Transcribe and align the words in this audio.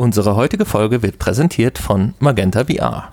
Unsere 0.00 0.36
heutige 0.36 0.64
Folge 0.64 1.02
wird 1.02 1.18
präsentiert 1.18 1.76
von 1.76 2.14
Magenta 2.20 2.66
VR. 2.66 3.10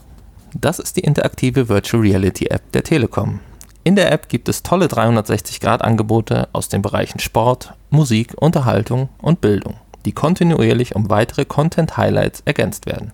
Das 0.53 0.77
ist 0.77 0.95
die 0.95 1.01
interaktive 1.01 1.67
Virtual 1.67 2.03
Reality 2.03 2.45
App 2.45 2.71
der 2.73 2.83
Telekom. 2.83 3.39
In 3.83 3.95
der 3.95 4.11
App 4.11 4.29
gibt 4.29 4.47
es 4.49 4.61
tolle 4.61 4.85
360-Grad-Angebote 4.85 6.47
aus 6.53 6.69
den 6.69 6.83
Bereichen 6.83 7.17
Sport, 7.17 7.73
Musik, 7.89 8.35
Unterhaltung 8.39 9.09
und 9.19 9.41
Bildung, 9.41 9.77
die 10.05 10.11
kontinuierlich 10.11 10.95
um 10.95 11.09
weitere 11.09 11.45
Content-Highlights 11.45 12.43
ergänzt 12.45 12.85
werden. 12.85 13.13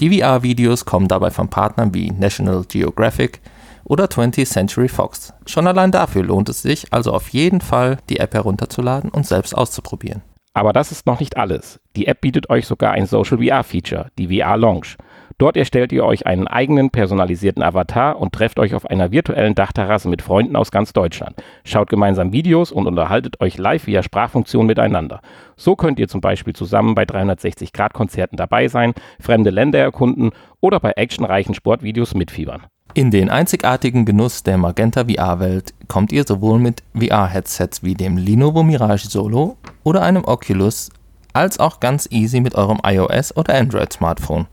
Die 0.00 0.18
VR-Videos 0.18 0.84
kommen 0.84 1.06
dabei 1.06 1.30
von 1.30 1.48
Partnern 1.48 1.94
wie 1.94 2.10
National 2.10 2.64
Geographic 2.64 3.40
oder 3.84 4.06
20th 4.06 4.50
Century 4.50 4.88
Fox. 4.88 5.32
Schon 5.46 5.68
allein 5.68 5.92
dafür 5.92 6.24
lohnt 6.24 6.48
es 6.48 6.60
sich 6.60 6.92
also 6.92 7.12
auf 7.12 7.28
jeden 7.28 7.60
Fall, 7.60 7.98
die 8.08 8.18
App 8.18 8.34
herunterzuladen 8.34 9.10
und 9.10 9.28
selbst 9.28 9.56
auszuprobieren. 9.56 10.22
Aber 10.56 10.72
das 10.72 10.90
ist 10.90 11.06
noch 11.06 11.20
nicht 11.20 11.36
alles. 11.36 11.80
Die 11.96 12.06
App 12.06 12.22
bietet 12.22 12.48
euch 12.48 12.66
sogar 12.66 12.92
ein 12.92 13.04
Social 13.04 13.44
VR 13.44 13.62
Feature, 13.62 14.06
die 14.18 14.40
VR 14.40 14.56
Lounge. 14.56 14.96
Dort 15.36 15.54
erstellt 15.54 15.92
ihr 15.92 16.02
euch 16.02 16.26
einen 16.26 16.48
eigenen 16.48 16.88
personalisierten 16.88 17.62
Avatar 17.62 18.18
und 18.18 18.32
trefft 18.32 18.58
euch 18.58 18.74
auf 18.74 18.86
einer 18.86 19.12
virtuellen 19.12 19.54
Dachterrasse 19.54 20.08
mit 20.08 20.22
Freunden 20.22 20.56
aus 20.56 20.70
ganz 20.70 20.94
Deutschland. 20.94 21.36
Schaut 21.64 21.90
gemeinsam 21.90 22.32
Videos 22.32 22.72
und 22.72 22.86
unterhaltet 22.86 23.38
euch 23.42 23.58
live 23.58 23.86
via 23.86 24.02
Sprachfunktion 24.02 24.64
miteinander. 24.64 25.20
So 25.56 25.76
könnt 25.76 25.98
ihr 25.98 26.08
zum 26.08 26.22
Beispiel 26.22 26.54
zusammen 26.54 26.94
bei 26.94 27.02
360-Grad-Konzerten 27.02 28.38
dabei 28.38 28.68
sein, 28.68 28.94
fremde 29.20 29.50
Länder 29.50 29.80
erkunden 29.80 30.30
oder 30.62 30.80
bei 30.80 30.92
actionreichen 30.92 31.54
Sportvideos 31.54 32.14
mitfiebern. 32.14 32.62
In 32.96 33.10
den 33.10 33.28
einzigartigen 33.28 34.06
Genuss 34.06 34.42
der 34.42 34.56
Magenta 34.56 35.04
VR-Welt 35.04 35.74
kommt 35.86 36.12
ihr 36.12 36.24
sowohl 36.26 36.58
mit 36.58 36.82
VR-Headsets 36.98 37.82
wie 37.82 37.92
dem 37.92 38.16
Lenovo 38.16 38.62
Mirage 38.62 39.10
Solo 39.10 39.58
oder 39.84 40.00
einem 40.00 40.24
Oculus, 40.24 40.88
als 41.34 41.60
auch 41.60 41.80
ganz 41.80 42.08
easy 42.10 42.40
mit 42.40 42.54
eurem 42.54 42.80
iOS 42.82 43.36
oder 43.36 43.54
Android-Smartphone. 43.54 44.46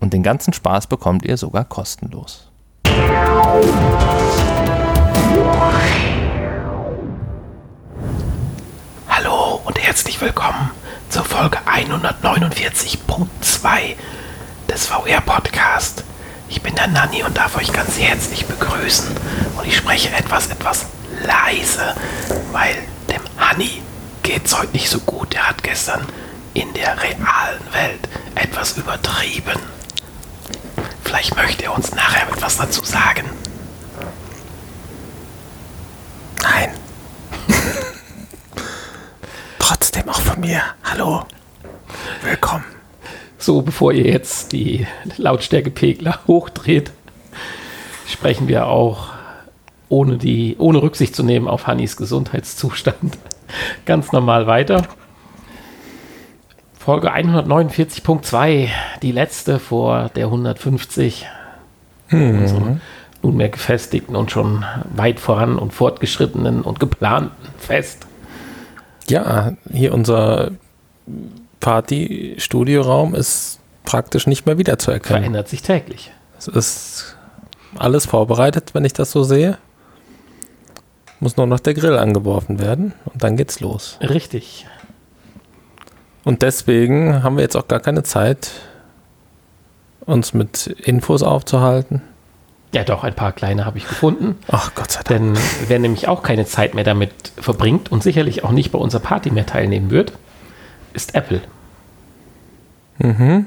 Und 0.00 0.12
den 0.12 0.24
ganzen 0.24 0.52
Spaß 0.52 0.88
bekommt 0.88 1.24
ihr 1.24 1.36
sogar 1.36 1.66
kostenlos. 1.66 2.50
Hallo 9.08 9.60
und 9.64 9.80
herzlich 9.80 10.20
willkommen 10.20 10.72
zur 11.10 11.22
Folge 11.22 11.58
149.2 11.58 13.94
des 14.68 14.88
VR-Podcast. 14.88 16.02
Ich 16.48 16.62
bin 16.62 16.74
der 16.74 16.88
Nanni 16.88 17.22
und 17.22 17.36
darf 17.36 17.56
euch 17.56 17.72
ganz 17.72 17.98
herzlich 17.98 18.46
begrüßen. 18.46 19.08
Und 19.56 19.66
ich 19.66 19.76
spreche 19.76 20.10
etwas, 20.10 20.48
etwas 20.48 20.86
leise, 21.22 21.94
weil 22.52 22.76
dem 23.10 23.22
Hanni 23.38 23.82
geht's 24.22 24.56
heute 24.58 24.72
nicht 24.72 24.88
so 24.88 25.00
gut. 25.00 25.34
Er 25.34 25.48
hat 25.48 25.62
gestern 25.62 26.06
in 26.52 26.72
der 26.74 27.00
realen 27.02 27.72
Welt 27.72 28.08
etwas 28.34 28.76
übertrieben. 28.76 29.58
Vielleicht 31.04 31.36
möchte 31.36 31.64
er 31.64 31.74
uns 31.74 31.92
nachher 31.92 32.28
etwas 32.28 32.56
dazu 32.56 32.84
sagen. 32.84 33.28
Nein. 36.42 36.70
Trotzdem 39.58 40.08
auch 40.08 40.20
von 40.20 40.40
mir. 40.40 40.62
Hallo. 40.84 41.26
Willkommen. 42.22 42.73
So, 43.44 43.60
bevor 43.60 43.92
ihr 43.92 44.06
jetzt 44.06 44.52
die 44.52 44.86
Lautstärkepegler 45.18 46.20
hochdreht, 46.26 46.92
sprechen 48.06 48.48
wir 48.48 48.68
auch 48.68 49.08
ohne, 49.90 50.16
die, 50.16 50.56
ohne 50.58 50.80
Rücksicht 50.80 51.14
zu 51.14 51.22
nehmen 51.22 51.46
auf 51.46 51.66
Hannis 51.66 51.98
Gesundheitszustand 51.98 53.18
ganz 53.84 54.12
normal 54.12 54.46
weiter. 54.46 54.86
Folge 56.78 57.12
149.2, 57.12 58.68
die 59.02 59.12
letzte 59.12 59.58
vor 59.58 60.08
der 60.16 60.24
150. 60.24 61.26
Mhm. 62.08 62.38
Unserem 62.38 62.80
nunmehr 63.22 63.50
gefestigten 63.50 64.16
und 64.16 64.30
schon 64.30 64.64
weit 64.96 65.20
voran 65.20 65.58
und 65.58 65.74
fortgeschrittenen 65.74 66.62
und 66.62 66.80
geplanten 66.80 67.48
Fest. 67.58 68.06
Ja, 69.06 69.52
hier 69.70 69.92
unser 69.92 70.52
Party-Studioraum 71.64 73.14
ist 73.14 73.58
praktisch 73.86 74.26
nicht 74.26 74.44
mehr 74.44 74.58
wiederzuerkennen. 74.58 75.22
Verändert 75.22 75.48
sich 75.48 75.62
täglich. 75.62 76.12
Es 76.36 76.46
ist 76.46 77.16
alles 77.78 78.04
vorbereitet, 78.04 78.74
wenn 78.74 78.84
ich 78.84 78.92
das 78.92 79.10
so 79.10 79.22
sehe. 79.22 79.56
Muss 81.20 81.38
nur 81.38 81.46
noch 81.46 81.60
der 81.60 81.72
Grill 81.72 81.96
angeworfen 81.96 82.58
werden 82.58 82.92
und 83.06 83.24
dann 83.24 83.38
geht's 83.38 83.60
los. 83.60 83.96
Richtig. 84.02 84.66
Und 86.22 86.42
deswegen 86.42 87.22
haben 87.22 87.36
wir 87.36 87.42
jetzt 87.42 87.56
auch 87.56 87.66
gar 87.66 87.80
keine 87.80 88.02
Zeit, 88.02 88.50
uns 90.04 90.34
mit 90.34 90.66
Infos 90.66 91.22
aufzuhalten. 91.22 92.02
Ja, 92.74 92.84
doch, 92.84 93.04
ein 93.04 93.14
paar 93.14 93.32
kleine 93.32 93.64
habe 93.64 93.78
ich 93.78 93.88
gefunden. 93.88 94.36
Ach 94.48 94.74
Gott 94.74 94.90
sei 94.90 95.02
Dank. 95.02 95.08
Denn 95.08 95.38
wer 95.68 95.78
nämlich 95.78 96.08
auch 96.08 96.22
keine 96.22 96.44
Zeit 96.44 96.74
mehr 96.74 96.84
damit 96.84 97.32
verbringt 97.38 97.90
und 97.90 98.02
sicherlich 98.02 98.44
auch 98.44 98.52
nicht 98.52 98.70
bei 98.70 98.78
unserer 98.78 99.00
Party 99.00 99.30
mehr 99.30 99.46
teilnehmen 99.46 99.90
wird, 99.90 100.12
ist 100.94 101.14
Apple. 101.14 101.42
Mhm. 102.98 103.46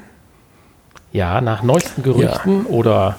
Ja, 1.12 1.42
nach 1.42 1.64
neuesten 1.64 2.04
Gerüchten 2.04 2.66
ja. 2.66 2.70
oder 2.70 3.18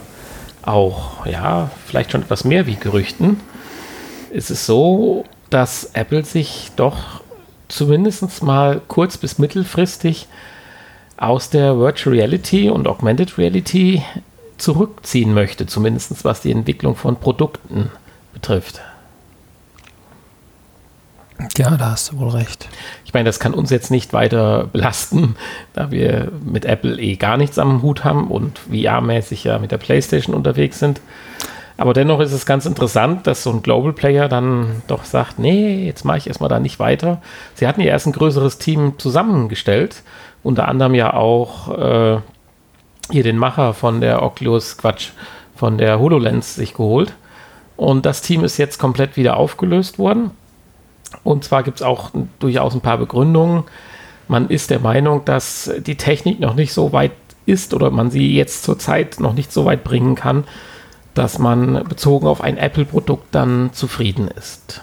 auch, 0.63 1.27
ja, 1.27 1.71
vielleicht 1.87 2.13
schon 2.13 2.23
etwas 2.23 2.45
mehr 2.45 2.67
wie 2.67 2.77
Gerüchten, 2.77 3.41
ist 4.31 4.51
es 4.51 4.67
so, 4.67 5.25
dass 5.51 5.91
Apple 5.95 6.25
sich 6.25 6.71
doch 6.77 7.23
zumindest 7.69 8.43
mal 8.43 8.81
kurz- 8.87 9.17
bis 9.17 9.39
mittelfristig 9.39 10.29
aus 11.17 11.51
der 11.51 11.79
Virtual 11.79 12.15
Reality 12.15 12.71
und 12.71 12.87
Augmented 12.87 13.39
Reality 13.39 14.03
zurückziehen 14.59 15.35
möchte, 15.35 15.67
zumindest 15.67 16.25
was 16.25 16.43
die 16.43 16.53
Entwicklung 16.53 16.97
von 16.97 17.17
Produkten 17.17 17.91
betrifft. 18.33 18.81
Ja, 21.57 21.77
da 21.77 21.93
hast 21.93 22.13
du 22.13 22.19
wohl 22.19 22.31
recht. 22.31 22.69
Ich 23.05 23.15
meine, 23.15 23.29
das 23.29 23.39
kann 23.39 23.55
uns 23.55 23.71
jetzt 23.71 23.91
nicht 23.91 24.13
weiter 24.13 24.69
belasten, 24.73 25.37
da 25.73 25.91
wir 25.91 26.33
mit 26.45 26.65
Apple 26.65 26.99
eh 26.99 27.17
gar 27.17 27.37
nichts 27.37 27.59
am 27.59 27.83
Hut 27.83 28.05
haben 28.05 28.29
und 28.29 28.59
VR-mäßig 28.71 29.45
ja 29.45 29.59
mit 29.59 29.71
der 29.71 29.79
PlayStation 29.79 30.35
unterwegs 30.35 30.79
sind. 30.79 31.01
Aber 31.77 31.93
dennoch 31.93 32.19
ist 32.19 32.33
es 32.33 32.45
ganz 32.45 32.67
interessant, 32.67 33.29
dass 33.29 33.45
so 33.45 33.51
ein 33.51 33.63
Global 33.63 33.93
Player 33.93 34.29
dann 34.29 34.83
doch 34.89 35.05
sagt, 35.05 35.39
nee, 35.39 35.87
jetzt 35.87 36.05
mache 36.05 36.19
ich 36.19 36.27
erstmal 36.27 36.49
da 36.49 36.59
nicht 36.59 36.81
weiter. 36.81 37.23
Sie 37.55 37.69
hatten 37.69 37.81
ja 37.81 37.87
erst 37.87 38.09
ein 38.09 38.13
größeres 38.13 38.59
Team 38.59 38.99
zusammengestellt, 38.99 40.03
unter 40.43 40.67
anderem 40.67 40.95
ja 40.97 41.15
auch 41.15 41.69
äh, 41.79 42.19
hier 43.13 43.23
den 43.23 43.39
Macher 43.39 43.75
von 43.75 44.01
der 44.01 44.23
Oculus, 44.23 44.77
Quatsch, 44.77 45.11
von 45.55 45.79
der 45.79 46.01
HoloLens 46.01 46.57
sich 46.57 46.75
geholt. 46.75 47.15
Und 47.77 48.07
das 48.07 48.23
Team 48.23 48.43
ist 48.43 48.59
jetzt 48.59 48.79
komplett 48.79 49.17
wieder 49.17 49.37
aufgelöst 49.37 50.01
worden. 50.01 50.33
Und 51.25 51.45
zwar 51.45 51.63
gibt 51.63 51.79
es 51.79 51.83
auch 51.83 52.11
durchaus 52.39 52.75
ein 52.75 52.81
paar 52.81 52.99
Begründungen. 52.99 53.65
Man 54.29 54.49
ist 54.49 54.71
der 54.71 54.81
Meinung, 54.81 55.25
dass 55.25 55.71
die 55.79 55.97
Technik 55.97 56.41
noch 56.41 56.55
nicht 56.55 56.73
so 56.73 56.93
weit 56.93 57.13
ist 57.47 57.73
oder 57.73 57.91
man 57.91 58.11
sie 58.11 58.35
jetzt 58.35 58.63
zurzeit 58.63 59.21
noch 59.21 59.33
nicht 59.33 59.53
so 59.53 59.65
weit 59.65 59.85
bringen 59.85 60.15
kann, 60.15 60.45
dass 61.15 61.39
man 61.39 61.85
bezogen 61.89 62.27
auf 62.27 62.43
ein 62.43 62.59
Apple-Produkt 62.59 63.35
dann 63.35 63.71
zufrieden 63.73 64.29
ist. 64.29 64.83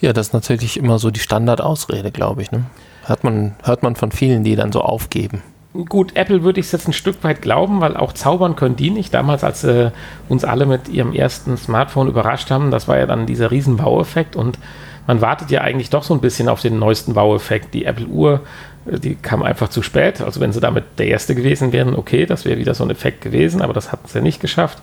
Ja, 0.00 0.12
das 0.12 0.28
ist 0.28 0.32
natürlich 0.32 0.76
immer 0.76 0.98
so 1.00 1.10
die 1.10 1.20
Standardausrede, 1.20 2.12
glaube 2.12 2.42
ich. 2.42 2.52
Ne? 2.52 2.66
Hört, 3.04 3.24
man, 3.24 3.56
hört 3.64 3.82
man 3.82 3.96
von 3.96 4.12
vielen, 4.12 4.44
die 4.44 4.54
dann 4.54 4.70
so 4.70 4.80
aufgeben. 4.80 5.42
Gut, 5.74 6.16
Apple 6.16 6.42
würde 6.42 6.60
ich 6.60 6.66
es 6.66 6.72
jetzt 6.72 6.88
ein 6.88 6.94
Stück 6.94 7.22
weit 7.22 7.42
glauben, 7.42 7.80
weil 7.80 7.96
auch 7.96 8.14
zaubern 8.14 8.56
können 8.56 8.76
die 8.76 8.90
nicht. 8.90 9.12
Damals, 9.12 9.44
als 9.44 9.64
äh, 9.64 9.90
uns 10.28 10.44
alle 10.44 10.64
mit 10.64 10.88
ihrem 10.88 11.12
ersten 11.12 11.58
Smartphone 11.58 12.08
überrascht 12.08 12.50
haben, 12.50 12.70
das 12.70 12.88
war 12.88 12.98
ja 12.98 13.06
dann 13.06 13.26
dieser 13.26 13.50
riesen 13.50 13.78
Wow-Effekt 13.78 14.34
und 14.34 14.58
man 15.06 15.20
wartet 15.20 15.50
ja 15.50 15.60
eigentlich 15.60 15.90
doch 15.90 16.04
so 16.04 16.14
ein 16.14 16.20
bisschen 16.20 16.48
auf 16.48 16.62
den 16.62 16.78
neuesten 16.78 17.14
Wow-Effekt. 17.14 17.74
Die 17.74 17.84
Apple-Uhr, 17.84 18.40
äh, 18.86 18.98
die 18.98 19.14
kam 19.14 19.42
einfach 19.42 19.68
zu 19.68 19.82
spät. 19.82 20.22
Also 20.22 20.40
wenn 20.40 20.52
sie 20.52 20.60
damit 20.60 20.84
der 20.98 21.08
erste 21.08 21.34
gewesen 21.34 21.72
wären, 21.72 21.94
okay, 21.94 22.24
das 22.24 22.46
wäre 22.46 22.58
wieder 22.58 22.74
so 22.74 22.84
ein 22.84 22.90
Effekt 22.90 23.20
gewesen, 23.20 23.60
aber 23.60 23.74
das 23.74 23.92
hatten 23.92 24.08
sie 24.08 24.22
nicht 24.22 24.40
geschafft. 24.40 24.78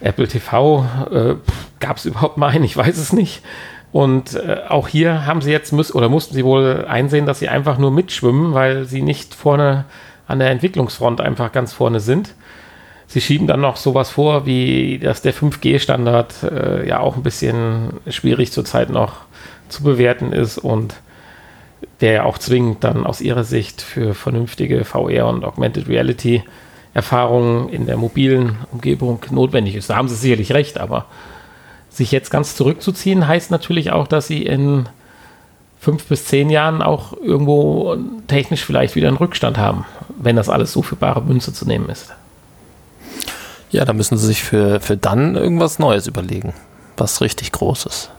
Apple 0.00 0.28
TV, 0.28 0.86
äh, 1.12 1.34
gab 1.78 1.98
es 1.98 2.06
überhaupt 2.06 2.38
mal 2.38 2.48
einen? 2.48 2.64
Ich 2.64 2.76
weiß 2.76 2.96
es 2.96 3.12
nicht. 3.12 3.42
Und 3.92 4.34
äh, 4.34 4.60
auch 4.68 4.88
hier 4.88 5.26
haben 5.26 5.42
sie 5.42 5.50
jetzt 5.50 5.72
müssen 5.72 5.96
oder 5.96 6.08
mussten 6.08 6.34
sie 6.34 6.44
wohl 6.44 6.86
einsehen, 6.88 7.26
dass 7.26 7.38
sie 7.38 7.48
einfach 7.48 7.78
nur 7.78 7.90
mitschwimmen, 7.90 8.54
weil 8.54 8.84
sie 8.84 9.02
nicht 9.02 9.34
vorne 9.34 9.84
an 10.26 10.38
der 10.38 10.50
Entwicklungsfront 10.50 11.20
einfach 11.20 11.52
ganz 11.52 11.72
vorne 11.72 12.00
sind. 12.00 12.34
Sie 13.06 13.20
schieben 13.20 13.46
dann 13.46 13.60
noch 13.60 13.76
sowas 13.76 14.08
vor, 14.08 14.46
wie 14.46 14.98
dass 14.98 15.20
der 15.20 15.34
5G-Standard 15.34 16.34
äh, 16.44 16.88
ja 16.88 17.00
auch 17.00 17.16
ein 17.16 17.22
bisschen 17.22 18.00
schwierig 18.08 18.52
zurzeit 18.52 18.88
noch 18.88 19.16
zu 19.68 19.82
bewerten 19.82 20.32
ist 20.32 20.56
und 20.56 20.94
der 22.00 22.12
ja 22.12 22.24
auch 22.24 22.38
zwingend 22.38 22.84
dann 22.84 23.04
aus 23.04 23.20
ihrer 23.20 23.44
Sicht 23.44 23.82
für 23.82 24.14
vernünftige 24.14 24.84
VR 24.84 25.26
und 25.28 25.44
Augmented 25.44 25.88
Reality 25.88 26.42
Erfahrungen 26.94 27.68
in 27.68 27.86
der 27.86 27.96
mobilen 27.96 28.56
Umgebung 28.70 29.20
notwendig 29.30 29.76
ist. 29.76 29.88
Da 29.88 29.96
haben 29.96 30.08
sie 30.08 30.14
sicherlich 30.14 30.52
recht, 30.52 30.78
aber 30.78 31.06
sich 31.92 32.12
jetzt 32.12 32.30
ganz 32.30 32.56
zurückzuziehen, 32.56 33.26
heißt 33.26 33.50
natürlich 33.50 33.92
auch, 33.92 34.08
dass 34.08 34.26
sie 34.26 34.42
in 34.44 34.88
fünf 35.78 36.04
bis 36.04 36.26
zehn 36.26 36.48
Jahren 36.48 36.80
auch 36.80 37.12
irgendwo 37.12 37.96
technisch 38.28 38.64
vielleicht 38.64 38.94
wieder 38.94 39.08
einen 39.08 39.16
Rückstand 39.16 39.58
haben, 39.58 39.84
wenn 40.16 40.36
das 40.36 40.48
alles 40.48 40.72
so 40.72 40.82
für 40.82 40.96
bare 40.96 41.22
Münze 41.22 41.52
zu 41.52 41.66
nehmen 41.66 41.88
ist. 41.88 42.14
Ja, 43.70 43.84
da 43.84 43.92
müssen 43.92 44.16
sie 44.16 44.26
sich 44.26 44.42
für, 44.42 44.80
für 44.80 44.96
dann 44.96 45.34
irgendwas 45.34 45.78
Neues 45.78 46.06
überlegen, 46.06 46.54
was 46.96 47.20
richtig 47.20 47.52
Großes. 47.52 48.10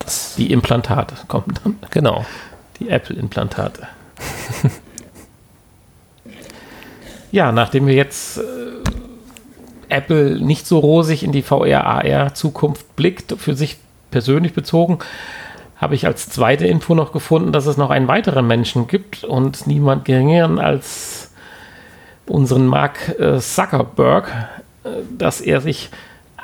Das 0.00 0.34
die 0.36 0.52
Implantate 0.52 1.14
kommen 1.28 1.54
dann. 1.62 1.78
Genau. 1.90 2.26
Die 2.78 2.90
Apple-Implantate. 2.90 3.88
ja, 7.32 7.50
nachdem 7.52 7.86
wir 7.86 7.94
jetzt 7.94 8.38
äh, 8.38 8.42
Apple 9.88 10.40
nicht 10.40 10.66
so 10.66 10.78
rosig 10.78 11.22
in 11.22 11.32
die 11.32 11.42
VR-AR-Zukunft 11.42 12.96
blickt, 12.96 13.34
für 13.38 13.54
sich 13.54 13.78
persönlich 14.10 14.54
bezogen, 14.54 14.98
habe 15.76 15.94
ich 15.94 16.06
als 16.06 16.28
zweite 16.28 16.66
Info 16.66 16.94
noch 16.94 17.12
gefunden, 17.12 17.52
dass 17.52 17.66
es 17.66 17.76
noch 17.76 17.90
einen 17.90 18.08
weiteren 18.08 18.46
Menschen 18.46 18.86
gibt 18.86 19.24
und 19.24 19.66
niemand 19.66 20.04
geringeren 20.04 20.58
als 20.58 21.32
unseren 22.26 22.66
Mark 22.66 23.18
äh, 23.18 23.38
Zuckerberg, 23.38 24.32
äh, 24.84 24.88
dass 25.16 25.40
er 25.40 25.60
sich 25.60 25.90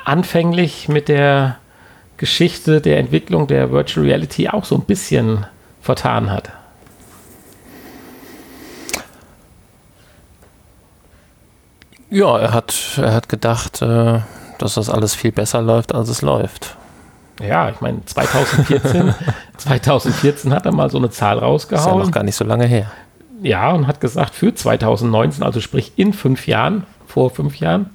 anfänglich 0.05 0.87
mit 0.87 1.07
der 1.07 1.57
Geschichte 2.17 2.79
der 2.79 2.99
Entwicklung 2.99 3.47
der 3.47 3.71
Virtual 3.71 4.05
Reality 4.05 4.49
auch 4.49 4.65
so 4.65 4.75
ein 4.75 4.85
bisschen 4.85 5.45
vertan 5.81 6.31
hat. 6.31 6.51
Ja, 12.13 12.37
er 12.37 12.53
hat, 12.53 12.75
er 12.97 13.11
hat 13.11 13.27
gedacht, 13.27 13.81
äh, 13.81 14.19
dass 14.59 14.75
das 14.75 14.87
alles 14.87 15.15
viel 15.15 15.31
besser 15.31 15.63
läuft, 15.63 15.95
als 15.95 16.09
es 16.09 16.21
läuft. 16.21 16.77
Ja, 17.41 17.69
ich 17.71 17.81
meine, 17.81 18.05
2014, 18.05 19.15
2014 19.57 20.53
hat 20.53 20.67
er 20.67 20.73
mal 20.73 20.91
so 20.91 20.99
eine 20.99 21.09
Zahl 21.09 21.39
rausgehauen. 21.39 21.87
Ist 21.87 21.91
ja 21.91 22.05
noch 22.05 22.11
gar 22.11 22.21
nicht 22.21 22.35
so 22.35 22.45
lange 22.45 22.67
her. 22.67 22.91
Ja, 23.41 23.71
und 23.71 23.87
hat 23.87 23.99
gesagt, 23.99 24.35
für 24.35 24.53
2019, 24.53 25.43
also 25.43 25.59
sprich 25.59 25.93
in 25.95 26.13
fünf 26.13 26.45
Jahren, 26.45 26.85
vor 27.07 27.31
fünf 27.31 27.55
Jahren. 27.55 27.89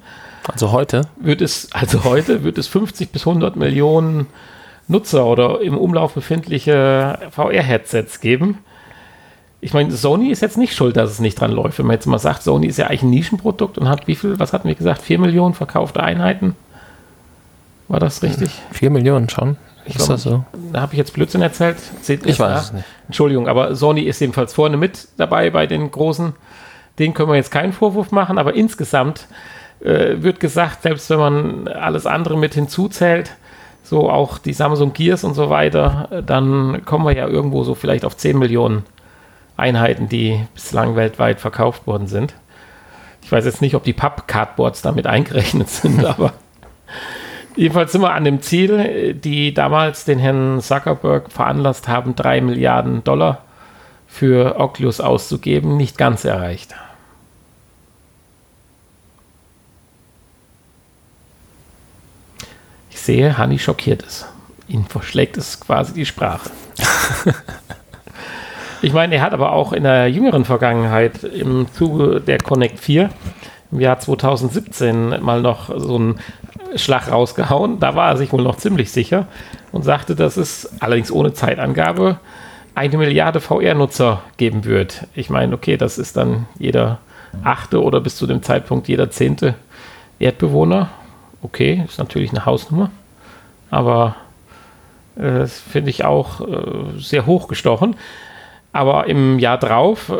Also 0.51 0.73
heute? 0.73 1.03
Wird 1.15 1.41
es, 1.41 1.69
also 1.71 2.03
heute 2.03 2.43
wird 2.43 2.57
es 2.57 2.67
50 2.67 3.13
bis 3.13 3.25
100 3.25 3.55
Millionen 3.55 4.27
Nutzer 4.89 5.25
oder 5.25 5.61
im 5.61 5.77
Umlauf 5.77 6.13
befindliche 6.13 7.19
VR-Headsets 7.31 8.19
geben. 8.19 8.57
Ich 9.61 9.73
meine, 9.73 9.91
Sony 9.91 10.29
ist 10.29 10.41
jetzt 10.41 10.57
nicht 10.57 10.73
schuld, 10.73 10.95
dass 10.95 11.11
es 11.11 11.19
nicht 11.19 11.39
dran 11.39 11.51
läuft. 11.51 11.79
Wenn 11.79 11.87
man 11.87 11.95
jetzt 11.95 12.05
mal 12.05 12.19
sagt, 12.19 12.43
Sony 12.43 12.67
ist 12.67 12.77
ja 12.77 12.87
eigentlich 12.87 13.03
ein 13.03 13.09
Nischenprodukt 13.09 13.77
und 13.77 13.89
hat 13.89 14.07
wie 14.07 14.15
viel, 14.15 14.39
was 14.39 14.53
hatten 14.53 14.67
wir 14.67 14.75
gesagt, 14.75 15.01
4 15.01 15.19
Millionen 15.19 15.53
verkaufte 15.53 16.01
Einheiten? 16.01 16.55
War 17.89 17.99
das 17.99 18.21
richtig? 18.21 18.51
Vier 18.71 18.91
Millionen 18.91 19.29
schon. 19.29 19.57
Ich 19.85 19.95
ist 19.95 20.05
glaub, 20.05 20.09
das 20.09 20.23
so? 20.23 20.43
Da 20.71 20.81
habe 20.81 20.93
ich 20.93 20.99
jetzt 20.99 21.13
Blödsinn 21.13 21.41
erzählt. 21.41 21.77
Seht 22.01 22.25
ich 22.25 22.39
weiß 22.39 22.65
es 22.65 22.73
nicht. 22.73 22.85
Entschuldigung, 23.07 23.47
aber 23.47 23.75
Sony 23.75 24.01
ist 24.01 24.21
jedenfalls 24.21 24.53
vorne 24.53 24.77
mit 24.77 25.07
dabei 25.17 25.49
bei 25.49 25.65
den 25.65 25.89
großen. 25.89 26.33
Den 26.99 27.15
können 27.15 27.29
wir 27.29 27.35
jetzt 27.35 27.49
keinen 27.49 27.73
Vorwurf 27.73 28.11
machen, 28.11 28.37
aber 28.37 28.53
insgesamt 28.53 29.27
äh, 29.79 30.21
wird 30.21 30.39
gesagt, 30.39 30.83
selbst 30.83 31.09
wenn 31.09 31.17
man 31.19 31.67
alles 31.67 32.05
andere 32.05 32.37
mit 32.37 32.53
hinzuzählt, 32.53 33.31
so 33.83 34.09
auch 34.11 34.37
die 34.37 34.53
Samsung 34.53 34.93
Gears 34.93 35.23
und 35.23 35.33
so 35.33 35.49
weiter, 35.49 36.23
dann 36.27 36.85
kommen 36.85 37.05
wir 37.05 37.15
ja 37.15 37.27
irgendwo 37.27 37.63
so 37.63 37.73
vielleicht 37.73 38.05
auf 38.05 38.15
10 38.15 38.37
Millionen 38.37 38.83
Einheiten, 39.59 40.09
die 40.09 40.45
bislang 40.53 40.95
weltweit 40.95 41.39
verkauft 41.39 41.87
worden 41.87 42.07
sind. 42.07 42.33
Ich 43.21 43.31
weiß 43.31 43.45
jetzt 43.45 43.61
nicht, 43.61 43.75
ob 43.75 43.83
die 43.83 43.93
Papp-Cardboards 43.93 44.81
damit 44.81 45.05
eingerechnet 45.05 45.69
sind, 45.69 46.03
aber 46.05 46.33
Jedenfalls 47.55 47.91
sind 47.91 48.01
wir 48.01 48.13
an 48.13 48.23
dem 48.23 48.41
Ziel, 48.41 49.13
die 49.15 49.53
damals 49.53 50.05
den 50.05 50.17
Herrn 50.17 50.61
Zuckerberg 50.61 51.29
veranlasst 51.29 51.89
haben, 51.89 52.15
drei 52.15 52.39
Milliarden 52.39 53.03
Dollar 53.03 53.43
für 54.07 54.57
Oculus 54.59 55.01
auszugeben, 55.01 55.75
nicht 55.75 55.97
ganz 55.97 56.23
erreicht. 56.23 56.73
Ich 62.89 63.01
sehe, 63.01 63.37
Hanni 63.37 63.59
schockiert 63.59 64.03
es. 64.03 64.25
Ihn 64.67 64.85
verschlägt 64.85 65.35
es 65.35 65.59
quasi 65.59 65.93
die 65.93 66.05
Sprache. 66.05 66.49
ich 68.81 68.93
meine, 68.93 69.15
er 69.15 69.21
hat 69.21 69.33
aber 69.33 69.51
auch 69.51 69.73
in 69.73 69.83
der 69.83 70.07
jüngeren 70.09 70.45
Vergangenheit 70.45 71.23
im 71.23 71.67
Zuge 71.73 72.21
der 72.21 72.37
Connect 72.37 72.79
4 72.79 73.09
im 73.71 73.79
Jahr 73.79 73.99
2017 73.99 75.21
mal 75.21 75.41
noch 75.41 75.69
so 75.77 75.97
ein 75.97 76.19
Schlag 76.75 77.11
rausgehauen. 77.11 77.79
Da 77.79 77.95
war 77.95 78.11
er 78.11 78.17
sich 78.17 78.31
wohl 78.31 78.41
noch 78.41 78.57
ziemlich 78.57 78.91
sicher 78.91 79.27
und 79.71 79.83
sagte, 79.83 80.15
dass 80.15 80.37
es 80.37 80.69
allerdings 80.79 81.11
ohne 81.11 81.33
Zeitangabe 81.33 82.19
eine 82.75 82.97
Milliarde 82.97 83.41
VR-Nutzer 83.41 84.21
geben 84.37 84.63
wird. 84.63 85.07
Ich 85.13 85.29
meine, 85.29 85.53
okay, 85.53 85.77
das 85.77 85.97
ist 85.97 86.15
dann 86.17 86.45
jeder 86.57 86.99
achte 87.43 87.83
oder 87.83 87.99
bis 87.99 88.15
zu 88.15 88.27
dem 88.27 88.41
Zeitpunkt 88.41 88.87
jeder 88.87 89.11
zehnte 89.11 89.55
Erdbewohner. 90.19 90.89
Okay, 91.41 91.83
ist 91.87 91.99
natürlich 91.99 92.31
eine 92.31 92.45
Hausnummer, 92.45 92.91
aber 93.69 94.15
äh, 95.15 95.39
das 95.39 95.59
finde 95.59 95.89
ich 95.89 96.03
auch 96.05 96.41
äh, 96.41 96.99
sehr 96.99 97.25
hochgestochen. 97.25 97.95
Aber 98.71 99.07
im 99.07 99.39
Jahr 99.39 99.57
drauf 99.57 100.09
äh, 100.09 100.13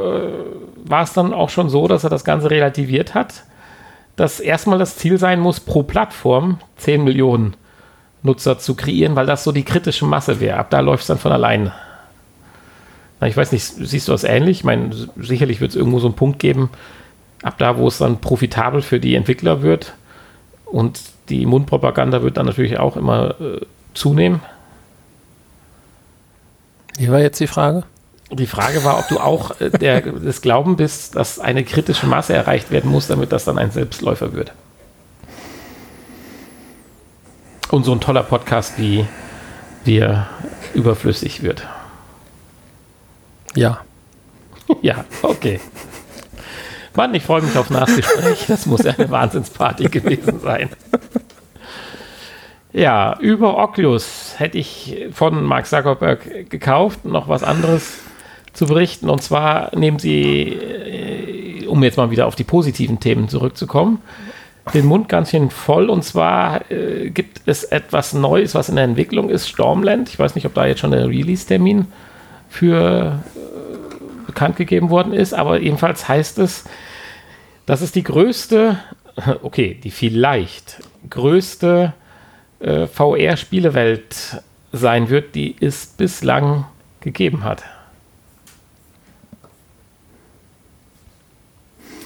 war 0.86 1.04
es 1.04 1.14
dann 1.14 1.34
auch 1.34 1.50
schon 1.50 1.70
so, 1.70 1.88
dass 1.88 2.04
er 2.04 2.10
das 2.10 2.24
Ganze 2.24 2.50
relativiert 2.50 3.14
hat 3.14 3.44
dass 4.20 4.42
erstmal 4.42 4.78
das 4.78 4.98
Ziel 4.98 5.18
sein 5.18 5.40
muss, 5.40 5.62
pro 5.62 5.82
Plattform 5.82 6.60
10 6.76 7.06
Millionen 7.06 7.56
Nutzer 8.22 8.60
zu 8.60 8.76
kreieren, 8.76 9.16
weil 9.16 9.26
das 9.26 9.46
so 9.46 9.54
die 9.54 9.64
kritische 9.64 10.04
Masse 10.04 10.42
wäre. 10.42 10.58
Ab 10.58 10.70
da 10.72 10.82
läuft 10.82 11.04
es 11.04 11.08
dann 11.08 11.20
von 11.20 11.32
allein. 11.32 11.72
Na, 13.22 13.28
ich 13.28 13.38
weiß 13.38 13.54
nicht, 13.54 13.64
siehst 13.64 14.10
du 14.10 14.12
das 14.12 14.26
ähnlich? 14.26 14.58
Ich 14.58 14.64
meine, 14.66 14.90
sicherlich 15.16 15.62
wird 15.62 15.70
es 15.70 15.78
irgendwo 15.78 16.00
so 16.00 16.08
einen 16.08 16.18
Punkt 16.18 16.40
geben, 16.40 16.70
ab 17.44 17.56
da, 17.60 17.78
wo 17.78 17.88
es 17.88 18.00
dann 18.00 18.20
profitabel 18.20 18.82
für 18.82 19.00
die 19.00 19.16
Entwickler 19.16 19.62
wird 19.62 19.94
und 20.66 21.00
die 21.30 21.46
Mundpropaganda 21.46 22.22
wird 22.22 22.36
dann 22.36 22.46
natürlich 22.46 22.78
auch 22.78 22.98
immer 22.98 23.40
äh, 23.40 23.62
zunehmen. 23.94 24.42
Wie 26.98 27.10
war 27.10 27.20
jetzt 27.20 27.40
die 27.40 27.48
Frage? 27.48 27.84
Die 28.32 28.48
Frage 28.48 28.84
war, 28.84 29.00
ob 29.00 29.08
du 29.08 29.20
auch 29.20 29.60
äh, 29.60 29.70
der, 29.70 30.02
des 30.02 30.42
Glauben 30.42 30.76
bist, 30.76 31.16
dass 31.16 31.40
eine 31.40 31.64
kritische 31.64 32.08
Masse 32.08 32.34
erreicht 32.34 32.72
werden 32.72 32.92
muss, 32.92 33.08
damit 33.08 33.32
das 33.32 33.46
dann 33.46 33.58
ein 33.58 33.72
Selbstläufer 33.72 34.34
wird. 34.34 34.52
Und 37.72 37.84
so 37.84 37.92
ein 37.92 38.02
toller 38.02 38.24
Podcast 38.24 38.78
wie 38.78 39.06
wir 39.84 40.28
überflüssig 40.74 41.44
wird. 41.44 41.66
Ja. 43.56 43.82
Ja, 44.84 45.04
okay. 45.24 45.60
Mann, 46.96 47.16
ich 47.16 47.24
freue 47.24 47.42
mich 47.42 47.58
auf 47.58 47.72
Nachgespräch. 47.72 48.46
Das 48.48 48.68
muss 48.68 48.84
ja 48.84 48.92
eine 48.92 49.10
Wahnsinnsparty 49.10 49.86
gewesen 49.86 50.40
sein. 50.42 50.70
Ja, 52.72 53.18
über 53.20 53.58
Oculus 53.58 54.36
hätte 54.38 54.60
ich 54.60 55.08
von 55.12 55.44
Mark 55.44 55.66
Zuckerberg 55.66 56.52
gekauft. 56.52 57.04
Noch 57.04 57.28
was 57.28 57.42
anderes 57.42 57.98
zu 58.54 58.66
berichten. 58.66 59.10
Und 59.10 59.22
zwar 59.22 59.76
nehmen 59.76 60.00
sie, 60.00 60.44
äh, 60.44 61.68
um 61.68 61.84
jetzt 61.84 61.98
mal 61.98 62.12
wieder 62.12 62.28
auf 62.28 62.36
die 62.36 62.44
positiven 62.44 63.00
Themen 63.00 63.30
zurückzukommen, 63.30 64.02
den 64.74 64.86
Mund 64.86 65.10
ganz 65.10 65.32
schön 65.32 65.50
voll. 65.50 65.90
Und 65.90 66.04
zwar 66.04 66.70
äh, 66.72 67.10
gibt 67.10 67.42
es 67.46 67.64
etwas 67.64 68.14
Neues, 68.14 68.56
was 68.56 68.70
in 68.70 68.76
der 68.76 68.86
Entwicklung 68.86 69.30
ist, 69.30 69.48
Stormland. 69.48 70.10
Ich 70.10 70.20
weiß 70.20 70.36
nicht, 70.36 70.46
ob 70.46 70.54
da 70.54 70.66
jetzt 70.66 70.80
schon 70.80 70.92
der 70.92 71.08
Release-Termin 71.08 71.88
für 72.50 73.20
äh, 73.36 74.26
bekannt 74.26 74.56
gegeben 74.58 74.90
worden 74.90 75.14
ist, 75.14 75.34
aber 75.34 75.60
jedenfalls 75.60 76.08
heißt 76.08 76.40
es, 76.40 76.66
das 77.66 77.82
ist 77.82 77.96
die 77.96 78.04
größte, 78.04 78.80
okay, 79.44 79.80
die 79.84 79.92
vielleicht 79.92 80.82
größte 81.10 81.94
äh, 82.60 82.88
VR-Spielewelt 82.88 84.42
sein 84.72 85.10
wird, 85.10 85.36
die 85.36 85.56
es 85.60 85.88
bislang 85.88 86.66
gegeben 87.02 87.44
hat. 87.44 87.64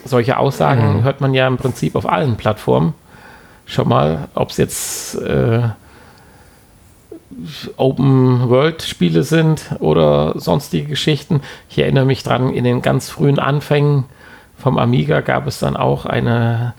Solche 0.05 0.37
Aussagen 0.37 0.97
mhm. 0.97 1.03
hört 1.03 1.21
man 1.21 1.33
ja 1.33 1.47
im 1.47 1.57
Prinzip 1.57 1.95
auf 1.95 2.09
allen 2.09 2.35
Plattformen 2.35 2.93
schon 3.65 3.87
mal, 3.87 4.27
ob 4.35 4.49
es 4.49 4.57
jetzt 4.57 5.15
äh, 5.21 5.61
Open-World-Spiele 7.77 9.23
sind 9.23 9.75
oder 9.79 10.37
sonstige 10.39 10.87
Geschichten. 10.87 11.41
Ich 11.69 11.79
erinnere 11.79 12.05
mich 12.05 12.23
dran, 12.23 12.53
in 12.53 12.63
den 12.63 12.81
ganz 12.81 13.09
frühen 13.09 13.39
Anfängen 13.39 14.05
vom 14.57 14.77
Amiga 14.77 15.19
gab 15.21 15.47
es 15.47 15.59
dann 15.59 15.75
auch 15.75 16.05
eine 16.05 16.75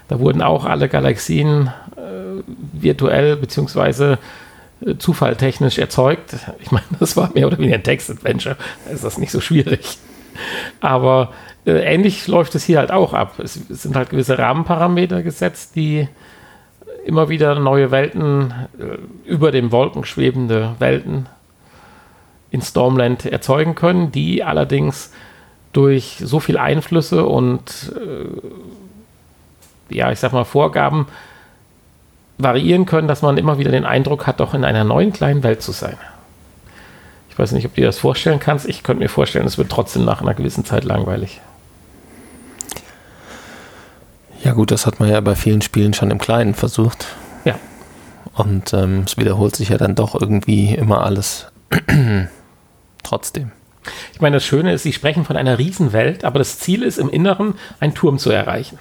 Da 0.08 0.20
wurden 0.20 0.42
auch 0.42 0.66
alle 0.66 0.88
Galaxien 0.88 1.70
äh, 1.96 2.42
virtuell 2.72 3.36
bzw 3.36 4.16
zufalltechnisch 4.98 5.78
erzeugt. 5.78 6.36
Ich 6.60 6.70
meine, 6.70 6.84
das 7.00 7.16
war 7.16 7.30
mehr 7.34 7.46
oder 7.46 7.58
weniger 7.58 7.76
ein 7.76 7.82
Text-Adventure. 7.82 8.56
Da 8.84 8.90
ist 8.90 9.04
das 9.04 9.18
nicht 9.18 9.30
so 9.30 9.40
schwierig. 9.40 9.98
Aber 10.80 11.32
äh, 11.66 11.72
ähnlich 11.72 12.26
läuft 12.26 12.54
es 12.54 12.64
hier 12.64 12.78
halt 12.78 12.90
auch 12.90 13.12
ab. 13.12 13.38
Es, 13.38 13.58
es, 13.68 13.82
sind 13.82 13.96
halt 13.96 14.10
gewisse 14.10 14.38
Rahmenparameter 14.38 15.22
gesetzt, 15.22 15.76
die 15.76 16.08
immer 17.04 17.28
wieder 17.28 17.58
neue 17.58 17.90
Welten, 17.90 18.54
äh, 18.78 19.28
über 19.28 19.50
den 19.52 19.72
Wolken 19.72 20.04
schwebende 20.04 20.74
Welten 20.78 21.26
in 22.50 22.62
Stormland 22.62 23.26
erzeugen 23.26 23.74
können, 23.74 24.12
die 24.12 24.44
allerdings 24.44 25.12
durch 25.72 26.18
so 26.22 26.38
viel 26.38 26.58
Einflüsse 26.58 27.24
und 27.24 27.92
äh, 27.96 28.26
ja, 29.94 30.12
ich 30.12 30.18
sag 30.18 30.32
mal 30.32 30.44
Vorgaben 30.44 31.06
variieren 32.38 32.86
können, 32.86 33.08
dass 33.08 33.22
man 33.22 33.38
immer 33.38 33.58
wieder 33.58 33.70
den 33.70 33.84
Eindruck 33.84 34.26
hat, 34.26 34.40
doch 34.40 34.54
in 34.54 34.64
einer 34.64 34.84
neuen 34.84 35.12
kleinen 35.12 35.42
Welt 35.42 35.62
zu 35.62 35.72
sein. 35.72 35.96
Ich 37.30 37.38
weiß 37.38 37.52
nicht, 37.52 37.64
ob 37.64 37.74
du 37.74 37.80
dir 37.80 37.86
das 37.86 37.98
vorstellen 37.98 38.40
kannst. 38.40 38.68
Ich 38.68 38.82
könnte 38.82 39.02
mir 39.02 39.08
vorstellen, 39.08 39.46
es 39.46 39.56
wird 39.56 39.70
trotzdem 39.70 40.04
nach 40.04 40.20
einer 40.20 40.34
gewissen 40.34 40.64
Zeit 40.64 40.84
langweilig. 40.84 41.40
Ja 44.44 44.52
gut, 44.52 44.70
das 44.70 44.86
hat 44.86 44.98
man 44.98 45.08
ja 45.08 45.20
bei 45.20 45.34
vielen 45.36 45.62
Spielen 45.62 45.94
schon 45.94 46.10
im 46.10 46.18
Kleinen 46.18 46.54
versucht. 46.54 47.06
Ja. 47.44 47.54
Und 48.34 48.72
ähm, 48.72 49.04
es 49.06 49.16
wiederholt 49.16 49.56
sich 49.56 49.68
ja 49.68 49.78
dann 49.78 49.94
doch 49.94 50.20
irgendwie 50.20 50.74
immer 50.74 51.04
alles 51.04 51.46
trotzdem. 53.02 53.52
Ich 54.12 54.20
meine, 54.20 54.36
das 54.36 54.44
Schöne 54.44 54.72
ist, 54.72 54.82
sie 54.82 54.92
sprechen 54.92 55.24
von 55.24 55.36
einer 55.36 55.58
Riesenwelt, 55.58 56.24
aber 56.24 56.38
das 56.38 56.58
Ziel 56.58 56.82
ist 56.82 56.98
im 56.98 57.08
Inneren, 57.08 57.54
einen 57.80 57.94
Turm 57.94 58.18
zu 58.18 58.30
erreichen. 58.30 58.78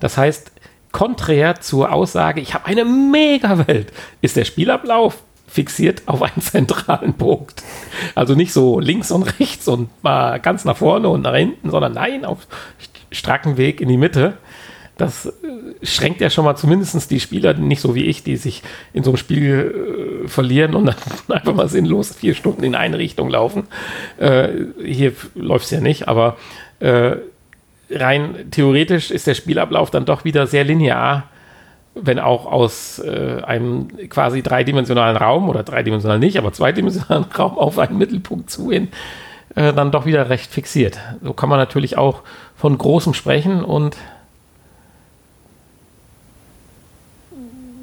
Das 0.00 0.16
heißt, 0.16 0.50
konträr 0.96 1.60
zur 1.60 1.92
Aussage, 1.92 2.40
ich 2.40 2.54
habe 2.54 2.64
eine 2.64 2.86
Mega-Welt, 2.86 3.92
ist 4.22 4.34
der 4.34 4.46
Spielablauf 4.46 5.18
fixiert 5.46 6.02
auf 6.06 6.22
einen 6.22 6.40
zentralen 6.40 7.12
Punkt. 7.12 7.62
Also 8.14 8.34
nicht 8.34 8.50
so 8.50 8.80
links 8.80 9.10
und 9.10 9.22
rechts 9.38 9.68
und 9.68 9.90
mal 10.02 10.40
ganz 10.40 10.64
nach 10.64 10.78
vorne 10.78 11.10
und 11.10 11.20
nach 11.20 11.34
hinten, 11.34 11.70
sondern 11.70 11.92
nein, 11.92 12.24
auf 12.24 12.46
stracken 13.10 13.58
Weg 13.58 13.82
in 13.82 13.88
die 13.88 13.98
Mitte 13.98 14.38
das 14.96 15.26
äh, 15.26 15.32
schränkt 15.82 16.22
ja 16.22 16.30
schon 16.30 16.46
mal 16.46 16.56
zumindest 16.56 17.10
die 17.10 17.20
Spieler, 17.20 17.52
nicht 17.52 17.82
so 17.82 17.94
wie 17.94 18.04
ich, 18.04 18.22
die 18.22 18.36
sich 18.36 18.62
in 18.94 19.04
so 19.04 19.10
einem 19.10 19.18
Spiel 19.18 20.24
äh, 20.24 20.28
verlieren 20.28 20.74
und 20.74 20.86
dann 20.86 20.96
einfach 21.28 21.54
mal 21.54 21.68
sinnlos 21.68 22.14
vier 22.14 22.34
Stunden 22.34 22.64
in 22.64 22.74
eine 22.74 22.96
Richtung 22.96 23.28
laufen. 23.28 23.64
Äh, 24.16 24.48
hier 24.82 25.12
läuft 25.34 25.66
es 25.66 25.70
ja 25.70 25.80
nicht, 25.80 26.08
aber 26.08 26.38
äh, 26.80 27.16
rein 27.90 28.50
theoretisch 28.50 29.10
ist 29.10 29.26
der 29.26 29.34
Spielablauf 29.34 29.90
dann 29.90 30.04
doch 30.04 30.24
wieder 30.24 30.46
sehr 30.46 30.64
linear, 30.64 31.24
wenn 31.94 32.18
auch 32.18 32.46
aus 32.46 32.98
äh, 32.98 33.42
einem 33.42 33.88
quasi 34.08 34.42
dreidimensionalen 34.42 35.16
Raum 35.16 35.48
oder 35.48 35.62
dreidimensional 35.62 36.18
nicht, 36.18 36.36
aber 36.36 36.52
zweidimensionalen 36.52 37.24
Raum 37.38 37.58
auf 37.58 37.78
einen 37.78 37.98
Mittelpunkt 37.98 38.50
zu 38.50 38.70
hin, 38.70 38.88
äh, 39.54 39.72
dann 39.72 39.90
doch 39.90 40.04
wieder 40.04 40.28
recht 40.28 40.50
fixiert. 40.50 40.98
So 41.22 41.32
kann 41.32 41.48
man 41.48 41.58
natürlich 41.58 41.96
auch 41.96 42.22
von 42.56 42.76
Großem 42.76 43.14
sprechen 43.14 43.64
und 43.64 43.96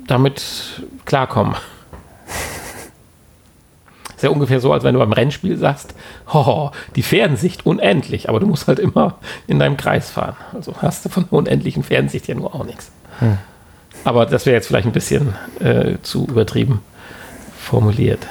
damit 0.08 0.84
klarkommen. 1.06 1.56
Ist 4.24 4.28
ja 4.28 4.32
ungefähr 4.34 4.62
so, 4.62 4.72
als 4.72 4.86
wenn 4.86 4.94
du 4.94 5.02
beim 5.02 5.12
Rennspiel 5.12 5.58
sagst, 5.58 5.96
oh, 6.34 6.72
die 6.96 7.04
Fernsicht 7.04 7.66
unendlich, 7.66 8.30
aber 8.30 8.40
du 8.40 8.48
musst 8.48 8.70
halt 8.70 8.80
immer 8.80 9.16
in 9.48 9.60
deinem 9.60 9.76
Kreis 9.76 10.12
fahren. 10.12 10.38
Also 10.54 10.74
hast 10.82 11.04
du 11.04 11.10
von 11.10 11.26
der 11.26 11.34
unendlichen 11.34 11.84
Fernsicht 11.84 12.30
ja 12.30 12.36
nur 12.36 12.56
auch 12.56 12.64
nichts. 12.64 12.90
Hm. 13.20 13.38
Aber 14.06 14.26
das 14.26 14.46
wäre 14.46 14.56
jetzt 14.56 14.68
vielleicht 14.68 14.86
ein 14.86 14.94
bisschen 14.94 15.34
äh, 15.60 15.96
zu 16.04 16.26
übertrieben 16.26 16.80
formuliert. 17.60 18.26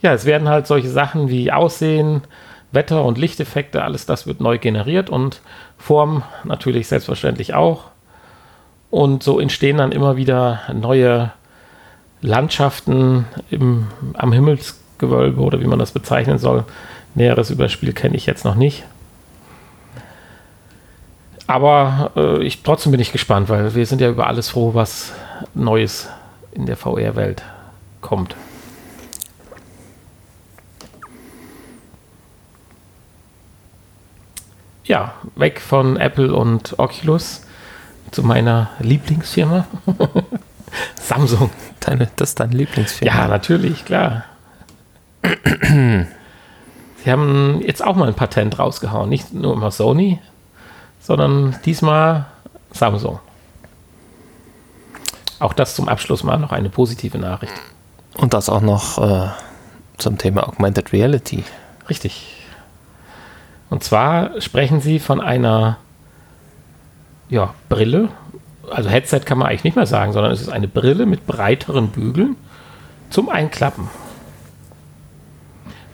Ja, 0.00 0.12
es 0.12 0.26
werden 0.26 0.48
halt 0.48 0.68
solche 0.68 0.90
Sachen 0.90 1.28
wie 1.28 1.50
Aussehen, 1.50 2.22
Wetter 2.70 3.04
und 3.04 3.18
Lichteffekte, 3.18 3.82
alles 3.82 4.06
das 4.06 4.28
wird 4.28 4.40
neu 4.40 4.58
generiert 4.58 5.10
und 5.10 5.40
Form 5.76 6.22
natürlich 6.44 6.86
selbstverständlich 6.86 7.54
auch. 7.54 7.86
Und 8.90 9.24
so 9.24 9.40
entstehen 9.40 9.78
dann 9.78 9.90
immer 9.90 10.16
wieder 10.16 10.60
neue 10.72 11.32
Landschaften 12.26 13.24
im, 13.50 13.86
am 14.14 14.32
Himmelsgewölbe 14.32 15.40
oder 15.40 15.60
wie 15.60 15.66
man 15.66 15.78
das 15.78 15.92
bezeichnen 15.92 16.38
soll. 16.38 16.64
Näheres 17.14 17.50
über 17.50 17.64
das 17.64 17.72
Spiel 17.72 17.92
kenne 17.92 18.16
ich 18.16 18.26
jetzt 18.26 18.44
noch 18.44 18.56
nicht. 18.56 18.84
Aber 21.46 22.10
äh, 22.16 22.42
ich, 22.42 22.64
trotzdem 22.64 22.90
bin 22.90 23.00
ich 23.00 23.12
gespannt, 23.12 23.48
weil 23.48 23.74
wir 23.76 23.86
sind 23.86 24.00
ja 24.00 24.10
über 24.10 24.26
alles 24.26 24.48
froh, 24.48 24.74
was 24.74 25.12
Neues 25.54 26.08
in 26.50 26.66
der 26.66 26.76
VR-Welt 26.76 27.42
kommt. 28.00 28.34
Ja, 34.82 35.14
weg 35.36 35.60
von 35.60 35.96
Apple 35.96 36.34
und 36.34 36.78
Oculus 36.78 37.42
zu 38.10 38.24
meiner 38.24 38.70
Lieblingsfirma. 38.80 39.66
Samsung. 41.00 41.50
Deine, 41.80 42.08
das 42.16 42.30
ist 42.30 42.40
deine 42.40 42.56
Lieblingsfirma? 42.56 43.14
Ja, 43.14 43.28
natürlich, 43.28 43.84
klar. 43.84 44.24
Sie 45.72 47.12
haben 47.12 47.60
jetzt 47.62 47.84
auch 47.84 47.96
mal 47.96 48.08
ein 48.08 48.14
Patent 48.14 48.58
rausgehauen. 48.58 49.08
Nicht 49.08 49.32
nur 49.32 49.54
immer 49.54 49.70
Sony, 49.70 50.18
sondern 51.00 51.56
diesmal 51.64 52.26
Samsung. 52.72 53.20
Auch 55.38 55.52
das 55.52 55.74
zum 55.74 55.88
Abschluss 55.88 56.24
mal 56.24 56.38
noch 56.38 56.52
eine 56.52 56.70
positive 56.70 57.18
Nachricht. 57.18 57.52
Und 58.16 58.34
das 58.34 58.48
auch 58.48 58.62
noch 58.62 58.98
äh, 58.98 59.28
zum 59.98 60.18
Thema 60.18 60.48
Augmented 60.48 60.92
Reality. 60.92 61.44
Richtig. 61.88 62.36
Und 63.68 63.84
zwar 63.84 64.40
sprechen 64.40 64.80
Sie 64.80 64.98
von 64.98 65.20
einer 65.20 65.78
ja, 67.28 67.54
Brille. 67.68 68.08
Also 68.70 68.88
Headset 68.88 69.20
kann 69.20 69.38
man 69.38 69.48
eigentlich 69.48 69.64
nicht 69.64 69.76
mehr 69.76 69.86
sagen, 69.86 70.12
sondern 70.12 70.32
es 70.32 70.40
ist 70.40 70.48
eine 70.48 70.68
Brille 70.68 71.06
mit 71.06 71.26
breiteren 71.26 71.88
Bügeln 71.88 72.36
zum 73.10 73.28
Einklappen. 73.28 73.88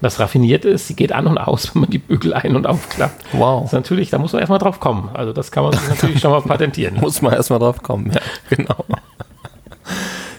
Das 0.01 0.19
Raffinierte 0.19 0.69
ist, 0.69 0.89
sie 0.89 0.97
geht 0.97 1.13
an 1.13 1.29
und 1.29 1.39
aus, 1.39 1.71
wenn 1.75 1.83
man 1.83 1.91
die 1.91 1.99
Bügel 1.99 2.35
ein- 2.35 2.57
und 2.57 2.67
aufklappt. 2.67 3.25
Wow. 3.33 3.63
Das 3.63 3.73
natürlich, 3.73 4.11
da 4.11 4.19
muss 4.19 4.33
man 4.33 4.41
erstmal 4.41 4.59
drauf 4.59 4.81
kommen. 4.81 5.11
Also 5.15 5.33
das 5.33 5.53
kann 5.53 5.63
man 5.63 5.73
sich 5.73 5.89
natürlich 5.89 6.21
schon 6.21 6.33
mal 6.33 6.43
patentieren. 6.43 6.97
muss 7.01 7.23
man 7.23 7.33
erstmal 7.33 7.61
drauf 7.61 7.83
kommen, 7.83 8.11
ja, 8.13 8.21
genau. 8.57 8.85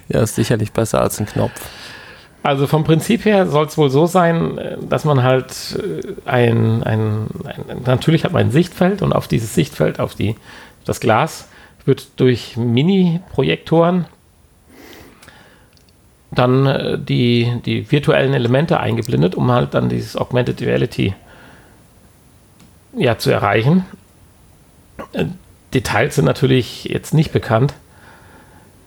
ja, 0.10 0.22
ist 0.22 0.36
sicherlich 0.36 0.72
besser 0.74 1.02
als 1.02 1.20
ein 1.20 1.26
Knopf. 1.26 1.60
Also 2.44 2.68
vom 2.68 2.84
Prinzip 2.84 3.24
her 3.24 3.48
soll 3.48 3.68
es 3.68 3.78
wohl 3.78 3.90
so 3.90 4.06
sein, 4.06 4.58
äh, 4.58 4.78
dass 4.82 5.06
man 5.06 5.24
halt 5.24 5.80
äh, 5.82 6.30
ein, 6.30 6.84
ein, 6.84 7.28
ein, 7.46 7.84
natürlich 7.86 8.26
hat 8.26 8.34
man 8.34 8.48
ein 8.48 8.52
Sichtfeld 8.52 9.02
und 9.02 9.14
auf 9.14 9.30
dieses 9.30 9.56
Sichtfeld, 9.56 10.02
auf 10.02 10.14
die 10.14 10.36
das 10.84 11.00
Glas 11.00 11.48
wird 11.86 12.20
durch 12.20 12.58
Mini-Projektoren 12.58 14.06
dann 16.32 16.66
äh, 16.66 16.98
die, 16.98 17.62
die 17.66 17.92
virtuellen 17.92 18.34
Elemente 18.34 18.80
eingeblendet, 18.80 19.36
um 19.36 19.52
halt 19.52 19.74
dann 19.74 19.90
dieses 19.90 20.16
Augmented 20.16 20.62
Reality 20.62 21.14
ja, 22.98 23.18
zu 23.18 23.32
erreichen. 23.32 23.86
Äh, 25.14 25.26
Details 25.74 26.16
sind 26.16 26.26
natürlich 26.26 26.86
jetzt 26.86 27.14
nicht 27.14 27.32
bekannt. 27.32 27.74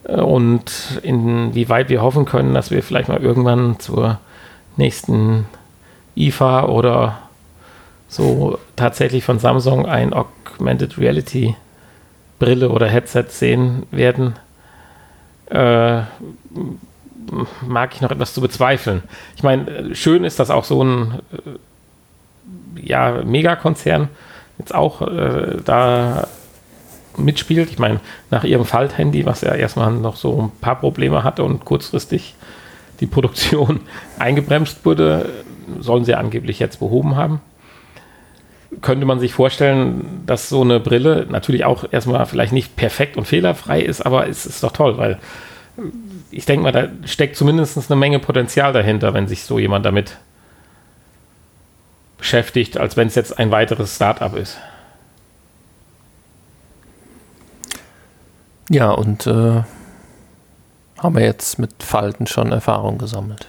Äh, 0.04 0.20
und 0.20 1.00
inwieweit 1.02 1.88
wir 1.88 2.02
hoffen 2.02 2.24
können, 2.24 2.54
dass 2.54 2.70
wir 2.70 2.82
vielleicht 2.82 3.08
mal 3.08 3.22
irgendwann 3.22 3.78
zur 3.78 4.18
nächsten 4.76 5.46
IFA 6.16 6.66
oder 6.66 7.18
so 8.08 8.58
tatsächlich 8.76 9.24
von 9.24 9.38
Samsung 9.38 9.86
ein 9.86 10.12
Augmented 10.12 10.98
Reality 10.98 11.56
Brille 12.38 12.68
oder 12.68 12.86
Headset 12.86 13.26
sehen 13.28 13.84
werden, 13.90 14.34
äh, 15.50 16.02
mag 17.66 17.94
ich 17.94 18.00
noch 18.00 18.10
etwas 18.10 18.34
zu 18.34 18.40
bezweifeln. 18.40 19.02
Ich 19.36 19.42
meine, 19.42 19.94
schön 19.94 20.24
ist, 20.24 20.38
dass 20.38 20.50
auch 20.50 20.64
so 20.64 20.82
ein 20.82 21.20
äh, 21.32 22.80
ja, 22.80 23.22
Megakonzern 23.24 24.08
jetzt 24.58 24.74
auch 24.74 25.02
äh, 25.02 25.56
da 25.64 26.28
mitspielt. 27.16 27.70
Ich 27.70 27.78
meine, 27.78 28.00
nach 28.30 28.44
ihrem 28.44 28.64
Falthandy, 28.64 29.26
was 29.26 29.40
ja 29.40 29.54
erstmal 29.54 29.92
noch 29.92 30.16
so 30.16 30.42
ein 30.42 30.60
paar 30.60 30.76
Probleme 30.76 31.24
hatte 31.24 31.42
und 31.42 31.64
kurzfristig 31.64 32.34
die 33.00 33.06
Produktion 33.06 33.80
eingebremst 34.18 34.84
wurde, 34.84 35.30
sollen 35.80 36.04
sie 36.04 36.14
angeblich 36.14 36.58
jetzt 36.58 36.78
behoben 36.78 37.16
haben 37.16 37.40
könnte 38.80 39.06
man 39.06 39.20
sich 39.20 39.32
vorstellen, 39.32 40.22
dass 40.26 40.48
so 40.48 40.62
eine 40.62 40.80
Brille 40.80 41.26
natürlich 41.28 41.64
auch 41.64 41.84
erstmal 41.90 42.26
vielleicht 42.26 42.52
nicht 42.52 42.76
perfekt 42.76 43.16
und 43.16 43.26
fehlerfrei 43.26 43.80
ist, 43.80 44.02
aber 44.02 44.28
es 44.28 44.46
ist 44.46 44.62
doch 44.62 44.72
toll, 44.72 44.98
weil 44.98 45.18
ich 46.30 46.46
denke 46.46 46.62
mal, 46.62 46.72
da 46.72 46.88
steckt 47.04 47.36
zumindest 47.36 47.90
eine 47.90 47.98
Menge 47.98 48.18
Potenzial 48.18 48.72
dahinter, 48.72 49.14
wenn 49.14 49.28
sich 49.28 49.44
so 49.44 49.58
jemand 49.58 49.84
damit 49.86 50.16
beschäftigt, 52.18 52.78
als 52.78 52.96
wenn 52.96 53.08
es 53.08 53.14
jetzt 53.14 53.38
ein 53.38 53.50
weiteres 53.50 53.96
Startup 53.96 54.34
ist. 54.34 54.58
Ja, 58.68 58.90
und 58.90 59.26
äh, 59.26 59.62
haben 60.98 61.14
wir 61.14 61.22
jetzt 61.22 61.58
mit 61.58 61.82
Falten 61.82 62.26
schon 62.26 62.52
Erfahrung 62.52 62.98
gesammelt. 62.98 63.48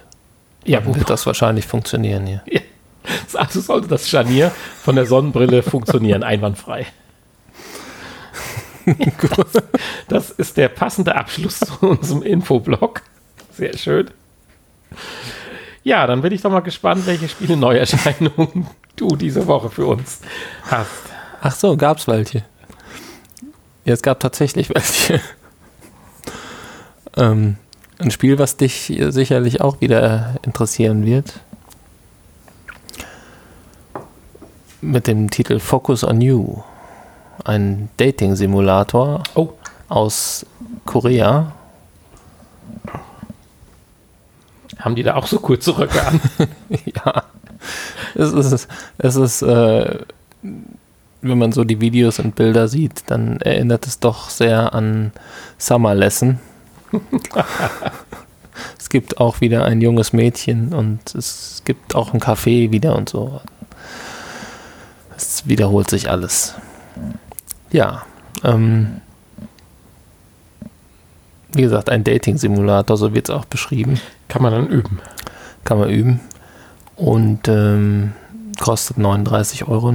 Ja, 0.64 0.84
wird 0.84 1.10
das 1.10 1.26
wahrscheinlich 1.26 1.66
funktionieren 1.66 2.26
hier. 2.26 2.42
Ja. 2.46 2.60
Also 3.34 3.60
sollte 3.60 3.88
das 3.88 4.08
Scharnier 4.08 4.52
von 4.82 4.96
der 4.96 5.06
Sonnenbrille 5.06 5.62
funktionieren, 5.62 6.22
einwandfrei. 6.22 6.86
das, 9.36 9.62
das 10.08 10.30
ist 10.30 10.56
der 10.56 10.68
passende 10.68 11.14
Abschluss 11.14 11.60
zu 11.60 11.86
unserem 11.86 12.22
Infoblog. 12.22 13.02
Sehr 13.52 13.76
schön. 13.76 14.10
Ja, 15.84 16.06
dann 16.06 16.22
bin 16.22 16.32
ich 16.32 16.42
doch 16.42 16.50
mal 16.50 16.60
gespannt, 16.60 17.06
welche 17.06 17.28
Spiele 17.28 17.56
Neuerscheinungen 17.56 18.66
du 18.96 19.16
diese 19.16 19.46
Woche 19.46 19.70
für 19.70 19.86
uns 19.86 20.20
hast. 20.64 20.90
Ach 21.40 21.54
so, 21.54 21.76
gab's 21.76 22.08
welche? 22.08 22.44
Ja, 23.84 23.94
es 23.94 24.02
gab 24.02 24.20
tatsächlich 24.20 24.70
welche. 24.70 25.20
ähm, 27.16 27.56
ein 27.98 28.10
Spiel, 28.10 28.38
was 28.38 28.56
dich 28.56 28.92
sicherlich 29.08 29.60
auch 29.60 29.80
wieder 29.80 30.36
interessieren 30.42 31.06
wird. 31.06 31.40
Mit 34.80 35.06
dem 35.06 35.30
Titel 35.30 35.58
Focus 35.58 36.04
on 36.04 36.20
You. 36.20 36.58
Ein 37.44 37.88
Dating-Simulator 37.96 39.22
Oh. 39.34 39.50
aus 39.88 40.46
Korea. 40.84 41.52
Haben 44.78 44.94
die 44.94 45.02
da 45.02 45.14
auch 45.16 45.26
so 45.26 45.38
kurze 45.40 45.76
Röcke 45.76 46.04
an? 46.06 46.20
ja. 46.94 47.24
Es 48.14 48.32
ist, 48.32 48.68
es 48.98 49.16
ist 49.16 49.42
äh, 49.42 49.98
wenn 51.22 51.38
man 51.38 51.52
so 51.52 51.64
die 51.64 51.80
Videos 51.80 52.18
und 52.18 52.36
Bilder 52.36 52.68
sieht, 52.68 53.04
dann 53.08 53.40
erinnert 53.40 53.86
es 53.86 53.98
doch 53.98 54.30
sehr 54.30 54.72
an 54.74 55.12
Summer 55.58 55.94
Lesson. 55.94 56.38
es 58.78 58.88
gibt 58.88 59.18
auch 59.18 59.40
wieder 59.40 59.64
ein 59.64 59.80
junges 59.80 60.12
Mädchen 60.12 60.72
und 60.72 61.14
es 61.14 61.62
gibt 61.64 61.94
auch 61.94 62.14
ein 62.14 62.20
Café 62.20 62.70
wieder 62.70 62.96
und 62.96 63.08
so. 63.08 63.40
Es 65.18 65.48
wiederholt 65.48 65.90
sich 65.90 66.08
alles. 66.08 66.54
Ja. 67.72 68.04
Ähm, 68.44 69.00
wie 71.52 71.62
gesagt, 71.62 71.90
ein 71.90 72.04
Dating-Simulator, 72.04 72.96
so 72.96 73.14
wird 73.14 73.28
es 73.28 73.34
auch 73.34 73.44
beschrieben. 73.44 74.00
Kann 74.28 74.42
man 74.42 74.52
dann 74.52 74.68
üben. 74.68 75.00
Kann 75.64 75.78
man 75.78 75.90
üben. 75.90 76.20
Und 76.94 77.48
ähm, 77.48 78.12
kostet 78.60 78.98
39,99 78.98 79.66
Euro. 79.68 79.92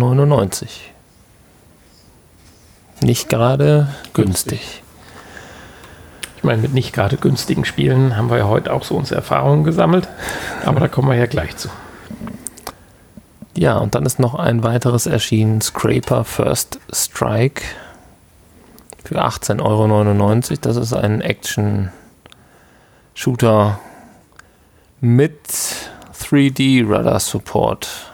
Nicht 3.01 3.29
gerade 3.29 3.87
günstig. 4.13 4.83
Ich 6.37 6.43
meine, 6.43 6.61
mit 6.61 6.73
nicht 6.73 6.91
gerade 6.91 7.15
günstigen 7.15 7.63
Spielen 7.63 8.17
haben 8.17 8.29
wir 8.29 8.39
ja 8.39 8.47
heute 8.49 8.73
auch 8.73 8.83
so 8.83 8.95
unsere 8.97 9.15
Erfahrungen 9.15 9.63
gesammelt. 9.63 10.09
Aber 10.65 10.81
da 10.81 10.89
kommen 10.89 11.07
wir 11.07 11.15
ja 11.15 11.27
gleich 11.27 11.55
zu. 11.55 11.69
Ja, 13.55 13.77
und 13.77 13.95
dann 13.95 14.05
ist 14.05 14.19
noch 14.19 14.35
ein 14.35 14.63
weiteres 14.63 15.05
erschienen, 15.05 15.61
Scraper 15.61 16.23
First 16.23 16.79
Strike 16.91 17.63
für 19.03 19.23
18,99 19.23 19.61
Euro. 19.61 20.39
Das 20.61 20.77
ist 20.77 20.93
ein 20.93 21.21
Action-Shooter 21.21 23.79
mit 25.01 25.41
3D-Radar-Support. 26.33 28.11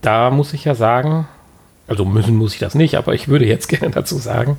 Da 0.00 0.30
muss 0.30 0.54
ich 0.54 0.64
ja 0.64 0.74
sagen, 0.74 1.28
also 1.86 2.04
müssen 2.04 2.36
muss 2.36 2.54
ich 2.54 2.60
das 2.60 2.74
nicht, 2.74 2.94
aber 2.94 3.14
ich 3.14 3.28
würde 3.28 3.46
jetzt 3.46 3.68
gerne 3.68 3.90
dazu 3.90 4.16
sagen, 4.16 4.58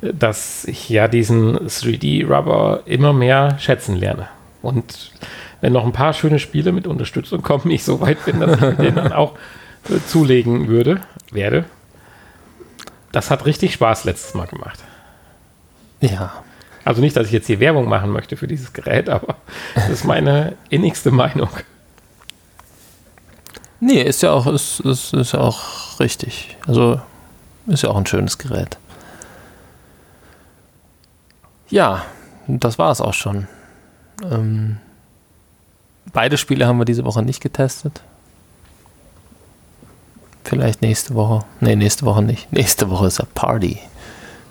dass 0.00 0.64
ich 0.64 0.88
ja 0.88 1.06
diesen 1.06 1.68
3D-Rubber 1.68 2.82
immer 2.86 3.12
mehr 3.12 3.58
schätzen 3.60 3.94
lerne. 3.94 4.26
Und 4.62 5.12
wenn 5.62 5.72
noch 5.72 5.86
ein 5.86 5.92
paar 5.92 6.12
schöne 6.12 6.38
Spiele 6.38 6.72
mit 6.72 6.86
Unterstützung 6.86 7.40
kommen, 7.40 7.70
ich 7.70 7.84
so 7.84 8.00
weit 8.00 8.22
bin, 8.26 8.40
dass 8.40 8.60
ich 8.60 8.76
den 8.76 8.96
dann 8.96 9.12
auch 9.12 9.38
äh, 9.88 9.98
zulegen 10.06 10.68
würde, 10.68 11.00
werde. 11.30 11.64
Das 13.12 13.30
hat 13.30 13.46
richtig 13.46 13.72
Spaß 13.72 14.04
letztes 14.04 14.34
Mal 14.34 14.48
gemacht. 14.48 14.80
Ja. 16.00 16.32
Also 16.84 17.00
nicht, 17.00 17.16
dass 17.16 17.28
ich 17.28 17.32
jetzt 17.32 17.46
hier 17.46 17.60
Werbung 17.60 17.88
machen 17.88 18.10
möchte 18.10 18.36
für 18.36 18.48
dieses 18.48 18.72
Gerät, 18.72 19.08
aber 19.08 19.36
das 19.76 19.88
ist 19.88 20.04
meine 20.04 20.56
innigste 20.68 21.12
Meinung. 21.12 21.50
Nee, 23.78 24.02
ist 24.02 24.22
ja 24.22 24.32
auch, 24.32 24.48
ist, 24.48 24.80
ist, 24.80 25.14
ist 25.14 25.32
ja 25.32 25.40
auch 25.40 26.00
richtig. 26.00 26.56
Also 26.66 27.00
ist 27.68 27.82
ja 27.82 27.90
auch 27.90 27.96
ein 27.96 28.06
schönes 28.06 28.38
Gerät. 28.38 28.78
Ja, 31.68 32.04
das 32.48 32.80
war 32.80 32.90
es 32.90 33.00
auch 33.00 33.14
schon. 33.14 33.46
Ähm, 34.28 34.78
beide 36.12 36.38
Spiele 36.38 36.66
haben 36.66 36.78
wir 36.78 36.84
diese 36.84 37.04
Woche 37.04 37.22
nicht 37.22 37.40
getestet. 37.40 38.02
Vielleicht 40.44 40.82
nächste 40.82 41.14
Woche. 41.14 41.44
Nee, 41.60 41.76
nächste 41.76 42.04
Woche 42.04 42.22
nicht. 42.22 42.52
Nächste 42.52 42.90
Woche 42.90 43.06
ist 43.06 43.18
ja 43.18 43.26
Party. 43.34 43.78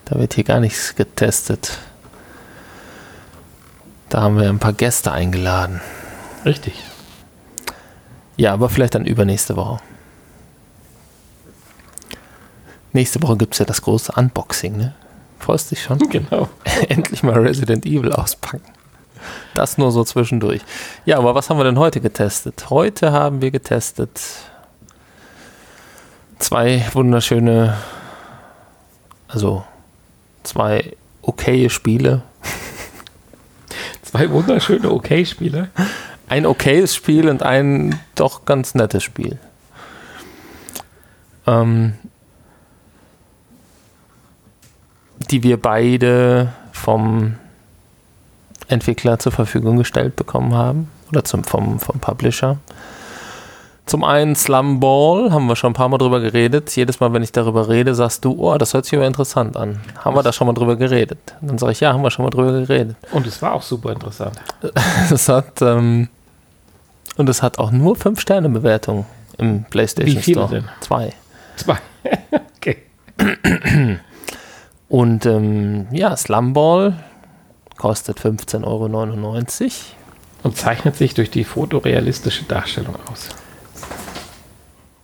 Da 0.06 0.18
wird 0.18 0.34
hier 0.34 0.44
gar 0.44 0.60
nichts 0.60 0.96
getestet. 0.96 1.78
Da 4.10 4.22
haben 4.22 4.38
wir 4.38 4.50
ein 4.50 4.60
paar 4.60 4.74
Gäste 4.74 5.12
eingeladen. 5.12 5.80
Richtig. 6.44 6.74
Ja, 8.36 8.54
aber 8.54 8.70
vielleicht 8.70 8.96
dann 8.96 9.06
übernächste 9.06 9.56
Woche. 9.56 9.80
Nächste 12.94 13.22
Woche 13.22 13.38
gibt 13.38 13.54
es 13.54 13.60
ja 13.60 13.66
das 13.66 13.82
große 13.82 14.14
Unboxing, 14.14 14.76
ne? 14.76 14.96
Freust 15.40 15.72
dich 15.72 15.84
schon? 15.84 16.00
Genau. 16.10 16.50
Endlich 16.90 17.24
mal 17.24 17.38
Resident 17.38 17.86
Evil 17.86 18.12
auspacken. 18.12 18.64
Das 19.54 19.78
nur 19.78 19.92
so 19.92 20.04
zwischendurch. 20.04 20.62
Ja, 21.06 21.18
aber 21.18 21.36
was 21.36 21.50
haben 21.50 21.58
wir 21.58 21.64
denn 21.64 21.80
heute 21.80 22.02
getestet? 22.02 22.70
Heute 22.70 23.12
haben 23.12 23.42
wir 23.42 23.52
getestet 23.52 24.20
zwei 26.40 26.86
wunderschöne, 26.94 27.78
also 29.28 29.64
zwei 30.44 30.96
okaye 31.22 31.70
Spiele. 31.70 32.24
Zwei 34.02 34.30
wunderschöne 34.30 34.92
Okay-Spiele. 34.92 35.70
Ein 36.28 36.46
okayes 36.46 36.96
Spiel 36.96 37.30
und 37.30 37.44
ein 37.44 37.98
doch 38.16 38.44
ganz 38.44 38.76
nettes 38.76 39.04
Spiel. 39.04 39.40
Ähm, 41.48 41.94
die 45.30 45.44
wir 45.44 45.62
beide 45.62 46.52
vom 46.74 47.36
Entwickler 48.72 49.20
zur 49.20 49.32
Verfügung 49.32 49.78
gestellt 49.78 50.16
bekommen 50.16 50.54
haben 50.54 50.90
oder 51.10 51.24
zum, 51.24 51.44
vom, 51.44 51.80
vom 51.80 52.00
Publisher. 52.00 52.58
Zum 53.86 54.04
einen 54.04 54.36
Slum 54.36 54.80
Ball, 54.80 55.32
haben 55.32 55.48
wir 55.48 55.56
schon 55.56 55.72
ein 55.72 55.74
paar 55.74 55.90
Mal 55.90 55.98
drüber 55.98 56.22
geredet. 56.22 56.74
Jedes 56.76 57.00
Mal, 57.00 57.12
wenn 57.14 57.24
ich 57.24 57.32
darüber 57.32 57.68
rede, 57.68 57.94
sagst 57.94 58.24
du, 58.24 58.36
oh, 58.38 58.58
das 58.58 58.74
hört 58.74 58.86
sich 58.86 58.96
aber 58.96 59.06
interessant 59.06 59.58
an. 59.58 59.82
Haben 59.98 60.16
wir 60.16 60.24
da 60.24 60.32
schon 60.32 60.48
mal 60.48 60.54
drüber 60.54 60.78
geredet? 60.78 61.20
Dann 61.42 61.58
sage 61.58 61.74
ich, 61.74 61.82
ja, 61.82 61.92
haben 61.92 62.04
wir 62.04 62.12
schon 62.12 62.24
mal 62.24 62.30
drüber 62.30 62.54
geredet. 62.54 62.96
Und 63.12 63.28
es 63.28 63.42
war 63.42 63.54
auch 63.54 63.64
super 63.64 63.92
interessant. 63.92 64.40
Es 65.12 65.28
hat, 65.28 65.62
ähm, 65.62 66.08
und 67.18 67.28
es 67.28 67.42
hat 67.44 67.60
auch 67.60 67.72
nur 67.72 67.96
5 67.96 68.20
Sterne 68.20 68.48
Bewertung 68.50 69.06
im 69.38 69.66
PlayStation 69.66 70.18
Wie 70.18 70.22
viele 70.22 70.42
Store. 70.42 70.62
denn? 70.62 70.70
Zwei. 70.80 71.14
Zwei. 71.58 71.78
okay. 72.56 72.78
Und 74.88 75.26
ähm, 75.26 75.88
ja, 75.92 76.16
Slumball 76.16 76.96
kostet 77.82 78.20
15,99 78.20 78.63
Euro. 78.63 79.72
Und 80.44 80.56
zeichnet 80.56 80.96
sich 80.96 81.15
durch 81.15 81.32
die 81.32 81.44
fotorealistische 81.44 82.44
Darstellung 82.44 82.96
aus. 83.12 83.30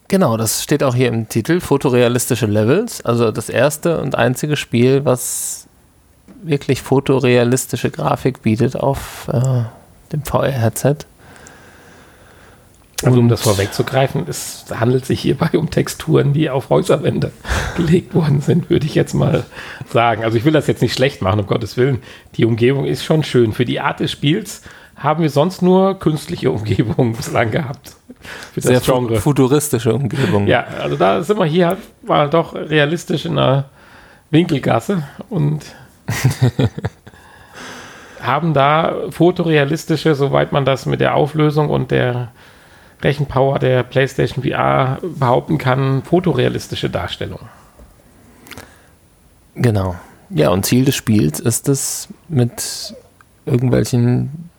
Genau, 0.08 0.38
das 0.38 0.62
steht 0.62 0.84
auch 0.84 0.94
hier 0.94 1.08
im 1.08 1.28
Titel, 1.28 1.60
fotorealistische 1.60 2.46
Levels. 2.46 3.04
Also 3.04 3.32
das 3.32 3.50
erste 3.50 4.00
und 4.00 4.13
einzige 4.13 4.56
Spiel, 4.56 5.06
was 5.06 5.68
wirklich 6.44 6.84
fotorealistische 6.84 7.90
Grafik 7.90 8.44
bietet 8.44 8.76
auf 8.76 9.28
äh, 9.34 9.63
dem 10.12 10.24
VR-Headset. 10.24 10.98
Also 13.04 13.20
um 13.20 13.30
das 13.30 13.42
vorwegzugreifen, 13.42 14.26
es 14.28 14.66
handelt 14.74 15.06
sich 15.06 15.22
hierbei 15.22 15.50
um 15.54 15.70
Texturen, 15.70 16.34
die 16.34 16.50
auf 16.50 16.70
Häuserwände 16.70 17.32
gelegt 17.78 18.16
worden 18.16 18.42
sind, 18.42 18.70
würde 18.70 18.88
ich 18.88 18.96
jetzt 18.96 19.14
mal 19.14 19.46
sagen. 19.92 20.24
Also 20.24 20.38
ich 20.38 20.46
will 20.46 20.54
das 20.54 20.66
jetzt 20.66 20.82
nicht 20.82 20.94
schlecht 20.94 21.22
machen, 21.22 21.40
um 21.40 21.46
Gottes 21.46 21.78
Willen. 21.78 22.02
Die 22.36 22.46
Umgebung 22.46 22.86
ist 22.86 23.04
schon 23.04 23.24
schön. 23.24 23.54
Für 23.54 23.66
die 23.66 23.80
Art 23.80 24.00
des 24.00 24.12
Spiels 24.12 24.64
haben 24.96 25.22
wir 25.22 25.30
sonst 25.30 25.62
nur 25.62 26.00
künstliche 26.00 26.50
Umgebungen 26.50 27.14
bislang 27.14 27.52
gehabt. 27.52 27.96
Für 28.54 28.62
Sehr 28.62 28.74
das 28.74 28.86
Genre. 28.86 29.18
futuristische 29.18 29.94
Umgebung. 29.94 30.48
Ja, 30.48 30.66
also 30.82 30.96
da 30.96 31.22
sind 31.22 31.38
wir 31.38 31.46
hier, 31.46 31.78
war 32.02 32.28
doch 32.28 32.56
realistisch 32.56 33.26
in 33.26 33.38
einer 33.38 33.66
Winkelgasse 34.32 35.04
und 35.30 35.64
haben 38.22 38.54
da 38.56 38.96
fotorealistische, 39.12 40.16
soweit 40.16 40.52
man 40.52 40.66
das 40.66 40.88
mit 40.88 41.00
der 41.00 41.14
Auflösung 41.14 41.70
und 41.70 41.92
der 41.92 42.30
Rechenpower 43.02 43.60
der 43.60 43.84
PlayStation 43.84 44.44
VR 44.44 45.00
behaupten 45.02 45.58
kann, 45.58 46.04
fotorealistische 46.04 46.90
Darstellung. 46.90 47.42
Genau. 49.56 49.96
Ja, 50.30 50.50
und 50.50 50.66
Ziel 50.66 50.86
des 50.86 50.96
Spiels 50.96 51.40
ist 51.40 51.70
es, 51.70 52.10
mit 52.28 52.96
irgendwelchen 53.46 54.50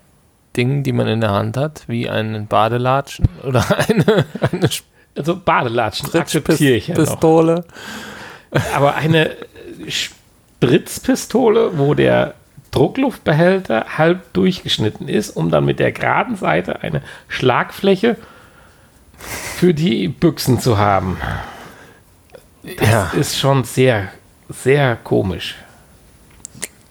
Dingen, 0.56 0.82
die 0.82 0.92
man 0.92 1.06
in 1.08 1.20
der 1.20 1.30
Hand 1.30 1.56
hat, 1.56 1.82
wie 1.88 2.08
einen 2.08 2.46
Badelatschen 2.46 3.28
oder 3.44 3.64
eine, 3.88 4.24
eine 4.50 4.68
Also 5.16 5.36
Badelatschen 5.36 6.12
akzeptiere 6.14 6.76
ich 6.76 6.88
ja 6.88 6.96
noch. 6.96 7.04
Pistole, 7.04 7.64
Aber 8.74 8.94
eine 8.94 9.36
Spritzpistole, 9.88 11.78
wo 11.78 11.94
der 11.94 12.34
Druckluftbehälter 12.70 13.86
halb 13.98 14.32
durchgeschnitten 14.34 15.08
ist, 15.08 15.30
um 15.30 15.50
dann 15.50 15.64
mit 15.64 15.78
der 15.78 15.92
geraden 15.92 16.36
Seite 16.36 16.82
eine 16.82 17.02
Schlagfläche 17.28 18.16
für 19.18 19.74
die 19.74 20.08
Büchsen 20.08 20.60
zu 20.60 20.78
haben. 20.78 21.16
Das 22.62 22.88
Ja. 22.88 23.10
ist 23.18 23.38
schon 23.38 23.64
sehr, 23.64 24.08
sehr 24.48 24.96
komisch. 24.96 25.56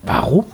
Warum? 0.03 0.45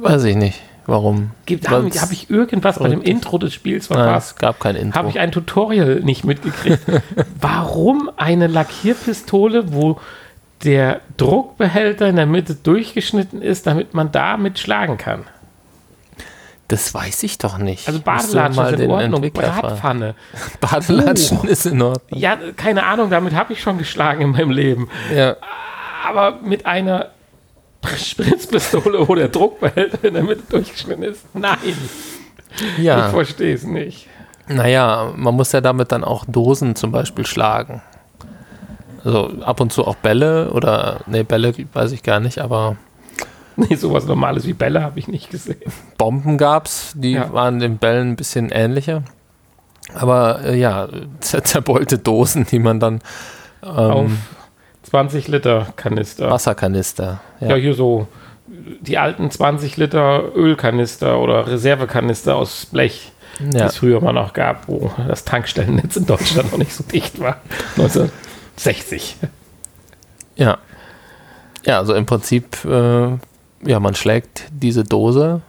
Weiß 0.00 0.24
ich 0.24 0.34
nicht, 0.36 0.60
warum. 0.86 1.30
Gibt- 1.46 1.68
Habe 1.68 1.88
hab 1.90 2.10
ich 2.10 2.28
irgendwas 2.30 2.78
bei 2.78 2.88
dem 2.88 3.02
Intro 3.02 3.38
des 3.38 3.54
Spiels 3.54 3.86
verpasst? 3.86 4.32
es 4.32 4.36
gab 4.36 4.58
kein 4.58 4.74
Intro. 4.76 4.98
Habe 4.98 5.08
ich 5.10 5.18
ein 5.20 5.30
Tutorial 5.30 6.00
nicht 6.00 6.24
mitgekriegt? 6.24 6.80
Warum 7.40 8.10
eine 8.16 8.48
Lackierpistole, 8.48 9.72
wo 9.72 10.00
der 10.64 11.00
Druckbehälter 11.16 12.08
in 12.08 12.16
der 12.16 12.26
Mitte 12.26 12.54
durchgeschnitten 12.54 13.42
ist, 13.42 13.66
damit 13.66 13.94
man 13.94 14.12
damit 14.12 14.58
schlagen 14.58 14.98
kann? 14.98 15.24
das 16.68 16.92
weiß 16.92 17.22
ich 17.22 17.38
doch 17.38 17.56
nicht. 17.56 17.88
Also 17.88 18.00
Badelatschen 18.00 18.66
ist 18.66 18.80
in 18.80 18.90
Ordnung. 18.90 19.32
Bratpfanne. 19.32 20.14
Badelatschen 20.60 21.38
Oh. 21.42 21.46
ist 21.46 21.64
in 21.64 21.80
Ordnung. 21.80 22.20
Ja, 22.20 22.36
keine 22.56 22.84
Ahnung, 22.84 23.08
damit 23.08 23.34
habe 23.34 23.54
ich 23.54 23.62
schon 23.62 23.78
geschlagen 23.78 24.20
in 24.20 24.30
meinem 24.32 24.50
Leben. 24.50 24.90
Ja. 25.14 25.36
Aber 26.06 26.40
mit 26.42 26.66
einer 26.66 27.08
Spritzpistole, 27.96 29.08
wo 29.08 29.14
der 29.14 29.28
Druckbehälter 29.28 30.04
in 30.04 30.14
der 30.14 30.22
Mitte 30.22 30.42
durchgeschnitten 30.50 31.04
ist? 31.04 31.24
Nein, 31.34 31.56
ich 31.64 32.84
ja. 32.84 33.08
verstehe 33.08 33.54
es 33.54 33.64
nicht. 33.64 34.06
Naja, 34.46 35.12
man 35.16 35.34
muss 35.34 35.52
ja 35.52 35.62
damit 35.62 35.90
dann 35.90 36.04
auch 36.04 36.26
Dosen 36.26 36.74
zum 36.76 36.92
Beispiel 36.92 37.24
schlagen. 37.26 37.80
Also 39.04 39.30
ab 39.42 39.60
und 39.60 39.72
zu 39.72 39.86
auch 39.86 39.96
Bälle 39.96 40.50
oder, 40.52 41.00
ne, 41.06 41.24
Bälle 41.24 41.52
weiß 41.72 41.92
ich 41.92 42.02
gar 42.02 42.20
nicht, 42.20 42.38
aber 42.38 42.76
Nee, 43.56 43.74
sowas 43.74 44.06
Normales 44.06 44.46
wie 44.46 44.52
Bälle 44.52 44.82
habe 44.82 44.98
ich 44.98 45.08
nicht 45.08 45.30
gesehen. 45.30 45.60
Bomben 45.98 46.38
gab's, 46.38 46.92
die 46.94 47.12
Ja. 47.12 47.32
waren 47.32 47.58
den 47.58 47.78
Bällen 47.78 48.10
ein 48.12 48.16
bisschen 48.16 48.50
ähnlicher. 48.50 49.02
Aber 49.94 50.40
äh, 50.44 50.58
ja, 50.58 50.88
zer 51.20 51.42
zerbeulte 51.44 51.98
Dosen, 51.98 52.46
die 52.46 52.58
man 52.58 52.78
dann 52.80 53.00
Auf 53.62 54.06
ähm, 54.10 54.18
20 54.84 55.28
Liter 55.28 55.66
Kanister. 55.76 56.30
Wasserkanister. 56.30 57.20
Ja. 57.40 57.48
Ja. 57.48 57.54
hier 57.56 57.74
so 57.74 58.06
die 58.80 58.96
alten 58.98 59.30
20 59.30 59.76
Liter 59.76 60.34
Ölkanister 60.36 61.18
oder 61.20 61.46
Reservekanister 61.46 62.36
aus 62.36 62.66
Blech, 62.66 63.12
die 63.40 63.56
ja. 63.58 63.66
es 63.66 63.76
früher 63.78 64.00
mal 64.00 64.12
noch 64.12 64.32
gab, 64.32 64.68
wo 64.68 64.90
das 65.06 65.24
Tankstellennetz 65.24 65.96
in 65.96 66.06
Deutschland 66.06 66.50
noch 66.52 66.58
nicht 66.58 66.72
so 66.72 66.84
dicht 66.84 67.20
war. 67.20 67.38
1960. 68.58 69.16
Ja. 70.36 70.58
Ja, 71.64 71.78
also 71.78 71.94
im 71.94 72.06
Prinzip, 72.06 72.64
äh, 72.64 73.08
ja, 73.64 73.80
man 73.80 73.94
schlägt 73.94 74.44
diese 74.50 74.84
Dose 74.84 75.40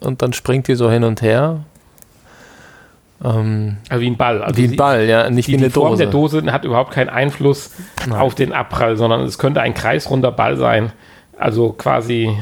und 0.00 0.22
dann 0.22 0.32
springt 0.32 0.68
die 0.68 0.74
so 0.74 0.90
hin 0.90 1.04
und 1.04 1.22
her. 1.22 1.60
Ähm, 3.24 3.76
Also 3.88 4.02
wie 4.02 4.10
ein 4.10 4.16
Ball. 4.16 4.42
Also 4.42 4.56
wie 4.56 4.64
ein 4.68 4.76
Ball, 4.76 5.06
ja, 5.06 5.30
nicht 5.30 5.48
Die, 5.48 5.52
wie 5.52 5.56
eine 5.58 5.66
die 5.68 5.72
Form 5.72 5.90
Dose. 5.90 6.02
der 6.02 6.10
Dose 6.10 6.52
hat 6.52 6.64
überhaupt 6.64 6.92
keinen 6.92 7.08
Einfluss 7.10 7.70
Nein. 8.08 8.18
auf 8.18 8.34
den 8.34 8.52
Abprall, 8.52 8.96
sondern 8.96 9.20
es 9.22 9.38
könnte 9.38 9.60
ein 9.60 9.74
kreisrunder 9.74 10.32
Ball 10.32 10.56
sein. 10.56 10.92
Also 11.38 11.72
quasi, 11.72 12.36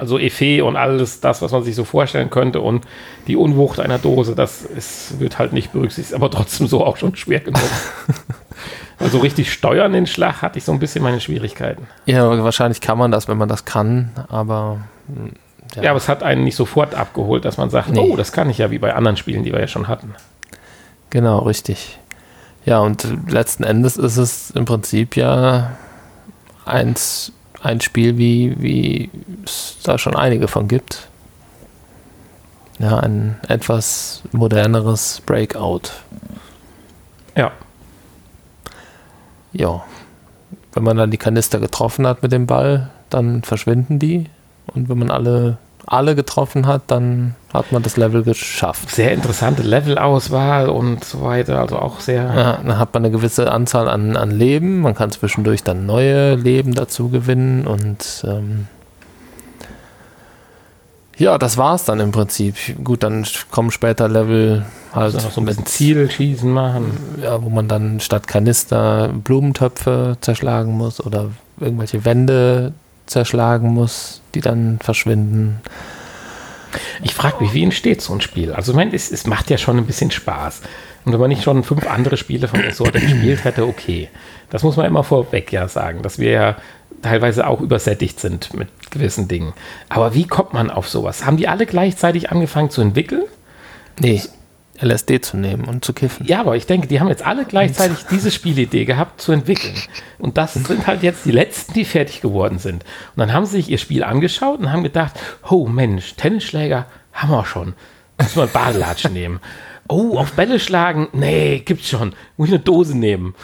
also 0.00 0.18
Effet 0.18 0.62
und 0.62 0.76
alles 0.76 1.20
das, 1.20 1.42
was 1.42 1.52
man 1.52 1.62
sich 1.62 1.76
so 1.76 1.84
vorstellen 1.84 2.30
könnte 2.30 2.60
und 2.60 2.84
die 3.26 3.36
Unwucht 3.36 3.78
einer 3.80 3.98
Dose, 3.98 4.34
das 4.34 4.62
ist, 4.62 5.20
wird 5.20 5.38
halt 5.38 5.52
nicht 5.52 5.72
berücksichtigt, 5.72 6.14
aber 6.14 6.30
trotzdem 6.30 6.66
so 6.66 6.84
auch 6.84 6.96
schon 6.96 7.14
schwer 7.16 7.40
genug. 7.40 7.60
also 8.98 9.18
richtig 9.18 9.52
steuern 9.52 9.92
den 9.92 10.06
Schlag 10.06 10.42
hatte 10.42 10.58
ich 10.58 10.64
so 10.64 10.72
ein 10.72 10.78
bisschen 10.78 11.02
meine 11.02 11.20
Schwierigkeiten. 11.20 11.86
Ja, 12.06 12.42
wahrscheinlich 12.42 12.80
kann 12.80 12.98
man 12.98 13.10
das, 13.10 13.28
wenn 13.28 13.38
man 13.38 13.48
das 13.48 13.64
kann, 13.64 14.10
aber 14.28 14.78
hm, 15.06 15.32
Ja, 15.80 15.90
aber 15.90 15.98
es 15.98 16.08
hat 16.08 16.22
einen 16.22 16.44
nicht 16.44 16.56
sofort 16.56 16.94
abgeholt, 16.94 17.44
dass 17.44 17.56
man 17.58 17.70
sagt, 17.70 17.90
Nee. 17.90 18.00
oh, 18.00 18.16
das 18.16 18.32
kann 18.32 18.50
ich 18.50 18.58
ja 18.58 18.70
wie 18.70 18.78
bei 18.78 18.94
anderen 18.94 19.16
Spielen, 19.16 19.44
die 19.44 19.52
wir 19.52 19.60
ja 19.60 19.68
schon 19.68 19.86
hatten. 19.88 20.14
genau, 21.10 21.40
richtig. 21.40 21.98
Ja, 22.66 22.80
und 22.80 23.06
letzten 23.28 23.64
Endes 23.64 23.96
ist 23.96 24.16
es 24.18 24.50
im 24.50 24.64
Prinzip 24.66 25.16
ja 25.16 25.72
eins, 26.66 27.32
ein 27.62 27.80
Spiel, 27.80 28.16
wie, 28.18 28.54
wie 28.58 29.10
es 29.44 29.78
da 29.82 29.98
schon 29.98 30.16
einige 30.16 30.48
von 30.48 30.68
gibt. 30.68 31.08
Ja, 32.78 32.98
ein 32.98 33.38
etwas 33.48 34.22
moderneres 34.32 35.22
Breakout. 35.26 35.90
Ja. 37.36 37.52
Ja. 39.52 39.84
Wenn 40.72 40.84
man 40.84 40.96
dann 40.96 41.10
die 41.10 41.18
Kanister 41.18 41.58
getroffen 41.58 42.06
hat 42.06 42.22
mit 42.22 42.32
dem 42.32 42.46
Ball, 42.46 42.90
dann 43.10 43.42
verschwinden 43.42 43.98
die. 43.98 44.30
Und 44.66 44.88
wenn 44.88 44.98
man 44.98 45.10
alle, 45.10 45.58
alle 45.90 46.14
getroffen 46.14 46.66
hat, 46.66 46.82
dann 46.86 47.34
hat 47.52 47.72
man 47.72 47.82
das 47.82 47.96
Level 47.96 48.22
geschafft. 48.22 48.90
Sehr 48.90 49.12
interessante 49.12 49.62
Levelauswahl 49.62 50.68
und 50.68 51.04
so 51.04 51.22
weiter, 51.22 51.58
also 51.58 51.78
auch 51.78 51.98
sehr. 51.98 52.22
Ja, 52.22 52.58
dann 52.64 52.78
hat 52.78 52.94
man 52.94 53.04
eine 53.04 53.12
gewisse 53.12 53.50
Anzahl 53.50 53.88
an, 53.88 54.16
an 54.16 54.30
Leben. 54.30 54.80
Man 54.80 54.94
kann 54.94 55.10
zwischendurch 55.10 55.64
dann 55.64 55.86
neue 55.86 56.36
Leben 56.36 56.74
dazu 56.74 57.08
gewinnen. 57.08 57.66
Und 57.66 58.24
ähm, 58.24 58.68
ja, 61.16 61.38
das 61.38 61.58
war 61.58 61.74
es 61.74 61.84
dann 61.84 61.98
im 61.98 62.12
Prinzip. 62.12 62.54
Gut, 62.84 63.02
dann 63.02 63.26
kommen 63.50 63.72
später 63.72 64.08
Level 64.08 64.64
halt 64.94 65.14
Also 65.14 65.26
noch 65.26 65.32
so 65.32 65.40
ein 65.40 65.46
bisschen 65.46 65.66
Zielschießen 65.66 66.50
machen. 66.50 67.18
ja, 67.20 67.42
wo 67.42 67.48
man 67.48 67.66
dann 67.66 67.98
statt 67.98 68.28
Kanister 68.28 69.08
Blumentöpfe 69.08 70.18
zerschlagen 70.20 70.72
muss 70.72 71.04
oder 71.04 71.30
irgendwelche 71.58 72.04
Wände 72.04 72.74
zerschlagen 73.10 73.74
muss, 73.74 74.22
die 74.34 74.40
dann 74.40 74.78
verschwinden. 74.80 75.60
Ich 77.02 77.14
frage 77.14 77.42
mich, 77.42 77.52
wie 77.52 77.64
entsteht 77.64 78.00
so 78.00 78.12
ein 78.12 78.20
Spiel? 78.20 78.52
Also, 78.52 78.72
ich 78.72 78.76
meine, 78.76 78.94
es, 78.94 79.10
es 79.10 79.26
macht 79.26 79.50
ja 79.50 79.58
schon 79.58 79.76
ein 79.76 79.86
bisschen 79.86 80.10
Spaß. 80.10 80.60
Und 81.04 81.12
wenn 81.12 81.20
man 81.20 81.30
nicht 81.30 81.42
schon 81.42 81.64
fünf 81.64 81.86
andere 81.88 82.16
Spiele 82.16 82.46
von 82.46 82.62
der 82.62 82.72
Sorte 82.72 83.00
gespielt 83.00 83.44
hätte, 83.44 83.66
okay. 83.66 84.08
Das 84.50 84.62
muss 84.62 84.76
man 84.76 84.86
immer 84.86 85.02
vorweg 85.02 85.52
ja 85.52 85.66
sagen, 85.66 86.02
dass 86.02 86.18
wir 86.18 86.30
ja 86.30 86.56
teilweise 87.02 87.46
auch 87.46 87.60
übersättigt 87.60 88.20
sind 88.20 88.54
mit 88.54 88.68
gewissen 88.90 89.26
Dingen. 89.26 89.54
Aber 89.88 90.14
wie 90.14 90.26
kommt 90.26 90.52
man 90.52 90.70
auf 90.70 90.88
sowas? 90.88 91.24
Haben 91.24 91.36
die 91.36 91.48
alle 91.48 91.66
gleichzeitig 91.66 92.30
angefangen 92.30 92.70
zu 92.70 92.80
entwickeln? 92.80 93.24
Nee, 93.98 94.22
LSD 94.82 95.20
zu 95.20 95.36
nehmen 95.36 95.64
und 95.64 95.84
zu 95.84 95.92
kiffen. 95.92 96.26
Ja, 96.26 96.40
aber 96.40 96.56
ich 96.56 96.66
denke, 96.66 96.86
die 96.86 97.00
haben 97.00 97.08
jetzt 97.08 97.24
alle 97.24 97.44
gleichzeitig 97.44 97.98
diese 98.10 98.30
Spielidee 98.30 98.84
gehabt 98.84 99.20
zu 99.20 99.32
entwickeln. 99.32 99.74
Und 100.18 100.38
das 100.38 100.54
sind 100.54 100.86
halt 100.86 101.02
jetzt 101.02 101.24
die 101.24 101.32
letzten, 101.32 101.74
die 101.74 101.84
fertig 101.84 102.20
geworden 102.20 102.58
sind. 102.58 102.84
Und 103.14 103.20
dann 103.20 103.32
haben 103.32 103.46
sie 103.46 103.56
sich 103.56 103.70
ihr 103.70 103.78
Spiel 103.78 104.04
angeschaut 104.04 104.60
und 104.60 104.72
haben 104.72 104.82
gedacht, 104.82 105.18
oh 105.48 105.66
Mensch, 105.66 106.14
Tennisschläger 106.14 106.86
haben 107.12 107.30
wir 107.30 107.44
schon. 107.44 107.74
Müssen 108.18 108.36
wir 108.36 108.42
einen 108.42 108.52
Badelatschen 108.52 109.12
nehmen. 109.14 109.40
Oh, 109.88 110.18
auf 110.18 110.32
Bälle 110.32 110.60
schlagen? 110.60 111.08
Nee, 111.12 111.60
gibt's 111.60 111.88
schon. 111.88 112.14
Muss 112.36 112.48
ich 112.48 112.54
eine 112.54 112.62
Dose 112.62 112.96
nehmen. 112.96 113.34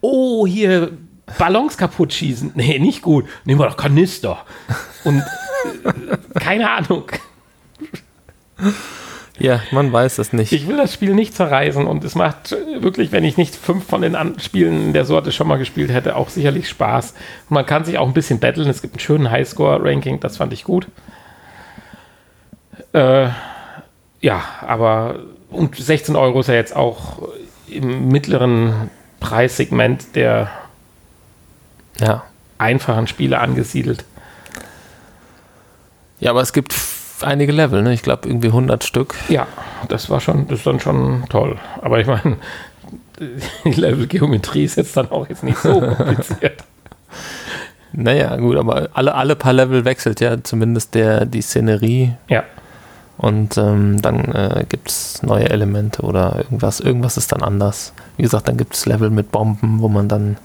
Oh, 0.00 0.46
hier 0.46 0.92
Ballons 1.38 1.78
kaputt 1.78 2.12
schießen? 2.12 2.52
Nee, 2.54 2.78
nicht 2.78 3.00
gut. 3.02 3.26
Nehmen 3.44 3.60
wir 3.60 3.66
doch 3.66 3.76
Kanister. 3.76 4.44
Und 5.04 5.22
äh, 5.84 6.38
keine 6.38 6.70
Ahnung. 6.70 7.04
Ja, 9.38 9.60
man 9.72 9.92
weiß 9.92 10.18
es 10.18 10.32
nicht. 10.32 10.52
Ich 10.52 10.68
will 10.68 10.76
das 10.76 10.94
Spiel 10.94 11.12
nicht 11.14 11.34
zerreißen 11.34 11.86
und 11.86 12.04
es 12.04 12.14
macht 12.14 12.52
wirklich, 12.80 13.10
wenn 13.10 13.24
ich 13.24 13.36
nicht 13.36 13.56
fünf 13.56 13.84
von 13.84 14.00
den 14.02 14.16
Spielen 14.38 14.92
der 14.92 15.04
Sorte 15.04 15.32
schon 15.32 15.48
mal 15.48 15.56
gespielt 15.58 15.90
hätte, 15.90 16.14
auch 16.14 16.28
sicherlich 16.28 16.68
Spaß. 16.68 17.14
Und 17.48 17.54
man 17.54 17.66
kann 17.66 17.84
sich 17.84 17.98
auch 17.98 18.06
ein 18.06 18.14
bisschen 18.14 18.38
battlen. 18.38 18.68
Es 18.68 18.80
gibt 18.80 18.94
einen 18.94 19.00
schönen 19.00 19.30
Highscore-Ranking, 19.32 20.20
das 20.20 20.36
fand 20.36 20.52
ich 20.52 20.62
gut. 20.62 20.86
Äh, 22.92 23.28
ja, 24.20 24.42
aber 24.60 25.16
und 25.50 25.76
16 25.76 26.14
Euro 26.14 26.40
ist 26.40 26.46
ja 26.48 26.54
jetzt 26.54 26.74
auch 26.76 27.28
im 27.68 28.08
mittleren 28.08 28.88
Preissegment 29.18 30.14
der 30.14 30.48
Ja. 31.98 32.22
einfachen 32.58 33.08
Spiele 33.08 33.40
angesiedelt. 33.40 34.04
Ja, 36.20 36.30
aber 36.30 36.40
es 36.40 36.52
gibt 36.52 36.72
einige 37.22 37.52
Level, 37.52 37.82
ne? 37.82 37.92
Ich 37.92 38.02
glaube 38.02 38.28
irgendwie 38.28 38.48
100 38.48 38.84
Stück. 38.84 39.14
Ja, 39.28 39.46
das 39.88 40.10
war 40.10 40.20
schon, 40.20 40.48
das 40.48 40.58
ist 40.58 40.66
dann 40.66 40.80
schon 40.80 41.24
toll. 41.28 41.58
Aber 41.80 42.00
ich 42.00 42.06
meine, 42.06 42.36
die 43.64 43.70
Level-Geometrie 43.70 44.64
ist 44.64 44.76
jetzt 44.76 44.96
dann 44.96 45.10
auch 45.10 45.28
jetzt 45.28 45.44
nicht 45.44 45.58
so 45.58 45.80
kompliziert. 45.80 46.64
Naja, 47.96 48.34
gut, 48.36 48.56
aber 48.56 48.88
alle, 48.92 49.14
alle 49.14 49.36
paar 49.36 49.52
Level 49.52 49.84
wechselt 49.84 50.20
ja 50.20 50.42
zumindest 50.42 50.96
der, 50.96 51.26
die 51.26 51.40
Szenerie 51.40 52.14
ja. 52.28 52.42
und 53.18 53.56
ähm, 53.56 54.02
dann 54.02 54.32
äh, 54.32 54.64
gibt 54.68 54.90
es 54.90 55.22
neue 55.22 55.48
Elemente 55.48 56.02
oder 56.02 56.38
irgendwas. 56.38 56.80
Irgendwas 56.80 57.16
ist 57.16 57.30
dann 57.30 57.42
anders. 57.42 57.92
Wie 58.16 58.24
gesagt, 58.24 58.48
dann 58.48 58.56
gibt 58.56 58.74
es 58.74 58.86
Level 58.86 59.10
mit 59.10 59.30
Bomben, 59.30 59.80
wo 59.80 59.86
man 59.86 60.08
dann 60.08 60.38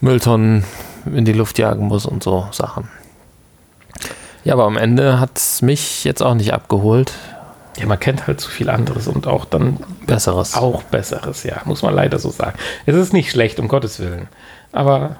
Mülltonnen 0.00 0.64
in 1.06 1.24
die 1.24 1.32
Luft 1.32 1.56
jagen 1.56 1.86
muss 1.86 2.04
und 2.04 2.24
so 2.24 2.48
Sachen. 2.50 2.88
Ja, 4.44 4.54
aber 4.54 4.64
am 4.64 4.76
Ende 4.76 5.20
hat 5.20 5.36
es 5.36 5.62
mich 5.62 6.04
jetzt 6.04 6.22
auch 6.22 6.34
nicht 6.34 6.52
abgeholt. 6.52 7.12
Ja, 7.76 7.86
man 7.86 8.00
kennt 8.00 8.26
halt 8.26 8.40
zu 8.40 8.50
viel 8.50 8.70
anderes 8.70 9.06
und 9.06 9.26
auch 9.26 9.44
dann 9.44 9.78
Besseres. 10.06 10.54
auch 10.54 10.82
Besseres, 10.84 11.44
ja, 11.44 11.60
muss 11.64 11.82
man 11.82 11.94
leider 11.94 12.18
so 12.18 12.30
sagen. 12.30 12.58
Es 12.86 12.96
ist 12.96 13.12
nicht 13.12 13.30
schlecht, 13.30 13.60
um 13.60 13.68
Gottes 13.68 14.00
Willen. 14.00 14.28
Aber 14.72 15.16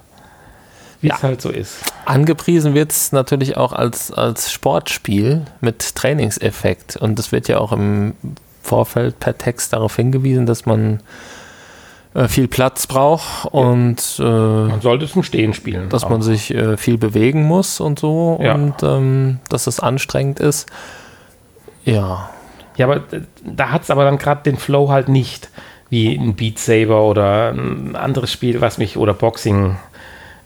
wie 1.00 1.10
es 1.10 1.22
halt 1.22 1.40
so 1.40 1.50
ist. 1.50 1.76
Angepriesen 2.06 2.74
wird 2.74 2.90
es 2.90 3.12
natürlich 3.12 3.56
auch 3.56 3.72
als, 3.72 4.10
als 4.10 4.50
Sportspiel 4.50 5.42
mit 5.60 5.94
Trainingseffekt. 5.94 6.96
Und 6.96 7.18
es 7.18 7.30
wird 7.30 7.46
ja 7.48 7.58
auch 7.58 7.72
im 7.72 8.14
Vorfeld 8.62 9.20
per 9.20 9.38
Text 9.38 9.72
darauf 9.72 9.94
hingewiesen, 9.94 10.46
dass 10.46 10.66
man 10.66 11.00
äh, 12.18 12.28
viel 12.28 12.48
Platz 12.48 12.86
braucht 12.86 13.46
und 13.52 14.16
äh, 14.18 14.22
Man 14.22 14.80
sollte 14.80 15.08
im 15.14 15.22
Stehen 15.22 15.54
spielen. 15.54 15.88
dass 15.88 16.04
auch. 16.04 16.10
man 16.10 16.22
sich 16.22 16.52
äh, 16.52 16.76
viel 16.76 16.98
bewegen 16.98 17.44
muss 17.44 17.80
und 17.80 17.98
so 17.98 18.38
Ja. 18.42 18.54
und 18.54 18.74
ähm, 18.82 19.38
dass 19.48 19.66
es 19.66 19.78
anstrengend 19.80 20.40
ist. 20.40 20.66
Ja, 21.84 22.30
Ja, 22.76 22.86
aber 22.86 23.02
da 23.44 23.70
hat 23.70 23.82
es 23.82 23.90
aber 23.90 24.04
dann 24.04 24.18
gerade 24.18 24.42
den 24.42 24.56
Flow 24.56 24.90
halt 24.90 25.08
nicht, 25.08 25.48
wie 25.90 26.14
ein 26.14 26.34
Beat 26.34 26.58
Saber 26.58 27.02
oder 27.04 27.50
ein 27.50 27.96
anderes 27.96 28.30
Spiel, 28.32 28.60
was 28.60 28.78
mich, 28.78 28.96
oder 28.96 29.14
Boxing, 29.14 29.76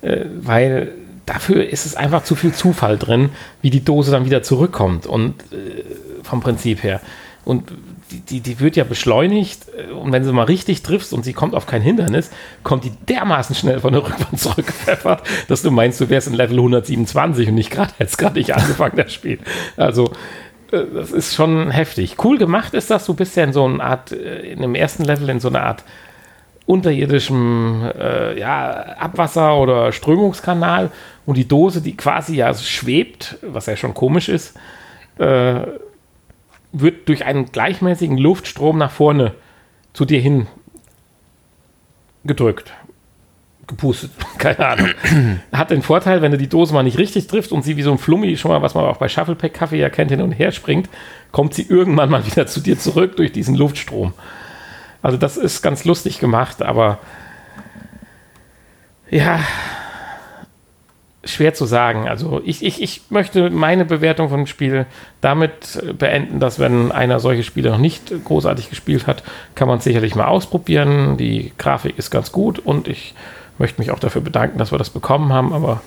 äh, 0.03 0.25
weil 0.41 0.93
dafür 1.27 1.69
ist 1.69 1.87
es 1.87 1.97
einfach 1.97 2.23
zu 2.25 2.35
viel 2.35 2.53
Zufall 2.53 2.99
drin, 2.99 3.31
wie 3.63 3.71
die 3.71 3.85
Dose 3.85 4.11
dann 4.11 4.25
wieder 4.25 4.43
zurückkommt 4.43 5.07
und 5.07 5.35
äh, 5.53 5.85
vom 6.23 6.41
Prinzip 6.41 6.83
her. 6.83 7.01
Und 7.45 7.73
die, 8.13 8.21
die, 8.21 8.41
die 8.41 8.61
wird 8.61 8.77
ja 8.77 8.85
beschleunigt 8.85 9.67
äh, 9.77 9.93
und 9.93 10.13
wenn 10.13 10.25
sie 10.25 10.33
mal 10.33 10.45
richtig 10.45 10.83
triffst 10.83 11.13
und 11.13 11.25
sie 11.25 11.33
kommt 11.33 11.55
auf 11.55 11.67
kein 11.67 11.83
Hindernis, 11.83 12.31
kommt 12.63 12.85
die 12.85 12.93
dermaßen 13.09 13.55
schnell 13.55 13.81
von 13.81 13.93
der 13.93 14.05
Rückwand 14.05 14.39
zurückgepfeffert, 14.39 15.23
dass 15.49 15.63
du 15.63 15.71
meinst, 15.71 16.01
du 16.01 16.09
wärst 16.11 16.29
in 16.29 16.35
Level 16.35 16.59
127 16.59 17.49
und 17.49 17.55
nicht 17.55 17.71
gerade, 17.71 17.93
hättest 17.99 18.19
gerade 18.19 18.39
nicht 18.39 18.55
angefangen, 18.55 18.97
das 18.97 19.13
Spiel. 19.13 19.39
Also, 19.77 20.13
äh, 20.71 20.83
das 20.95 21.13
ist 21.13 21.35
schon 21.35 21.71
heftig. 21.71 22.17
Cool 22.23 22.39
gemacht 22.39 22.75
ist 22.75 22.91
das, 22.91 23.07
du 23.07 23.15
bist 23.15 23.37
ja 23.37 23.45
in 23.45 23.53
so 23.53 23.65
einer 23.65 23.83
Art, 23.83 24.13
äh, 24.13 24.53
in 24.53 24.61
dem 24.61 24.75
ersten 24.75 25.05
Level 25.05 25.29
in 25.31 25.41
so 25.41 25.49
einer 25.49 25.63
Art 25.63 25.85
unterirdischem 26.67 27.91
äh, 27.99 28.39
ja, 28.39 28.97
Abwasser- 28.99 29.57
oder 29.57 29.93
Strömungskanal 29.93 30.91
und 31.27 31.37
die 31.37 31.49
Dose, 31.49 31.81
die 31.83 31.97
quasi 31.97 32.37
ja 32.37 32.55
schwebt, 32.55 33.39
was 33.43 33.67
ja 33.67 33.77
schon 33.77 33.95
komisch 33.95 34.29
ist, 34.29 34.57
äh, 35.19 35.61
wird 36.73 37.09
durch 37.09 37.25
einen 37.25 37.53
gleichmäßigen 37.53 38.19
Luftstrom 38.19 38.79
nach 38.79 38.91
vorne 38.91 39.35
zu 39.93 40.05
dir 40.05 40.21
hin 40.21 40.47
gedrückt. 42.25 42.73
Gepustet, 43.67 44.11
keine 44.39 44.67
Ahnung. 44.67 44.89
Hat 45.53 45.71
den 45.71 45.83
Vorteil, 45.83 46.23
wenn 46.23 46.33
du 46.33 46.39
die 46.39 46.49
Dose 46.49 46.75
mal 46.75 46.83
nicht 46.83 46.99
richtig 46.99 47.27
triffst 47.27 47.53
und 47.53 47.63
sie 47.63 47.77
wie 47.77 47.83
so 47.83 47.93
ein 47.93 47.99
Flummi, 47.99 48.37
schon 48.37 48.51
mal, 48.51 48.63
was 48.63 48.75
man 48.75 48.85
auch 48.85 48.97
bei 48.97 49.09
Shufflepack 49.09 49.55
Kaffee 49.55 49.79
ja 49.79 49.91
kennt, 49.91 50.11
hin 50.11 50.21
und 50.21 50.33
her 50.33 50.53
springt, 50.53 50.89
kommt 51.31 51.55
sie 51.55 51.67
irgendwann 51.69 52.11
mal 52.11 52.27
wieder 52.27 52.47
zu 52.47 52.61
dir 52.61 52.79
zurück 52.79 53.17
durch 53.17 53.33
diesen 53.33 53.55
Luftstrom. 53.55 54.15
Also 55.03 55.17
das 55.17 55.37
ist 55.37 55.63
ganz 55.63 55.85
lustig 55.85 56.19
gemacht, 56.19 56.63
aber 56.63 56.99
ja, 59.11 59.41
schwer 61.25 61.55
zu 61.55 61.67
sagen. 61.67 62.09
Also 62.09 62.41
ich, 62.45 62.65
ich, 62.65 62.83
ich 62.83 63.03
möchte 63.11 63.51
meine 63.51 63.85
Bewertung 63.85 64.29
von 64.29 64.39
dem 64.41 64.47
Spiel 64.47 64.87
damit 65.21 65.81
äh, 65.83 65.93
beenden, 65.93 66.41
dass 66.41 66.59
wenn 66.59 66.91
einer 66.93 67.21
solche 67.21 67.45
Spiele 67.45 67.71
noch 67.71 67.79
nicht 67.79 68.13
großartig 68.25 68.71
gespielt 68.71 69.07
hat, 69.07 69.23
kann 69.55 69.69
man 69.69 69.79
es 69.79 69.85
sicherlich 69.85 70.15
mal 70.15 70.27
ausprobieren. 70.27 71.17
Die 71.17 71.53
Grafik 71.59 71.99
ist 71.99 72.11
ganz 72.11 72.33
gut 72.33 72.59
und 72.59 72.89
ich 72.89 73.15
möchte 73.59 73.81
mich 73.81 73.91
auch 73.91 74.01
dafür 74.01 74.21
bedanken, 74.21 74.59
dass 74.59 74.73
wir 74.73 74.79
das 74.79 74.91
bekommen 74.91 75.33
haben, 75.33 75.53
aber 75.53 75.81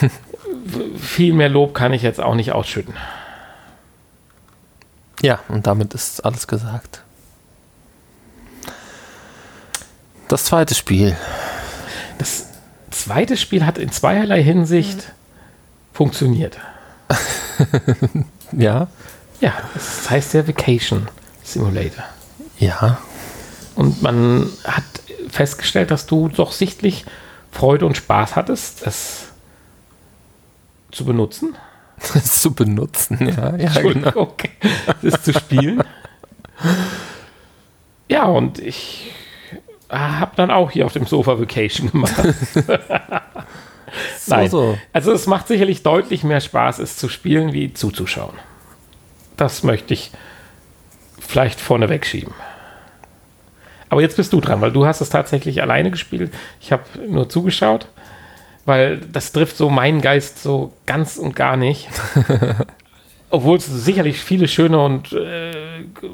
viel 0.96 1.32
mehr 1.32 1.48
Lob 1.48 1.74
kann 1.74 1.92
ich 1.92 2.02
jetzt 2.02 2.20
auch 2.20 2.34
nicht 2.34 2.52
ausschütten. 2.52 2.94
ja, 5.22 5.38
und 5.48 5.66
damit 5.66 5.94
ist 5.94 6.24
alles 6.24 6.48
gesagt. 6.48 7.02
Das 10.28 10.44
zweite 10.44 10.74
Spiel. 10.74 11.16
Das 12.18 12.45
zweite 13.00 13.36
Spiel 13.36 13.64
hat 13.66 13.78
in 13.78 13.90
zweierlei 13.90 14.42
Hinsicht 14.42 15.12
funktioniert. 15.92 16.58
Ja, 18.52 18.86
Ja, 19.40 19.52
das 19.74 20.08
heißt 20.08 20.34
ja 20.34 20.46
Vacation 20.46 21.08
Simulator. 21.42 22.04
ja, 22.58 22.98
Und 23.74 24.02
man 24.02 24.48
hat 24.64 24.84
festgestellt, 25.28 25.90
dass 25.90 26.06
du 26.06 26.28
doch 26.28 26.52
sichtlich 26.52 27.04
Freude 27.50 27.86
und 27.86 27.96
Spaß 27.96 28.36
hattest, 28.36 28.86
es 28.86 29.26
zu 30.92 31.04
benutzen. 31.04 31.56
das 32.14 32.40
zu 32.40 32.54
benutzen. 32.54 33.18
Ja, 33.28 33.56
ja 33.56 33.72
genau. 33.80 34.06
Entschuldigung, 34.06 34.32
das 35.02 35.22
zu 35.22 35.32
spielen. 35.32 35.82
Ja, 38.08 38.24
und 38.26 38.58
ich 38.60 39.12
habe 39.90 40.32
dann 40.36 40.50
auch 40.50 40.70
hier 40.70 40.86
auf 40.86 40.92
dem 40.92 41.06
Sofa 41.06 41.38
Vacation 41.38 41.90
gemacht. 41.92 42.14
So, 44.18 44.34
Nein. 44.34 44.50
so. 44.50 44.78
Also 44.92 45.12
es 45.12 45.26
macht 45.26 45.48
sicherlich 45.48 45.82
deutlich 45.82 46.24
mehr 46.24 46.40
Spaß, 46.40 46.78
es 46.80 46.96
zu 46.96 47.08
spielen, 47.08 47.52
wie 47.52 47.72
zuzuschauen. 47.72 48.34
Das 49.36 49.62
möchte 49.62 49.94
ich 49.94 50.10
vielleicht 51.20 51.60
vorneweg 51.60 52.06
schieben. 52.06 52.34
Aber 53.88 54.00
jetzt 54.00 54.16
bist 54.16 54.32
du 54.32 54.40
dran, 54.40 54.60
weil 54.60 54.72
du 54.72 54.86
hast 54.86 55.00
es 55.00 55.10
tatsächlich 55.10 55.62
alleine 55.62 55.90
gespielt. 55.90 56.32
Ich 56.60 56.72
habe 56.72 56.82
nur 57.08 57.28
zugeschaut, 57.28 57.86
weil 58.64 58.98
das 58.98 59.32
trifft 59.32 59.56
so 59.56 59.70
meinen 59.70 60.00
Geist 60.00 60.42
so 60.42 60.72
ganz 60.86 61.16
und 61.16 61.36
gar 61.36 61.56
nicht. 61.56 61.88
Obwohl 63.30 63.58
es 63.58 63.66
sicherlich 63.66 64.20
viele 64.20 64.48
schöne 64.48 64.82
und 64.82 65.12
äh, 65.12 65.52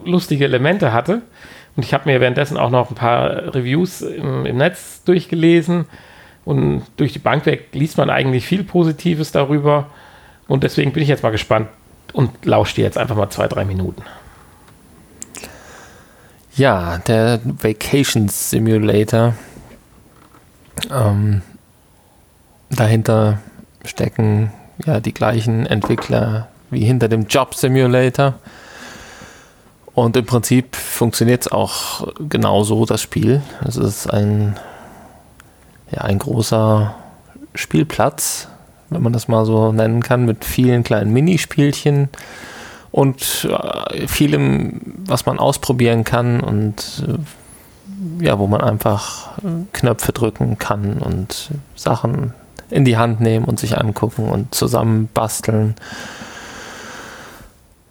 lustige 0.04 0.44
Elemente 0.44 0.92
hatte. 0.92 1.22
Und 1.76 1.84
ich 1.84 1.94
habe 1.94 2.10
mir 2.10 2.20
währenddessen 2.20 2.56
auch 2.56 2.70
noch 2.70 2.90
ein 2.90 2.94
paar 2.94 3.54
Reviews 3.54 4.02
im, 4.02 4.44
im 4.46 4.56
Netz 4.56 5.02
durchgelesen. 5.04 5.86
Und 6.44 6.82
durch 6.96 7.12
die 7.12 7.18
Bank 7.18 7.46
weg 7.46 7.68
liest 7.72 7.96
man 7.96 8.10
eigentlich 8.10 8.46
viel 8.46 8.64
Positives 8.64 9.32
darüber. 9.32 9.86
Und 10.48 10.64
deswegen 10.64 10.92
bin 10.92 11.02
ich 11.02 11.08
jetzt 11.08 11.22
mal 11.22 11.30
gespannt 11.30 11.68
und 12.12 12.44
lausche 12.44 12.74
dir 12.74 12.84
jetzt 12.84 12.98
einfach 12.98 13.16
mal 13.16 13.30
zwei, 13.30 13.48
drei 13.48 13.64
Minuten. 13.64 14.02
Ja, 16.54 16.98
der 16.98 17.40
Vacation 17.44 18.28
Simulator. 18.28 19.34
Ähm, 20.90 21.40
dahinter 22.68 23.38
stecken 23.84 24.52
ja 24.84 25.00
die 25.00 25.14
gleichen 25.14 25.64
Entwickler 25.64 26.48
wie 26.70 26.84
hinter 26.84 27.08
dem 27.08 27.26
Job 27.26 27.54
Simulator. 27.54 28.34
Und 29.94 30.16
im 30.16 30.24
Prinzip 30.24 30.74
funktioniert 30.74 31.42
es 31.42 31.52
auch 31.52 32.06
genauso, 32.28 32.86
das 32.86 33.02
Spiel. 33.02 33.42
Es 33.66 33.76
ist 33.76 34.06
ein, 34.06 34.56
ja, 35.90 36.02
ein 36.02 36.18
großer 36.18 36.94
Spielplatz, 37.54 38.48
wenn 38.88 39.02
man 39.02 39.12
das 39.12 39.28
mal 39.28 39.44
so 39.44 39.72
nennen 39.72 40.02
kann, 40.02 40.24
mit 40.24 40.44
vielen 40.44 40.82
kleinen 40.82 41.12
Minispielchen 41.12 42.08
und 42.90 43.48
äh, 43.50 44.06
vielem, 44.06 44.80
was 45.06 45.26
man 45.26 45.38
ausprobieren 45.38 46.04
kann 46.04 46.40
und 46.40 47.04
äh, 47.06 48.24
ja, 48.24 48.38
wo 48.38 48.46
man 48.46 48.60
einfach 48.60 49.38
äh, 49.38 49.64
Knöpfe 49.72 50.12
drücken 50.12 50.58
kann 50.58 50.98
und 50.98 51.50
Sachen 51.74 52.34
in 52.70 52.84
die 52.84 52.96
Hand 52.96 53.20
nehmen 53.20 53.44
und 53.44 53.60
sich 53.60 53.78
angucken 53.78 54.30
und 54.30 54.54
zusammen 54.54 55.08
basteln. 55.12 55.74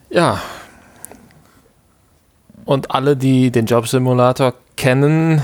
Ja. 0.09 0.39
Und 2.71 2.91
alle, 2.91 3.17
die 3.17 3.51
den 3.51 3.65
Jobsimulator 3.65 4.53
kennen, 4.77 5.41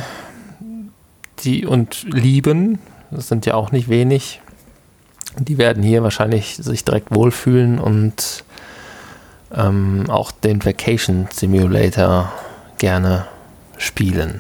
die 1.40 1.66
und 1.66 2.06
lieben, 2.10 2.80
das 3.12 3.28
sind 3.28 3.46
ja 3.46 3.56
auch 3.56 3.74
nicht 3.74 3.90
wenig, 3.90 4.40
die 5.38 5.58
werden 5.58 5.84
hier 5.84 6.04
wahrscheinlich 6.04 6.56
sich 6.56 6.86
direkt 6.86 7.14
wohlfühlen 7.14 7.80
und 7.80 8.46
ähm, 9.54 10.06
auch 10.08 10.32
den 10.32 10.64
Vacation 10.64 11.28
Simulator 11.30 12.32
gerne 12.78 13.26
spielen. 13.78 14.40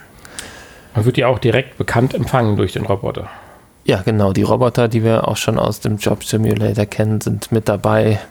Man 0.95 1.03
wird 1.03 1.17
ja 1.17 1.27
auch 1.27 1.39
direkt 1.39 1.77
bekannt 1.77 2.13
empfangen 2.13 2.55
durch 2.55 2.71
den 2.71 2.85
Roboter. 2.85 3.29
Ja, 3.83 4.01
genau. 4.01 4.31
Die 4.31 4.43
Roboter, 4.43 4.87
die 4.87 5.03
wir 5.03 5.27
auch 5.27 5.35
schon 5.35 5.59
aus 5.59 5.81
dem 5.81 5.97
Job 5.97 6.23
Simulator 6.23 6.85
kennen, 6.85 7.19
sind 7.19 7.51
mit 7.51 7.67
dabei 7.67 8.21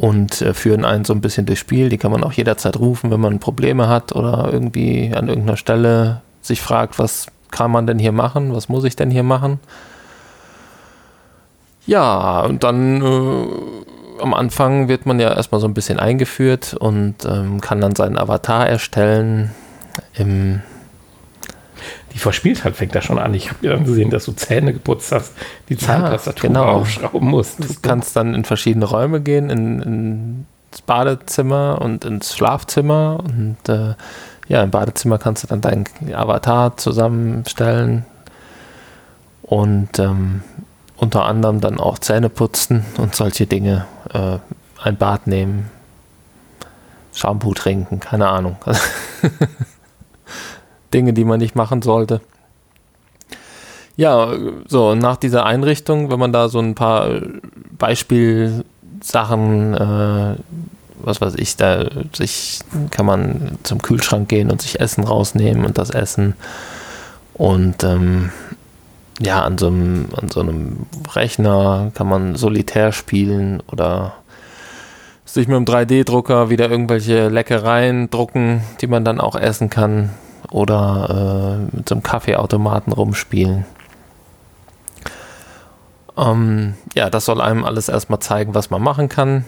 und 0.00 0.40
äh, 0.40 0.54
führen 0.54 0.86
einen 0.86 1.04
so 1.04 1.12
ein 1.12 1.20
bisschen 1.20 1.44
durchs 1.44 1.60
Spiel. 1.60 1.90
Die 1.90 1.98
kann 1.98 2.10
man 2.10 2.24
auch 2.24 2.32
jederzeit 2.32 2.78
rufen, 2.78 3.10
wenn 3.10 3.20
man 3.20 3.38
Probleme 3.38 3.86
hat 3.86 4.12
oder 4.16 4.48
irgendwie 4.50 5.12
an 5.14 5.28
irgendeiner 5.28 5.58
Stelle 5.58 6.22
sich 6.40 6.62
fragt, 6.62 6.98
was 6.98 7.26
kann 7.50 7.70
man 7.70 7.86
denn 7.86 7.98
hier 7.98 8.12
machen? 8.12 8.54
Was 8.54 8.70
muss 8.70 8.84
ich 8.84 8.96
denn 8.96 9.10
hier 9.10 9.22
machen? 9.22 9.60
Ja, 11.84 12.40
und 12.40 12.64
dann 12.64 13.02
äh, 13.02 14.22
am 14.22 14.32
Anfang 14.32 14.88
wird 14.88 15.04
man 15.04 15.20
ja 15.20 15.34
erstmal 15.34 15.60
so 15.60 15.66
ein 15.66 15.74
bisschen 15.74 16.00
eingeführt 16.00 16.72
und 16.72 17.16
ähm, 17.26 17.60
kann 17.60 17.82
dann 17.82 17.94
seinen 17.94 18.16
Avatar 18.16 18.66
erstellen. 18.66 19.50
Im, 20.14 20.62
Die 22.12 22.18
Verspieltheit 22.18 22.76
fängt 22.76 22.94
da 22.94 23.02
schon 23.02 23.18
an. 23.18 23.34
Ich 23.34 23.50
habe 23.50 23.66
ja 23.66 23.72
dann 23.74 23.84
gesehen, 23.84 24.10
dass 24.10 24.24
du 24.24 24.32
Zähne 24.32 24.72
geputzt 24.72 25.12
hast, 25.12 25.32
die 25.68 25.76
Zahntastatur 25.76 26.48
genau. 26.48 26.64
aufschrauben 26.66 27.28
musst. 27.28 27.60
du 27.60 27.66
kannst 27.82 28.16
dann 28.16 28.34
in 28.34 28.44
verschiedene 28.44 28.84
Räume 28.84 29.20
gehen, 29.20 29.48
in, 29.48 29.82
in 29.82 30.46
Badezimmer 30.86 31.80
und 31.80 32.04
ins 32.04 32.36
Schlafzimmer 32.36 33.22
und 33.22 33.56
äh, 33.68 33.94
ja, 34.48 34.62
im 34.62 34.70
Badezimmer 34.70 35.18
kannst 35.18 35.44
du 35.44 35.46
dann 35.46 35.60
deinen 35.60 35.84
Avatar 36.12 36.76
zusammenstellen 36.76 38.04
und 39.42 39.98
ähm, 39.98 40.42
unter 40.96 41.24
anderem 41.24 41.60
dann 41.60 41.78
auch 41.78 41.98
Zähne 41.98 42.28
putzen 42.28 42.84
und 42.98 43.14
solche 43.14 43.46
Dinge, 43.46 43.86
äh, 44.12 44.38
ein 44.82 44.96
Bad 44.96 45.26
nehmen, 45.26 45.70
Shampoo 47.12 47.54
trinken, 47.54 48.00
keine 48.00 48.28
Ahnung. 48.28 48.56
Dinge, 50.92 51.12
die 51.12 51.24
man 51.24 51.40
nicht 51.40 51.56
machen 51.56 51.82
sollte. 51.82 52.20
Ja, 53.96 54.32
so, 54.66 54.94
nach 54.94 55.16
dieser 55.16 55.44
Einrichtung, 55.44 56.10
wenn 56.10 56.18
man 56.18 56.32
da 56.32 56.48
so 56.48 56.58
ein 56.58 56.74
paar 56.74 57.20
Beispielsachen 57.78 59.74
äh, 59.74 60.36
was 61.02 61.20
weiß 61.20 61.34
ich, 61.36 61.56
da 61.56 61.86
sich 62.12 62.60
kann 62.90 63.06
man 63.06 63.58
zum 63.62 63.80
Kühlschrank 63.82 64.28
gehen 64.28 64.50
und 64.50 64.62
sich 64.62 64.80
Essen 64.80 65.04
rausnehmen 65.04 65.64
und 65.64 65.78
das 65.78 65.90
essen. 65.90 66.34
Und 67.34 67.84
ähm, 67.84 68.30
ja, 69.20 69.42
an 69.42 69.58
so, 69.58 69.68
einem, 69.68 70.06
an 70.16 70.28
so 70.28 70.40
einem 70.40 70.86
Rechner 71.14 71.90
kann 71.94 72.08
man 72.08 72.36
solitär 72.36 72.92
spielen 72.92 73.62
oder 73.70 74.14
sich 75.24 75.46
mit 75.46 75.56
einem 75.56 75.64
3D-Drucker 75.64 76.50
wieder 76.50 76.70
irgendwelche 76.70 77.28
Leckereien 77.28 78.10
drucken, 78.10 78.62
die 78.80 78.86
man 78.86 79.04
dann 79.04 79.20
auch 79.20 79.36
essen 79.36 79.70
kann 79.70 80.10
oder 80.50 81.58
äh, 81.72 81.76
mit 81.76 81.88
so 81.88 81.94
einem 81.94 82.02
Kaffeeautomaten 82.02 82.92
rumspielen. 82.92 83.64
Ähm, 86.16 86.74
ja, 86.94 87.08
das 87.08 87.24
soll 87.24 87.40
einem 87.40 87.64
alles 87.64 87.88
erstmal 87.88 88.20
zeigen, 88.20 88.54
was 88.54 88.70
man 88.70 88.82
machen 88.82 89.08
kann. 89.08 89.44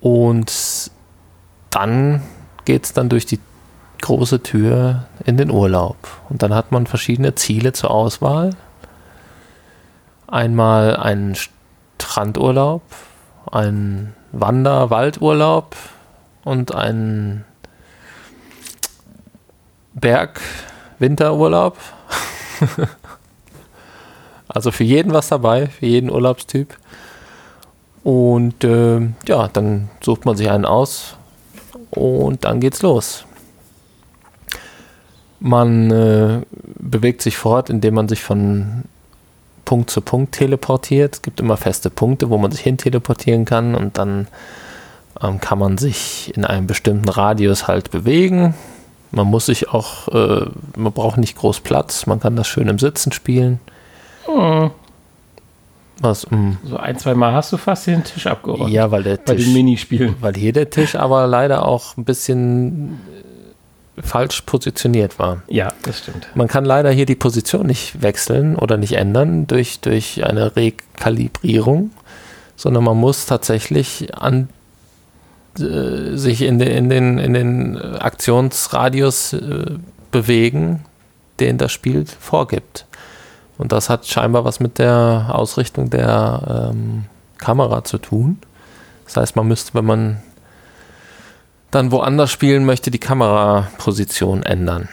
Und 0.00 0.90
dann 1.70 2.22
geht 2.64 2.84
es 2.84 2.92
dann 2.92 3.08
durch 3.08 3.26
die 3.26 3.40
große 4.02 4.42
Tür 4.42 5.06
in 5.24 5.36
den 5.36 5.50
Urlaub. 5.50 5.96
Und 6.28 6.42
dann 6.42 6.54
hat 6.54 6.72
man 6.72 6.86
verschiedene 6.86 7.34
Ziele 7.34 7.72
zur 7.72 7.90
Auswahl. 7.90 8.50
Einmal 10.28 10.96
einen 10.96 11.34
Strandurlaub, 11.98 12.82
einen 13.50 14.14
Wander-Waldurlaub 14.32 15.76
und 16.44 16.74
einen 16.74 17.44
Berg-Winterurlaub. 19.96 21.76
also 24.48 24.70
für 24.70 24.84
jeden 24.84 25.12
was 25.12 25.28
dabei, 25.28 25.66
für 25.66 25.86
jeden 25.86 26.10
Urlaubstyp. 26.10 26.76
Und 28.04 28.62
äh, 28.62 29.00
ja, 29.26 29.48
dann 29.48 29.88
sucht 30.00 30.24
man 30.26 30.36
sich 30.36 30.48
einen 30.48 30.64
aus 30.64 31.16
und 31.90 32.44
dann 32.44 32.60
geht's 32.60 32.82
los. 32.82 33.24
Man 35.40 35.90
äh, 35.90 36.42
bewegt 36.78 37.20
sich 37.22 37.36
fort, 37.36 37.68
indem 37.68 37.94
man 37.94 38.08
sich 38.08 38.22
von 38.22 38.84
Punkt 39.64 39.90
zu 39.90 40.00
Punkt 40.00 40.32
teleportiert. 40.32 41.16
Es 41.16 41.22
gibt 41.22 41.40
immer 41.40 41.56
feste 41.56 41.90
Punkte, 41.90 42.30
wo 42.30 42.38
man 42.38 42.52
sich 42.52 42.60
hin 42.60 42.78
teleportieren 42.78 43.44
kann 43.44 43.74
und 43.74 43.98
dann 43.98 44.28
ähm, 45.20 45.40
kann 45.40 45.58
man 45.58 45.76
sich 45.76 46.32
in 46.36 46.44
einem 46.44 46.66
bestimmten 46.66 47.08
Radius 47.08 47.66
halt 47.66 47.90
bewegen. 47.90 48.54
Man 49.10 49.26
muss 49.26 49.46
sich 49.46 49.68
auch, 49.68 50.08
äh, 50.08 50.46
man 50.76 50.92
braucht 50.92 51.18
nicht 51.18 51.36
groß 51.36 51.60
Platz, 51.60 52.06
man 52.06 52.20
kann 52.20 52.36
das 52.36 52.48
schön 52.48 52.68
im 52.68 52.78
Sitzen 52.78 53.12
spielen. 53.12 53.60
Oh. 54.26 54.70
Was? 56.00 56.30
Mm. 56.30 56.52
So 56.64 56.76
ein, 56.76 56.98
zwei 56.98 57.14
Mal 57.14 57.32
hast 57.32 57.52
du 57.52 57.56
fast 57.56 57.86
den 57.86 58.04
Tisch 58.04 58.26
abgeräumt. 58.26 58.70
Ja, 58.70 58.90
weil 58.90 59.02
der 59.02 59.16
bei 59.16 59.34
Tisch, 59.34 59.44
den 59.44 59.54
Minispielen. 59.54 60.16
weil 60.20 60.34
hier 60.34 60.52
der 60.52 60.68
Tisch 60.70 60.94
aber 60.94 61.26
leider 61.26 61.66
auch 61.66 61.96
ein 61.96 62.04
bisschen 62.04 63.00
äh, 63.96 64.02
falsch 64.02 64.42
positioniert 64.42 65.18
war. 65.18 65.42
Ja, 65.48 65.72
das 65.84 66.00
stimmt. 66.00 66.28
Man 66.34 66.48
kann 66.48 66.64
leider 66.64 66.90
hier 66.90 67.06
die 67.06 67.14
Position 67.14 67.66
nicht 67.66 68.02
wechseln 68.02 68.56
oder 68.56 68.76
nicht 68.76 68.92
ändern 68.92 69.46
durch, 69.46 69.80
durch 69.80 70.24
eine 70.24 70.54
Rekalibrierung, 70.54 71.92
sondern 72.56 72.84
man 72.84 72.98
muss 72.98 73.24
tatsächlich 73.24 74.14
an, 74.14 74.48
äh, 75.60 76.16
sich 76.16 76.42
in, 76.42 76.58
de, 76.58 76.76
in, 76.76 76.88
den, 76.88 77.18
in 77.18 77.34
den 77.34 77.76
Aktionsradius 77.76 79.32
äh, 79.32 79.76
bewegen, 80.10 80.84
den 81.40 81.58
das 81.58 81.72
Spiel 81.72 82.06
vorgibt. 82.06 82.86
Und 83.58 83.72
das 83.72 83.88
hat 83.88 84.06
scheinbar 84.06 84.44
was 84.44 84.60
mit 84.60 84.78
der 84.78 85.30
Ausrichtung 85.30 85.90
der 85.90 86.70
ähm, 86.72 87.04
Kamera 87.38 87.84
zu 87.84 87.98
tun. 87.98 88.38
Das 89.06 89.16
heißt, 89.16 89.36
man 89.36 89.48
müsste, 89.48 89.74
wenn 89.74 89.84
man 89.84 90.22
dann 91.70 91.92
woanders 91.92 92.30
spielen 92.30 92.64
möchte, 92.64 92.90
die 92.90 92.98
Kameraposition 92.98 94.42
ändern. 94.42 94.88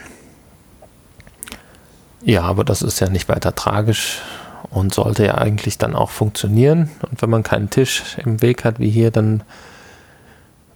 Ja, 2.23 2.43
aber 2.43 2.63
das 2.63 2.81
ist 2.81 2.99
ja 2.99 3.09
nicht 3.09 3.27
weiter 3.27 3.53
tragisch 3.53 4.21
und 4.69 4.93
sollte 4.93 5.25
ja 5.25 5.35
eigentlich 5.35 5.77
dann 5.77 5.95
auch 5.95 6.09
funktionieren. 6.09 6.89
Und 7.09 7.21
wenn 7.21 7.29
man 7.29 7.43
keinen 7.43 7.69
Tisch 7.69 8.17
im 8.23 8.41
Weg 8.41 8.63
hat 8.63 8.79
wie 8.79 8.89
hier, 8.89 9.11
dann 9.11 9.43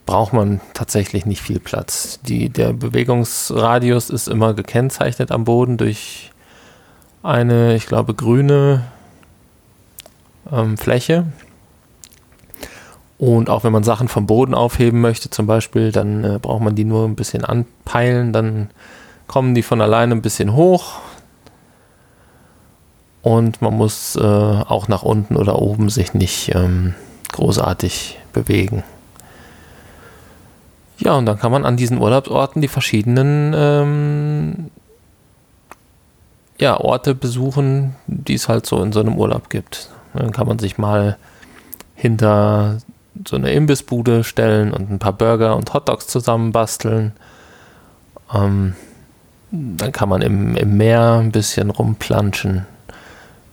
braucht 0.08 0.34
man 0.34 0.62
tatsächlich 0.74 1.28
nicht 1.28 1.42
viel 1.42 1.60
Platz. 1.60 2.20
Die, 2.24 2.50
der 2.50 2.74
Bewegungsradius 2.74 4.10
ist 4.10 4.28
immer 4.28 4.56
gekennzeichnet 4.56 5.32
am 5.32 5.44
Boden 5.44 5.78
durch 5.78 6.32
eine, 7.22 7.76
ich 7.76 7.86
glaube, 7.86 8.16
grüne 8.16 8.84
ähm, 10.52 10.78
Fläche. 10.78 11.26
Und 13.20 13.50
auch 13.50 13.64
wenn 13.64 13.74
man 13.74 13.84
Sachen 13.84 14.08
vom 14.08 14.26
Boden 14.26 14.54
aufheben 14.56 15.02
möchte, 15.02 15.30
zum 15.30 15.46
Beispiel, 15.46 15.92
dann 15.92 16.24
äh, 16.24 16.40
braucht 16.42 16.64
man 16.64 16.76
die 16.76 16.86
nur 16.86 17.06
ein 17.06 17.16
bisschen 17.16 17.44
anpeilen, 17.44 18.32
dann 18.32 18.70
kommen 19.28 19.56
die 19.56 19.64
von 19.64 19.82
alleine 19.82 20.16
ein 20.16 20.22
bisschen 20.22 20.54
hoch. 20.54 21.00
Und 23.24 23.62
man 23.62 23.74
muss 23.74 24.16
äh, 24.16 24.22
auch 24.22 24.88
nach 24.88 25.04
unten 25.04 25.36
oder 25.36 25.62
oben 25.62 25.90
sich 25.90 26.14
nicht 26.14 26.56
ähm, 26.56 26.94
großartig 27.34 28.20
bewegen. 28.32 28.84
Ja, 31.00 31.14
und 31.14 31.26
dann 31.26 31.38
kann 31.38 31.52
man 31.52 31.66
an 31.66 31.78
diesen 31.78 32.00
Urlaubsorten 32.00 32.62
die 32.62 32.68
verschiedenen 32.68 33.54
ähm, 33.56 34.72
ja, 36.58 36.80
Orte 36.80 37.14
besuchen, 37.14 37.96
die 38.08 38.34
es 38.34 38.50
halt 38.50 38.66
so 38.66 38.82
in 38.82 38.92
so 38.92 39.00
einem 39.00 39.18
Urlaub 39.18 39.50
gibt. 39.50 39.90
Dann 40.14 40.32
kann 40.32 40.48
man 40.48 40.58
sich 40.60 40.78
mal 40.78 41.18
hinter 41.96 42.80
so 43.28 43.36
eine 43.36 43.52
Imbissbude 43.52 44.24
stellen 44.24 44.74
und 44.74 44.92
ein 44.92 45.00
paar 45.00 45.14
Burger 45.14 45.56
und 45.56 45.74
Hotdogs 45.74 46.08
zusammenbasteln. 46.08 47.14
Ähm, 48.34 48.76
dann 49.52 49.92
kann 49.92 50.10
man 50.10 50.22
im, 50.22 50.56
im 50.56 50.78
Meer 50.78 51.20
ein 51.22 51.32
bisschen 51.32 51.70
rumplanschen, 51.70 52.66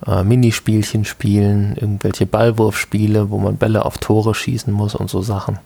äh, 0.07 0.25
Minispielchen 0.25 1.05
spielen, 1.05 1.77
irgendwelche 1.77 2.27
Ballwurfspiele, 2.27 3.31
wo 3.31 3.39
man 3.39 3.57
Bälle 3.57 3.85
auf 3.85 3.99
Tore 3.99 4.35
schießen 4.35 4.73
muss 4.73 4.95
und 4.95 5.09
so 5.09 5.23
Sachen. 5.23 5.59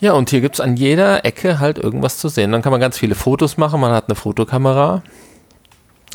Ja, 0.00 0.12
und 0.12 0.30
hier 0.30 0.40
gibt 0.42 0.56
es 0.56 0.60
an 0.60 0.76
jeder 0.76 1.24
Ecke 1.24 1.58
halt 1.58 1.78
irgendwas 1.78 2.18
zu 2.18 2.28
sehen. 2.28 2.52
Dann 2.52 2.62
kann 2.62 2.72
man 2.72 2.80
ganz 2.80 2.98
viele 2.98 3.14
Fotos 3.14 3.56
machen, 3.56 3.80
man 3.80 3.92
hat 3.92 4.08
eine 4.08 4.14
Fotokamera 4.14 5.02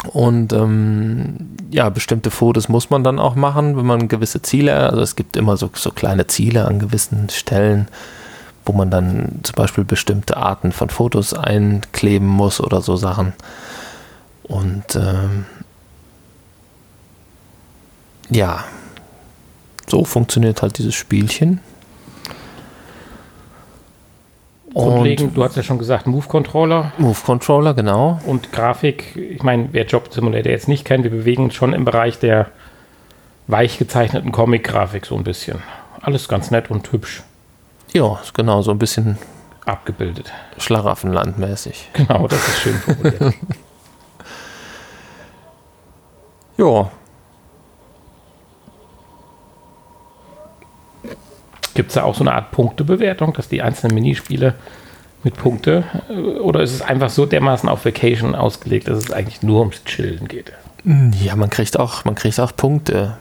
und 0.10 0.52
ähm, 0.52 1.56
ja, 1.70 1.90
bestimmte 1.90 2.32
Fotos 2.32 2.70
muss 2.70 2.90
man 2.90 3.04
dann 3.04 3.20
auch 3.20 3.36
machen, 3.36 3.78
wenn 3.78 3.86
man 3.86 4.08
gewisse 4.08 4.42
Ziele, 4.42 4.76
also 4.90 5.02
es 5.02 5.16
gibt 5.16 5.36
immer 5.36 5.58
so, 5.58 5.70
so 5.74 5.92
kleine 5.92 6.26
Ziele 6.28 6.66
an 6.66 6.80
gewissen 6.80 7.30
Stellen, 7.30 7.88
wo 8.66 8.74
man 8.74 8.90
dann 8.90 9.40
zum 9.44 9.56
Beispiel 9.56 9.84
bestimmte 9.84 10.38
Arten 10.38 10.72
von 10.72 10.90
Fotos 10.90 11.34
einkleben 11.34 12.28
muss 12.28 12.60
oder 12.60 12.82
so 12.82 12.96
Sachen. 12.96 13.34
Und 14.44 14.96
ähm, 14.96 15.46
ja, 18.30 18.64
so 19.88 20.04
funktioniert 20.04 20.64
halt 20.64 20.80
dieses 20.80 20.96
Spielchen. 20.96 21.60
Grundlegend, 24.74 25.36
du 25.36 25.44
hast 25.44 25.58
ja 25.58 25.64
schon 25.64 25.78
gesagt, 25.78 26.08
Move-Controller. 26.08 26.94
Move-Controller, 26.98 27.74
genau. 27.74 28.20
Und 28.26 28.52
Grafik, 28.52 29.16
ich 29.16 29.44
meine, 29.44 29.70
wer 29.72 29.86
Job 29.86 30.14
Simulator 30.14 30.52
jetzt 30.52 30.68
nicht 30.68 30.86
kennt, 30.86 31.04
wir 31.04 31.12
bewegen 31.12 31.46
uns 31.46 31.56
schon 31.56 31.74
im 31.74 31.84
Bereich 31.84 32.20
der 32.20 32.48
weich 33.48 33.78
gezeichneten 33.78 34.32
Comic-Grafik 34.32 35.06
so 35.06 35.16
ein 35.16 35.24
bisschen. 35.24 35.62
Alles 36.02 36.28
ganz 36.28 36.52
nett 36.52 36.72
und 36.72 36.92
hübsch. 36.92 37.24
Ja, 37.94 38.20
genau, 38.34 38.62
so 38.62 38.72
ein 38.72 38.80
bisschen 38.80 39.18
abgebildet. 39.66 40.32
Schlaraffenlandmäßig. 40.58 41.90
Genau, 41.94 42.28
das 42.28 42.48
ist 42.48 42.60
schön 42.62 42.76
formuliert. 42.76 43.34
ja, 46.58 46.92
Gibt 51.74 51.90
es 51.90 51.96
da 51.96 52.04
auch 52.04 52.16
so 52.16 52.22
eine 52.22 52.34
Art 52.34 52.52
Punktebewertung, 52.52 53.34
dass 53.34 53.50
die 53.50 53.62
einzelnen 53.62 53.96
Minispiele 53.96 54.56
mit 55.24 55.38
Punkte 55.38 55.84
äh, 56.10 56.14
oder 56.40 56.62
ist 56.62 56.74
es 56.74 56.82
einfach 56.82 57.10
so 57.10 57.26
dermaßen 57.26 57.70
auf 57.70 57.86
Vacation 57.86 58.36
ausgelegt, 58.36 58.88
dass 58.88 58.98
es 58.98 59.12
eigentlich 59.12 59.44
nur 59.44 59.60
ums 59.60 59.84
Chillen 59.86 60.28
geht? 60.28 60.52
Ja, 60.84 61.36
man 61.36 61.50
kriegt 61.50 61.80
auch, 61.80 62.06
man 62.06 62.16
kriegt 62.16 62.40
auch 62.40 62.56
Punkte. 62.56 63.18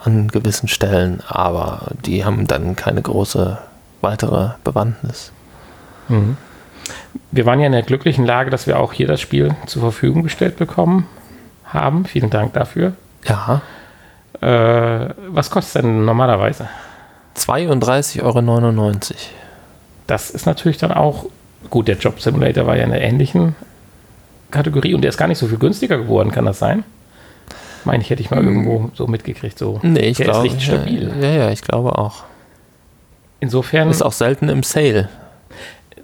an 0.00 0.28
gewissen 0.28 0.68
Stellen, 0.68 1.22
aber 1.26 1.92
die 2.04 2.24
haben 2.24 2.46
dann 2.46 2.76
keine 2.76 3.02
große 3.02 3.58
weitere 4.00 4.50
Bewandtnis. 4.64 5.32
Mhm. 6.08 6.36
Wir 7.30 7.46
waren 7.46 7.60
ja 7.60 7.66
in 7.66 7.72
der 7.72 7.82
glücklichen 7.82 8.24
Lage, 8.24 8.50
dass 8.50 8.66
wir 8.66 8.78
auch 8.78 8.92
hier 8.92 9.06
das 9.06 9.20
Spiel 9.20 9.54
zur 9.66 9.82
Verfügung 9.82 10.22
gestellt 10.22 10.56
bekommen 10.56 11.06
haben. 11.64 12.04
Vielen 12.04 12.30
Dank 12.30 12.54
dafür. 12.54 12.94
Ja. 13.24 13.60
Äh, 14.40 15.14
was 15.28 15.50
kostet 15.50 15.76
es 15.76 15.82
denn 15.82 16.04
normalerweise? 16.04 16.68
32,99 17.38 18.22
Euro. 18.22 18.92
Das 20.06 20.30
ist 20.30 20.46
natürlich 20.46 20.78
dann 20.78 20.92
auch, 20.92 21.26
gut, 21.70 21.88
der 21.88 21.96
Job 21.96 22.20
Simulator 22.20 22.66
war 22.66 22.76
ja 22.76 22.84
in 22.84 22.92
einer 22.92 23.00
ähnlichen 23.02 23.54
Kategorie 24.50 24.94
und 24.94 25.02
der 25.02 25.10
ist 25.10 25.18
gar 25.18 25.28
nicht 25.28 25.38
so 25.38 25.46
viel 25.46 25.58
günstiger 25.58 25.98
geworden, 25.98 26.30
kann 26.30 26.46
das 26.46 26.58
sein? 26.58 26.84
Meine 27.84 28.02
ich, 28.02 28.10
hätte 28.10 28.22
ich 28.22 28.30
mal 28.30 28.40
Hm. 28.40 28.46
irgendwo 28.48 28.90
so 28.94 29.06
mitgekriegt. 29.06 29.58
So. 29.58 29.78
Nee, 29.82 30.08
ich 30.08 30.16
der 30.16 30.26
glaube. 30.26 30.46
ist 30.46 30.54
nicht 30.54 30.66
stabil. 30.66 31.12
Ja, 31.20 31.28
ja, 31.30 31.50
ich 31.50 31.62
glaube 31.62 31.96
auch. 31.98 32.24
Insofern, 33.40 33.88
Ist 33.90 34.02
auch 34.02 34.12
selten 34.12 34.48
im 34.48 34.62
Sale. 34.62 35.08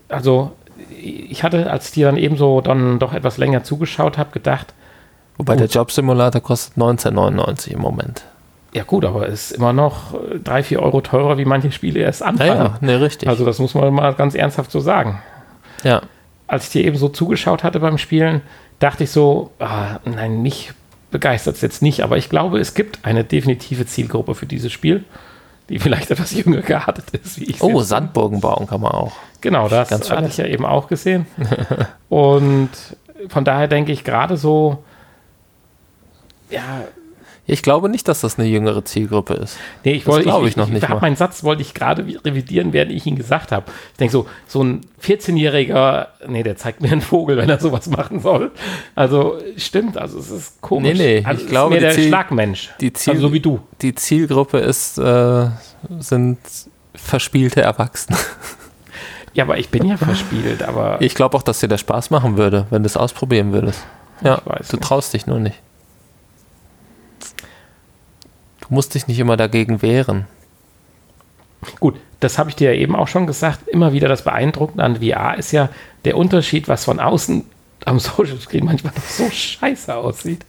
also 0.09 0.53
ich 1.03 1.43
hatte, 1.43 1.71
als 1.71 1.87
ich 1.89 1.93
dir 1.93 2.07
dann 2.07 2.17
ebenso 2.17 2.61
dann 2.61 2.99
doch 2.99 3.13
etwas 3.13 3.37
länger 3.39 3.65
zugeschaut 3.65 4.19
habe, 4.19 4.31
gedacht, 4.31 4.73
Wobei 5.37 5.55
Gut. 5.55 5.63
der 5.63 5.69
Job 5.69 5.91
Simulator 5.91 6.41
kostet 6.41 6.77
19,99 6.77 7.73
im 7.73 7.81
Moment. 7.81 8.23
Ja 8.75 8.83
gut, 8.85 9.05
aber 9.05 9.29
es 9.29 9.51
ist 9.51 9.59
immer 9.59 9.73
noch 9.73 10.15
äh, 10.15 10.39
drei, 10.43 10.63
vier 10.63 10.81
Euro 10.83 11.01
teurer, 11.01 11.39
wie 11.39 11.45
manche 11.45 11.71
Spiele 11.73 12.01
erst 12.01 12.21
Ja, 12.21 12.27
anfangen. 12.27 12.51
ja, 12.59 12.79
ne, 12.81 13.01
richtig. 13.01 13.29
Also 13.29 13.45
das 13.45 13.59
muss 13.59 13.75
man 13.75 13.93
mal 13.95 14.13
ganz 14.15 14.35
ernsthaft 14.35 14.71
so 14.71 14.81
sagen. 14.81 15.21
ja. 15.83 16.03
Als 16.47 16.65
ich 16.67 16.71
dir 16.73 16.85
eben 16.85 16.99
so 16.99 17.09
zugeschaut 17.09 17.65
hatte 17.65 17.81
beim 17.81 17.97
Spielen, 17.97 18.43
dachte 18.79 19.05
ich 19.05 19.11
so, 19.11 19.51
ah, 19.61 19.99
nein, 20.05 20.43
mich 20.43 20.73
begeistert 21.11 21.55
es 21.57 21.63
jetzt 21.63 21.81
nicht, 21.81 22.03
aber 22.03 22.19
ich 22.19 22.29
glaube, 22.29 22.59
es 22.61 22.75
gibt 22.75 22.99
eine 23.05 23.25
definitive 23.25 23.87
Zielgruppe 23.87 24.35
für 24.35 24.45
dieses 24.45 24.71
Spiel, 24.71 25.05
die 25.71 25.79
vielleicht 25.79 26.11
etwas 26.11 26.33
jünger 26.35 26.61
geartet 26.61 27.07
ist, 27.13 27.41
wie 27.41 27.45
ich 27.45 27.63
Oh, 27.63 27.79
jetzt- 27.79 27.89
Sandburgen 27.89 28.41
bauen 28.43 28.67
kann 28.67 28.83
man 28.83 28.93
auch. 28.93 29.13
Genau, 29.41 29.69
das 29.69 29.89
Ganz 29.89 30.11
hatte 30.11 30.27
ich 30.27 30.37
ja 30.37 30.45
eben 30.47 30.67
auch 30.67 30.87
gesehen. 30.89 31.27
Und 32.11 32.69
von 33.29 33.45
daher 33.45 33.67
denke 33.67 33.93
ich 33.93 34.05
gerade 34.05 34.37
so, 34.37 34.85
ja, 36.51 36.83
Ich 37.47 37.63
glaube 37.63 37.91
nicht, 37.91 38.09
dass 38.09 38.23
das 38.23 38.39
eine 38.39 38.49
jüngere 38.49 38.87
Zielgruppe 38.87 39.35
ist. 39.35 39.59
nee, 39.85 39.93
ich 39.93 40.07
wollte, 40.07 40.25
glaube 40.25 40.47
ich, 40.47 40.53
ich 40.53 40.57
noch 40.57 40.69
nicht 40.69 40.83
Ich 40.83 40.89
meinen 40.89 41.15
Satz 41.17 41.45
wollte 41.45 41.61
ich 41.61 41.75
gerade 41.75 42.03
revidieren, 42.25 42.73
während 42.73 42.91
ich 42.91 43.05
ihn 43.05 43.17
gesagt 43.17 43.53
habe. 43.53 43.67
Ich 43.93 43.99
denke 43.99 44.13
so, 44.13 44.27
so 44.47 44.63
ein 44.65 44.81
14-Jähriger, 45.03 46.07
nee, 46.27 46.43
der 46.43 46.57
zeigt 46.57 46.81
mir 46.81 46.91
einen 46.91 47.03
Vogel, 47.03 47.37
wenn 47.37 47.51
er 47.51 47.61
sowas 47.61 47.87
machen 47.89 48.21
soll. 48.21 48.51
Also 48.95 49.39
stimmt, 49.59 49.99
also 49.99 50.19
es 50.19 50.31
ist 50.31 50.63
komisch. 50.63 50.97
Nee, 50.97 51.21
nee, 51.21 51.25
also, 51.27 51.43
ich 51.43 51.49
glaube, 51.49 51.75
ist 51.77 51.81
mehr 51.83 51.91
der 51.91 51.99
Ziel- 51.99 52.09
Schlagmensch. 52.09 52.71
Die, 52.81 52.93
Ziel, 52.95 53.13
also 53.13 53.29
so 53.29 53.33
wie 53.35 53.41
du. 53.41 53.61
die 53.83 53.95
Zielgruppe 53.95 54.59
ist, 54.59 54.97
äh, 54.97 55.49
sind 55.99 56.39
verspielte 56.95 57.61
Erwachsene. 57.61 58.17
Ja, 59.35 59.45
aber 59.45 59.59
ich 59.59 59.69
bin 59.69 59.85
ja 59.85 59.97
verspielt, 59.99 60.63
aber 60.63 60.97
Ich 61.03 61.15
glaube 61.15 61.37
auch, 61.37 61.43
dass 61.43 61.59
dir 61.61 61.69
das 61.69 61.81
Spaß 61.81 62.11
machen 62.11 62.37
würde, 62.39 62.67
wenn 62.71 62.83
du 62.83 62.87
es 62.87 62.97
ausprobieren 62.97 63.53
würdest. 63.53 63.85
Ja, 64.23 64.39
Ich 64.39 64.47
weiß 64.47 64.69
du 64.69 64.77
nicht. 64.77 64.87
traust 64.89 65.13
dich 65.13 65.27
nur 65.27 65.41
nicht. 65.41 65.57
Du 68.61 68.64
musst 68.75 68.95
dich 68.95 69.07
nicht 69.07 69.19
immer 69.19 69.37
dagegen 69.37 69.81
wehren. 69.81 70.27
Gut, 71.81 71.97
das 72.21 72.39
habe 72.39 72.51
ich 72.51 72.57
dir 72.57 72.75
ja 72.75 72.81
eben 72.81 72.95
auch 72.95 73.09
schon 73.09 73.27
gesagt. 73.27 73.69
Immer 73.69 73.93
wieder 73.93 74.09
das 74.09 74.23
Beeindruckende 74.23 74.85
an 74.85 74.97
VR 74.97 75.39
ist 75.39 75.53
ja 75.53 75.71
der 76.05 76.17
Unterschied, 76.17 76.69
was 76.69 76.85
von 76.85 77.01
außen 77.01 77.45
am 77.87 77.99
Social 77.99 78.39
Screen 78.39 78.67
manchmal 78.67 78.93
noch 78.95 79.03
so 79.03 79.31
scheiße 79.31 79.95
aussieht. 79.95 80.45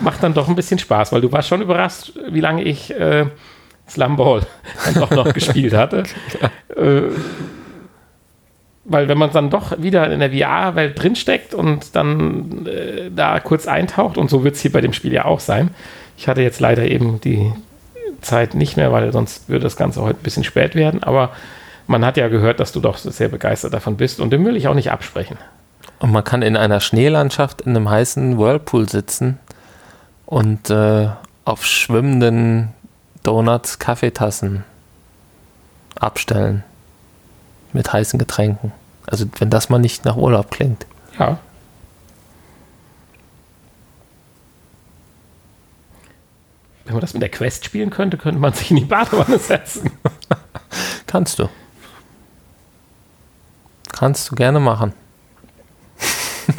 Macht 0.00 0.22
dann 0.22 0.34
doch 0.34 0.48
ein 0.48 0.56
bisschen 0.56 0.80
Spaß, 0.80 1.12
weil 1.12 1.20
du 1.20 1.30
warst 1.30 1.48
schon 1.48 1.62
überrascht, 1.62 2.12
wie 2.30 2.40
lange 2.40 2.64
ich 2.64 2.90
äh, 2.90 3.26
Slumball 3.88 4.46
dann 4.84 4.94
doch 4.94 5.10
noch 5.10 5.32
gespielt 5.32 5.72
hatte. 5.76 6.02
Äh, 6.76 7.02
weil 8.84 9.08
wenn 9.08 9.16
man 9.16 9.30
dann 9.30 9.50
doch 9.50 9.80
wieder 9.80 10.10
in 10.12 10.20
der 10.20 10.32
VR-Welt 10.32 11.00
drinsteckt 11.00 11.54
und 11.54 11.96
dann 11.96 12.66
äh, 12.66 13.10
da 13.14 13.40
kurz 13.40 13.66
eintaucht, 13.66 14.18
und 14.18 14.28
so 14.28 14.44
wird 14.44 14.56
es 14.56 14.60
hier 14.60 14.72
bei 14.72 14.80
dem 14.80 14.92
Spiel 14.92 15.12
ja 15.12 15.24
auch 15.24 15.40
sein. 15.40 15.70
Ich 16.16 16.28
hatte 16.28 16.42
jetzt 16.42 16.60
leider 16.60 16.84
eben 16.84 17.20
die 17.20 17.52
Zeit 18.20 18.54
nicht 18.54 18.76
mehr, 18.76 18.92
weil 18.92 19.12
sonst 19.12 19.48
würde 19.48 19.64
das 19.64 19.76
Ganze 19.76 20.02
heute 20.02 20.18
ein 20.20 20.22
bisschen 20.22 20.44
spät 20.44 20.74
werden. 20.74 21.02
Aber 21.02 21.30
man 21.86 22.04
hat 22.04 22.16
ja 22.16 22.28
gehört, 22.28 22.60
dass 22.60 22.72
du 22.72 22.80
doch 22.80 22.96
sehr 22.96 23.28
begeistert 23.28 23.74
davon 23.74 23.96
bist 23.96 24.20
und 24.20 24.30
dem 24.30 24.44
will 24.44 24.56
ich 24.56 24.68
auch 24.68 24.74
nicht 24.74 24.90
absprechen. 24.90 25.36
Und 25.98 26.12
man 26.12 26.24
kann 26.24 26.42
in 26.42 26.56
einer 26.56 26.80
Schneelandschaft 26.80 27.62
in 27.62 27.76
einem 27.76 27.88
heißen 27.88 28.38
Whirlpool 28.38 28.88
sitzen 28.88 29.38
und 30.26 30.70
äh, 30.70 31.08
auf 31.44 31.64
schwimmenden 31.64 32.70
Donuts 33.22 33.78
Kaffeetassen 33.78 34.64
abstellen 35.98 36.64
mit 37.72 37.92
heißen 37.92 38.18
Getränken. 38.18 38.72
Also 39.06 39.26
wenn 39.38 39.50
das 39.50 39.68
mal 39.68 39.78
nicht 39.78 40.04
nach 40.04 40.16
Urlaub 40.16 40.50
klingt. 40.50 40.86
Ja. 41.18 41.38
Wenn 46.84 46.94
man 46.94 47.00
das 47.00 47.14
mit 47.14 47.22
der 47.22 47.30
Quest 47.30 47.64
spielen 47.64 47.90
könnte, 47.90 48.16
könnte 48.16 48.38
man 48.38 48.52
sich 48.52 48.70
in 48.70 48.76
die 48.76 48.84
Badewanne 48.84 49.38
setzen. 49.38 49.90
Kannst 51.06 51.38
du. 51.38 51.48
Kannst 53.92 54.30
du 54.30 54.34
gerne 54.34 54.60
machen. 54.60 54.92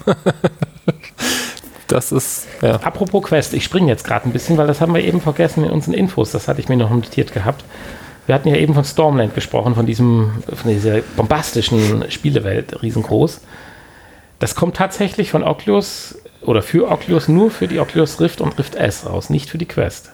das 1.88 2.12
ist, 2.12 2.48
ja. 2.62 2.76
Apropos 2.78 3.24
Quest, 3.24 3.54
ich 3.54 3.64
springe 3.64 3.88
jetzt 3.88 4.04
gerade 4.04 4.28
ein 4.28 4.32
bisschen, 4.32 4.58
weil 4.58 4.68
das 4.68 4.82
haben 4.82 4.94
wir 4.94 5.04
eben 5.04 5.22
vergessen 5.22 5.64
in 5.64 5.72
unseren 5.72 5.94
Infos. 5.94 6.32
Das 6.32 6.48
hatte 6.48 6.60
ich 6.60 6.70
mir 6.70 6.78
noch 6.78 6.90
notiert 6.90 7.34
gehabt. 7.34 7.64
Wir 8.26 8.34
hatten 8.34 8.48
ja 8.48 8.56
eben 8.56 8.74
von 8.74 8.84
Stormland 8.84 9.36
gesprochen, 9.36 9.76
von 9.76 9.86
diesem, 9.86 10.32
von 10.52 10.72
dieser 10.72 11.02
bombastischen 11.16 12.10
Spielewelt, 12.10 12.82
riesengroß. 12.82 13.42
Das 14.40 14.56
kommt 14.56 14.76
tatsächlich 14.76 15.32
von 15.32 15.44
Oculus 15.44 16.18
oder 16.42 16.62
für 16.62 16.90
Oculus 16.92 17.28
nur 17.28 17.52
für 17.52 17.68
die 17.68 17.80
Oculus 17.80 18.20
Rift 18.20 18.42
und 18.42 18.58
Rift 18.60 18.76
S 18.76 19.06
raus, 19.06 19.30
nicht 19.30 19.50
für 19.50 19.58
die 19.58 19.66
Quest. 19.66 20.12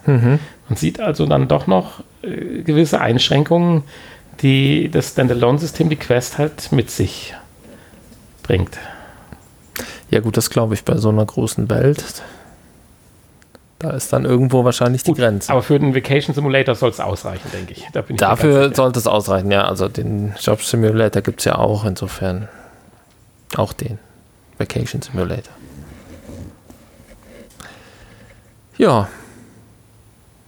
Man 0.70 0.78
sieht 0.78 1.00
also 1.00 1.26
dann 1.26 1.48
doch 1.48 1.68
noch 1.68 2.04
äh, 2.22 2.62
gewisse 2.62 3.02
Einschränkungen, 3.02 3.84
die 4.42 4.90
das 4.90 5.10
Standalone-System, 5.10 5.90
die 5.90 5.98
Quest 5.98 6.38
halt 6.38 6.72
mit 6.72 6.90
sich 6.90 7.36
bringt. 8.44 8.78
Ja 10.10 10.20
gut, 10.20 10.38
das 10.38 10.50
glaube 10.50 10.74
ich 10.74 10.84
bei 10.84 10.98
so 10.98 11.10
einer 11.10 11.26
großen 11.26 11.70
Welt. 11.70 12.22
Da 13.80 13.92
ist 13.92 14.14
dann 14.14 14.26
irgendwo 14.26 14.64
wahrscheinlich 14.64 15.04
die 15.04 15.14
Grenze. 15.14 15.52
Aber 15.52 15.64
für 15.64 15.80
den 15.80 15.96
Vacation 15.96 16.36
Simulator 16.36 16.76
soll 16.76 16.92
es 16.92 17.00
ausreichen, 17.00 17.50
denke 17.52 17.74
ich. 17.74 17.88
Da 17.94 18.04
ich 18.08 18.18
Dafür 18.18 18.76
sollte 18.76 19.00
es 19.00 19.08
ausreichen, 19.08 19.52
ja. 19.52 19.66
Also 19.66 19.88
den 19.88 20.36
Job 20.40 20.62
Simulator 20.62 21.24
gibt 21.24 21.40
es 21.40 21.46
ja 21.46 21.58
auch, 21.58 21.84
insofern 21.84 22.48
auch 23.58 23.74
den 23.74 23.98
Vacation 24.62 25.02
Simulator. 25.02 25.54
Ja, 28.78 29.08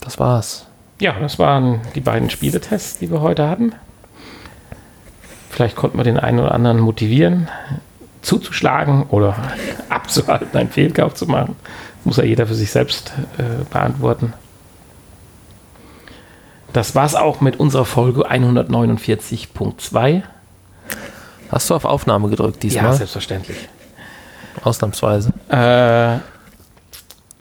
das 0.02 0.20
war's. 0.20 0.66
Ja, 1.00 1.20
das 1.20 1.40
waren 1.40 1.82
die 1.96 2.02
beiden 2.02 2.30
Spieletests, 2.30 3.00
die 3.00 3.10
wir 3.12 3.22
heute 3.22 3.50
hatten. 3.50 3.74
Vielleicht 5.50 5.76
konnten 5.76 5.98
wir 5.98 6.04
den 6.04 6.20
einen 6.20 6.40
oder 6.40 6.54
anderen 6.54 6.80
motivieren, 6.80 7.48
zuzuschlagen 8.22 9.04
oder 9.10 9.36
abzuhalten, 9.90 10.56
einen 10.58 10.70
Fehlkauf 10.70 11.16
zu 11.16 11.26
machen. 11.28 11.56
Muss 12.04 12.18
ja 12.18 12.24
jeder 12.24 12.46
für 12.48 12.56
sich 12.56 12.72
selbst 12.72 13.14
äh, 13.38 13.64
beantworten. 13.72 14.34
Das 16.74 16.96
war's 16.96 17.16
auch 17.16 17.40
mit 17.42 17.60
unserer 17.60 17.86
Folge 17.86 18.30
149.2. 18.32 20.24
Hast 21.52 21.70
du 21.70 21.76
auf 21.76 21.86
Aufnahme 21.86 22.30
gedrückt 22.30 22.64
Ja, 22.64 22.70
diesmal? 22.70 22.94
selbstverständlich. 22.96 23.58
Ausnahmsweise. 24.64 25.34
Äh, 25.50 26.20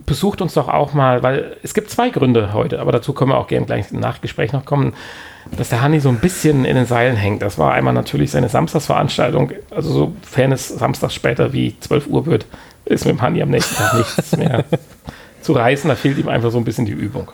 besucht 0.07 0.41
uns 0.41 0.55
doch 0.55 0.69
auch 0.69 0.95
mal, 0.95 1.23
weil 1.23 1.57
es 1.63 1.75
gibt 1.75 1.91
zwei 1.91 2.11
Gründe 2.11 2.53
heute, 2.53 2.81
aber 2.81 2.93
dazu 2.93 3.13
können 3.13 3.31
wir 3.31 3.39
auch 3.39 3.47
gerne 3.47 3.67
gleich 3.67 3.91
im 3.91 4.01
Nachgespräch 4.01 4.53
noch 4.53 4.65
kommen, 4.65 4.95
dass 5.57 5.69
der 5.69 5.83
Hanni 5.83 6.01
so 6.01 6.09
ein 6.09 6.19
bisschen 6.19 6.65
in 6.65 6.77
den 6.77 6.87
Seilen 6.87 7.17
hängt. 7.17 7.43
Das 7.43 7.59
war 7.59 7.73
einmal 7.73 7.95
natürlich 7.95 8.31
seine 8.31 8.49
Samstagsveranstaltung, 8.49 9.53
also 9.71 10.13
sofern 10.23 10.53
es 10.53 10.69
samstags 10.69 11.15
später 11.15 11.53
wie 11.53 11.79
12 11.81 12.07
Uhr 12.07 12.27
wird, 12.27 12.47
ist 12.85 13.05
mit 13.05 13.17
dem 13.17 13.23
Hanni 13.23 13.43
am 13.43 13.51
nächsten 13.51 13.75
Tag 13.77 13.95
nichts 13.95 14.37
mehr 14.37 14.65
zu 15.41 15.53
reißen, 15.53 15.89
da 15.89 15.97
fehlt 15.97 16.19
ihm 16.19 16.29
einfach 16.29 16.51
so 16.51 16.59
ein 16.59 16.65
bisschen 16.65 16.87
die 16.87 16.93
Übung. 16.93 17.31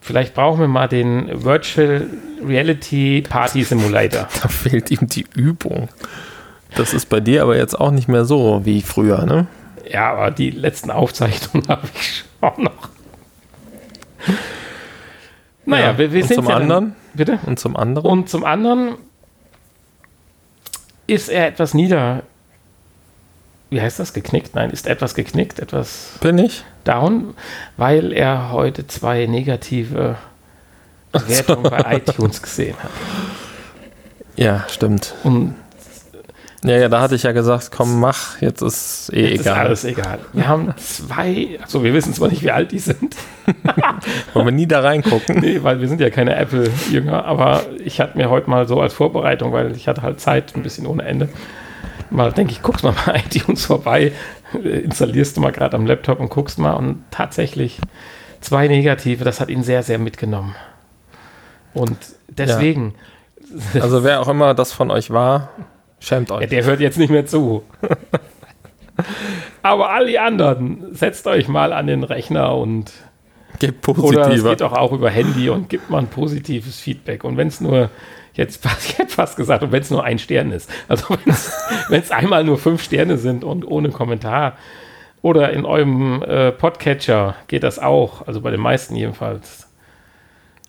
Vielleicht 0.00 0.34
brauchen 0.34 0.60
wir 0.60 0.68
mal 0.68 0.88
den 0.88 1.44
Virtual 1.44 2.06
Reality 2.44 3.22
Party 3.28 3.62
Simulator. 3.62 4.28
Da 4.42 4.48
fehlt 4.48 4.90
ihm 4.90 5.06
die 5.08 5.26
Übung. 5.34 5.88
Das 6.76 6.92
ist 6.94 7.06
bei 7.08 7.20
dir 7.20 7.42
aber 7.42 7.56
jetzt 7.56 7.78
auch 7.78 7.90
nicht 7.90 8.08
mehr 8.08 8.24
so 8.24 8.64
wie 8.64 8.82
früher, 8.82 9.24
ne? 9.26 9.46
Ja, 9.90 10.12
aber 10.12 10.30
die 10.30 10.50
letzten 10.50 10.90
Aufzeichnungen 10.90 11.66
habe 11.68 11.86
ich 11.94 12.24
schon 12.40 12.64
noch. 12.64 12.88
Naja, 15.64 15.86
Ja, 15.92 15.98
wir, 15.98 16.12
wir 16.12 16.22
und 16.22 16.28
sind 16.28 16.34
zum 16.36 16.44
ja 16.46 16.52
dann- 16.52 16.62
anderen? 16.62 16.96
Bitte? 17.14 17.38
Und 17.46 17.58
zum 17.58 17.76
anderen? 17.76 18.10
Und 18.10 18.28
zum 18.28 18.44
anderen 18.44 18.94
ist 21.06 21.28
er 21.28 21.48
etwas 21.48 21.74
niedergeschlagen 21.74 22.28
wie 23.72 23.80
heißt 23.80 24.00
das, 24.00 24.12
geknickt? 24.12 24.56
Nein, 24.56 24.70
ist 24.70 24.88
etwas 24.88 25.14
geknickt, 25.14 25.60
etwas 25.60 26.14
Bin 26.20 26.38
ich? 26.38 26.64
down, 26.82 27.34
weil 27.76 28.12
er 28.12 28.50
heute 28.50 28.88
zwei 28.88 29.26
negative 29.26 30.16
Bewertungen 31.12 31.62
bei 31.70 31.98
iTunes 31.98 32.42
gesehen 32.42 32.74
hat. 32.82 32.90
Ja, 34.34 34.64
stimmt. 34.68 35.14
Und 35.22 35.54
Ja, 36.62 36.76
ja, 36.76 36.88
da 36.90 37.00
hatte 37.00 37.14
ich 37.14 37.22
ja 37.22 37.32
gesagt, 37.32 37.70
komm, 37.74 38.00
mach, 38.00 38.38
jetzt 38.42 38.60
ist 38.60 39.10
eh 39.14 39.30
jetzt 39.30 39.40
ist 39.40 39.46
egal. 39.46 39.66
alles 39.66 39.84
egal. 39.84 40.18
Wir 40.34 40.46
haben 40.46 40.74
zwei, 40.76 41.58
also 41.62 41.82
wir 41.82 41.94
wissen 41.94 42.12
zwar 42.12 42.28
nicht, 42.28 42.42
wie 42.42 42.50
alt 42.50 42.72
die 42.72 42.78
sind, 42.78 43.16
Wollen 44.34 44.46
wir 44.46 44.52
nie 44.52 44.66
da 44.66 44.80
reingucken? 44.80 45.40
nee, 45.40 45.62
weil 45.62 45.80
wir 45.80 45.88
sind 45.88 46.00
ja 46.00 46.10
keine 46.10 46.36
Apple-Jünger, 46.36 47.24
aber 47.24 47.62
ich 47.82 47.98
hatte 48.00 48.18
mir 48.18 48.28
heute 48.28 48.50
mal 48.50 48.68
so 48.68 48.80
als 48.80 48.92
Vorbereitung, 48.92 49.52
weil 49.52 49.74
ich 49.74 49.88
hatte 49.88 50.02
halt 50.02 50.20
Zeit, 50.20 50.54
ein 50.54 50.62
bisschen 50.62 50.86
ohne 50.86 51.02
Ende, 51.04 51.28
mal 52.10 52.30
denke 52.32 52.52
ich, 52.52 52.62
guckst 52.62 52.84
mal 52.84 52.94
bei 53.06 53.22
iTunes 53.34 53.64
vorbei, 53.64 54.12
äh, 54.62 54.68
installierst 54.68 55.36
du 55.36 55.40
mal 55.40 55.52
gerade 55.52 55.76
am 55.76 55.86
Laptop 55.86 56.20
und 56.20 56.28
guckst 56.28 56.58
mal 56.58 56.74
und 56.74 57.04
tatsächlich 57.10 57.80
zwei 58.42 58.68
negative, 58.68 59.24
das 59.24 59.40
hat 59.40 59.48
ihn 59.48 59.62
sehr, 59.62 59.82
sehr 59.82 59.98
mitgenommen. 59.98 60.54
Und 61.72 61.96
deswegen, 62.28 62.94
Also 63.80 64.04
wer 64.04 64.20
auch 64.20 64.28
immer 64.28 64.54
das 64.54 64.72
von 64.72 64.90
euch 64.90 65.10
war, 65.10 65.48
schämt 66.00 66.30
ja, 66.30 66.36
euch. 66.36 66.48
der 66.48 66.64
hört 66.64 66.80
jetzt 66.80 66.98
nicht 66.98 67.10
mehr 67.10 67.26
zu. 67.26 67.62
Aber 69.62 69.90
all 69.90 70.06
die 70.06 70.18
anderen, 70.18 70.94
setzt 70.94 71.26
euch 71.26 71.48
mal 71.48 71.72
an 71.72 71.86
den 71.86 72.02
Rechner 72.04 72.56
und 72.56 72.92
Gebt 73.58 73.86
Oder 73.88 73.98
es 73.98 74.02
positiver. 74.02 74.50
geht 74.50 74.62
auch, 74.62 74.72
auch 74.72 74.92
über 74.92 75.10
Handy 75.10 75.50
und 75.50 75.68
gibt 75.68 75.90
mal 75.90 75.98
ein 75.98 76.06
positives 76.06 76.80
Feedback. 76.80 77.24
Und 77.24 77.36
wenn 77.36 77.48
es 77.48 77.60
nur, 77.60 77.90
jetzt 78.34 78.64
ich 78.84 78.98
hätte 78.98 79.12
fast 79.12 79.36
gesagt, 79.36 79.62
und 79.62 79.70
wenn 79.70 79.82
es 79.82 79.90
nur 79.90 80.02
ein 80.02 80.18
Stern 80.18 80.50
ist. 80.50 80.70
Also 80.88 81.04
wenn 81.88 82.00
es 82.00 82.10
einmal 82.10 82.42
nur 82.42 82.58
fünf 82.58 82.82
Sterne 82.82 83.18
sind 83.18 83.44
und 83.44 83.66
ohne 83.66 83.90
Kommentar. 83.90 84.56
Oder 85.22 85.52
in 85.52 85.66
eurem 85.66 86.22
äh, 86.22 86.50
Podcatcher 86.50 87.36
geht 87.48 87.62
das 87.62 87.78
auch. 87.78 88.26
Also 88.26 88.40
bei 88.40 88.50
den 88.50 88.60
meisten 88.60 88.96
jedenfalls. 88.96 89.68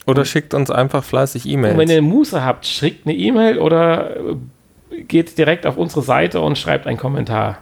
Oder 0.05 0.25
schickt 0.25 0.53
uns 0.53 0.69
einfach 0.69 1.03
fleißig 1.05 1.45
Und 1.45 1.63
wenn 1.63 1.73
E-Mails. 1.75 1.91
ihr 1.91 2.01
Muße 2.01 2.43
habt, 2.43 2.65
schickt 2.65 3.07
eine 3.07 3.15
E-Mail 3.15 3.59
oder 3.59 4.17
äh, 4.17 4.35
geht 5.07 5.37
direkt 5.37 5.65
auf 5.65 5.77
unsere 5.77 6.01
Seite 6.01 6.41
und 6.41 6.57
schreibt 6.57 6.87
einen 6.87 6.97
Kommentar. 6.97 7.59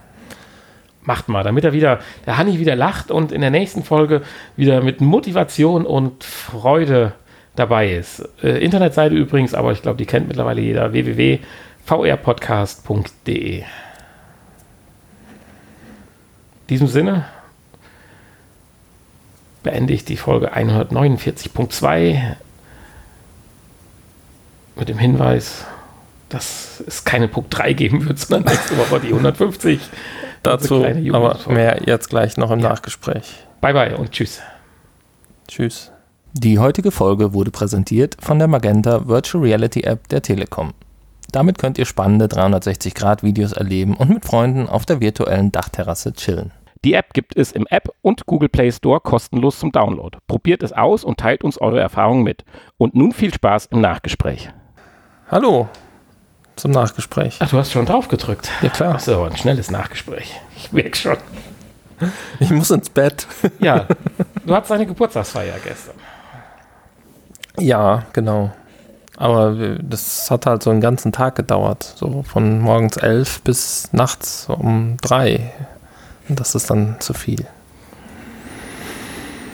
Macht 1.01 1.30
mal, 1.30 1.43
damit 1.43 1.63
er 1.63 1.73
wieder, 1.73 1.99
der 2.25 2.38
Hanni 2.38 2.59
wieder 2.59 2.75
lacht 2.75 3.11
und 3.11 3.32
in 3.32 3.41
der 3.41 3.51
nächsten 3.51 3.84
Folge 3.84 4.21
wieder 4.55 4.82
mit 4.82 5.01
Motivation 5.01 5.86
und 5.86 6.23
Freude 6.23 7.13
dabei 7.55 7.91
ist. 7.91 8.27
Äh, 8.43 8.63
Internetseite 8.63 9.15
übrigens, 9.15 9.53
aber 9.53 9.71
ich 9.71 9.82
glaube, 9.82 9.97
die 9.97 10.05
kennt 10.05 10.27
mittlerweile 10.27 10.61
jeder, 10.61 10.93
www.vrpodcast.de. 10.93 13.59
In 13.59 13.65
diesem 16.69 16.88
Sinne 16.88 17.25
beende 19.63 19.93
ich 19.93 20.05
die 20.05 20.17
Folge 20.17 20.53
149.2 20.53 22.36
mit 24.75 24.88
dem 24.88 24.97
Hinweis, 24.97 25.65
dass 26.30 26.84
es 26.86 27.03
keine 27.03 27.27
Punkt 27.27 27.57
3 27.57 27.73
geben 27.73 28.07
wird, 28.07 28.19
sondern 28.19 28.53
nächste 28.53 28.77
Woche 28.77 28.99
die 28.99 29.07
150. 29.07 29.80
Dazu 30.43 30.80
kleine 30.80 31.13
aber 31.13 31.38
mehr 31.49 31.82
jetzt 31.86 32.09
gleich 32.09 32.38
noch 32.38 32.51
im 32.51 32.59
Nachgespräch. 32.59 33.43
Bye 33.61 33.73
bye 33.73 33.97
und 33.97 34.11
tschüss. 34.11 34.39
Tschüss. 35.47 35.91
Die 36.34 36.59
heutige 36.59 36.91
Folge 36.91 37.34
wurde 37.34 37.51
präsentiert 37.51 38.15
von 38.19 38.39
der 38.39 38.47
Magenta 38.47 39.07
Virtual 39.07 39.43
Reality 39.43 39.82
App 39.82 40.07
der 40.09 40.21
Telekom. 40.21 40.73
Damit 41.32 41.57
könnt 41.57 41.77
ihr 41.77 41.86
spannende 41.86 42.25
360-Grad-Videos 42.27 43.53
erleben 43.53 43.95
und 43.97 44.09
mit 44.09 44.25
Freunden 44.25 44.67
auf 44.67 44.86
der 44.86 45.01
virtuellen 45.01 45.51
Dachterrasse 45.51 46.13
chillen. 46.13 46.51
Die 46.86 46.93
App 46.93 47.13
gibt 47.13 47.36
es 47.36 47.51
im 47.51 47.67
App 47.67 47.89
und 48.01 48.25
Google 48.25 48.49
Play 48.49 48.71
Store 48.71 49.01
kostenlos 49.01 49.59
zum 49.59 49.71
Download. 49.71 50.17
Probiert 50.27 50.63
es 50.63 50.71
aus 50.71 51.03
und 51.03 51.19
teilt 51.19 51.43
uns 51.43 51.59
eure 51.59 51.80
Erfahrungen 51.80 52.23
mit. 52.23 52.45
Und 52.77 52.95
nun 52.95 53.11
viel 53.11 53.34
Spaß 53.34 53.67
im 53.67 53.82
Nachgespräch. 53.82 54.49
Hallo 55.30 55.67
zum 56.60 56.72
Nachgespräch. 56.72 57.38
Ach, 57.39 57.49
du 57.49 57.57
hast 57.57 57.72
schon 57.72 57.86
drauf 57.86 58.07
gedrückt. 58.07 58.49
Ja, 58.62 58.70
klar. 58.70 58.93
Ach 58.95 58.99
so, 58.99 59.24
ein 59.24 59.36
schnelles 59.38 59.72
Nachgespräch. 59.72 60.39
Ich 60.55 60.72
merke 60.72 60.95
schon. 60.95 61.18
Ich 62.39 62.49
muss 62.49 62.72
ins 62.72 62.89
Bett. 62.89 63.28
Ja, 63.60 63.86
du 64.45 64.55
hattest 64.55 64.72
eine 64.72 64.86
Geburtstagsfeier 64.86 65.55
gestern. 65.64 65.95
Ja, 67.57 68.03
genau. 68.14 68.51
Aber 69.18 69.78
das 69.82 70.32
hat 70.32 70.45
halt 70.45 70.64
so 70.64 70.70
einen 70.70 70.80
ganzen 70.80 71.12
Tag 71.12 71.36
gedauert. 71.36 71.84
So 71.84 72.24
von 72.24 72.62
morgens 72.62 72.95
elf 72.95 73.41
bis 73.41 73.89
nachts 73.91 74.47
um 74.47 74.95
drei. 75.01 75.51
Und 76.30 76.39
das 76.39 76.55
ist 76.55 76.70
dann 76.70 76.95
zu 76.99 77.14
viel. 77.14 77.45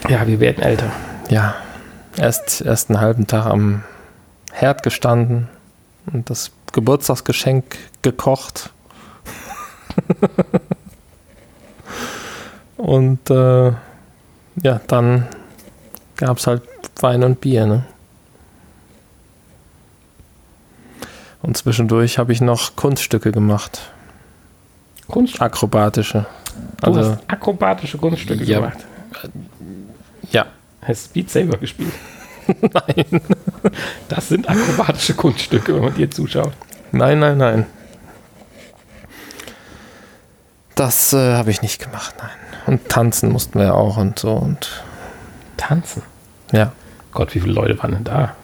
Ja, 0.08 0.26
wir 0.26 0.38
werden 0.38 0.62
älter. 0.62 0.92
Ja, 1.30 1.56
erst, 2.16 2.60
erst 2.60 2.90
einen 2.90 3.00
halben 3.00 3.26
Tag 3.26 3.46
am 3.46 3.82
Herd 4.52 4.84
gestanden 4.84 5.48
und 6.12 6.30
das 6.30 6.52
Geburtstagsgeschenk 6.76 7.78
gekocht. 8.02 8.70
und 12.76 13.30
äh, 13.30 13.72
ja, 14.62 14.80
dann 14.86 15.26
gab 16.16 16.36
es 16.38 16.46
halt 16.46 16.62
Wein 17.00 17.24
und 17.24 17.40
Bier. 17.40 17.66
Ne? 17.66 17.86
Und 21.42 21.56
zwischendurch 21.56 22.18
habe 22.18 22.32
ich 22.32 22.40
noch 22.42 22.76
Kunststücke 22.76 23.32
gemacht, 23.32 23.80
Kunst. 25.08 25.40
akrobatische. 25.40 26.26
Du 26.80 26.86
Also, 26.86 27.10
hast 27.12 27.18
akrobatische 27.28 27.96
Kunststücke 27.98 28.44
Ja. 28.44 28.58
gemacht. 28.60 28.78
ja, 30.30 30.46
Hast 30.82 31.12
Beat 31.14 31.30
Saber 31.30 31.56
gespielt? 31.56 31.92
Nein. 32.60 33.20
Das 34.08 34.28
sind 34.28 34.48
akrobatische 34.48 35.14
Kunststücke, 35.14 35.74
wenn 35.74 35.82
man 35.82 35.94
dir 35.94 36.10
zuschaut. 36.10 36.52
Nein, 36.92 37.18
nein, 37.18 37.38
nein. 37.38 37.66
Das 40.74 41.12
äh, 41.12 41.34
habe 41.34 41.50
ich 41.50 41.62
nicht 41.62 41.82
gemacht, 41.82 42.14
nein. 42.18 42.30
Und 42.66 42.88
tanzen 42.88 43.32
mussten 43.32 43.58
wir 43.58 43.74
auch 43.74 43.96
und 43.96 44.18
so 44.18 44.32
und 44.32 44.84
Tanzen. 45.56 46.02
ja. 46.52 46.72
Gott, 47.12 47.34
wie 47.34 47.40
viele 47.40 47.54
Leute 47.54 47.78
waren 47.82 47.92
denn 47.92 48.04
da? 48.04 48.36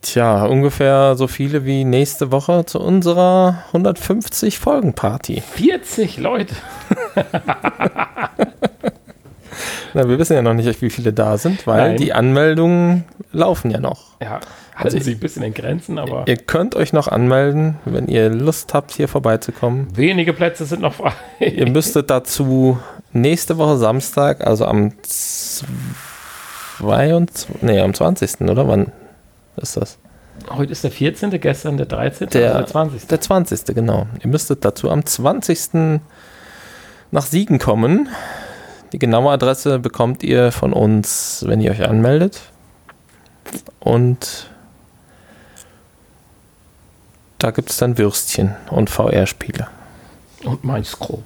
Tja, 0.00 0.46
ungefähr 0.46 1.14
so 1.14 1.28
viele 1.28 1.66
wie 1.66 1.84
nächste 1.84 2.32
Woche 2.32 2.64
zu 2.64 2.80
unserer 2.80 3.64
150 3.66 4.58
Folgen 4.58 4.94
Party. 4.94 5.42
40 5.42 6.16
Leute. 6.16 6.54
Na, 9.94 10.08
wir 10.08 10.18
wissen 10.18 10.34
ja 10.34 10.42
noch 10.42 10.54
nicht, 10.54 10.80
wie 10.82 10.90
viele 10.90 11.12
da 11.12 11.36
sind, 11.38 11.66
weil 11.66 11.90
Nein. 11.90 11.96
die 11.96 12.12
Anmeldungen 12.12 13.04
laufen 13.32 13.70
ja 13.70 13.80
noch. 13.80 14.16
Ja, 14.20 14.30
halten 14.30 14.44
Also- 14.76 14.98
sich 15.00 15.16
ein 15.16 15.20
bisschen 15.20 15.42
in 15.42 15.52
Grenzen, 15.54 15.98
aber 15.98 16.24
Ihr 16.26 16.36
könnt 16.36 16.74
euch 16.76 16.92
noch 16.92 17.08
anmelden, 17.08 17.76
wenn 17.84 18.06
ihr 18.08 18.28
Lust 18.30 18.72
habt, 18.74 18.92
hier 18.92 19.08
vorbeizukommen. 19.08 19.88
wenige 19.96 20.32
Plätze 20.32 20.64
sind 20.64 20.82
noch 20.82 20.94
frei. 20.94 21.12
Ihr 21.40 21.68
müsstet 21.72 22.08
dazu 22.10 22.78
nächste 23.12 23.58
Woche 23.58 23.76
Samstag, 23.78 24.46
also 24.46 24.64
am 24.66 24.92
22, 26.78 27.62
nee, 27.62 27.80
am 27.80 27.92
20. 27.94 28.40
oder 28.42 28.66
wann 28.68 28.92
ist 29.56 29.76
das? 29.76 29.98
Heute 30.50 30.72
ist 30.72 30.82
der 30.84 30.90
14., 30.90 31.30
gestern 31.38 31.76
der 31.76 31.84
13., 31.86 32.28
Der- 32.30 32.48
also 32.54 32.58
der 32.60 32.66
20. 32.66 33.06
Der 33.08 33.20
20. 33.20 33.74
genau. 33.74 34.06
Ihr 34.22 34.28
müsstet 34.30 34.64
dazu 34.64 34.90
am 34.90 35.04
20. 35.04 36.00
nach 37.10 37.26
Siegen 37.26 37.58
kommen. 37.58 38.08
Die 38.92 38.98
genaue 38.98 39.30
Adresse 39.32 39.78
bekommt 39.78 40.22
ihr 40.22 40.50
von 40.52 40.72
uns, 40.72 41.44
wenn 41.46 41.60
ihr 41.60 41.70
euch 41.70 41.86
anmeldet. 41.88 42.40
Und 43.78 44.48
da 47.38 47.50
gibt 47.50 47.70
es 47.70 47.76
dann 47.78 47.98
Würstchen 47.98 48.54
und 48.70 48.90
VR-Spiele 48.90 49.68
Und 50.44 50.64
Maisgrob. 50.64 51.24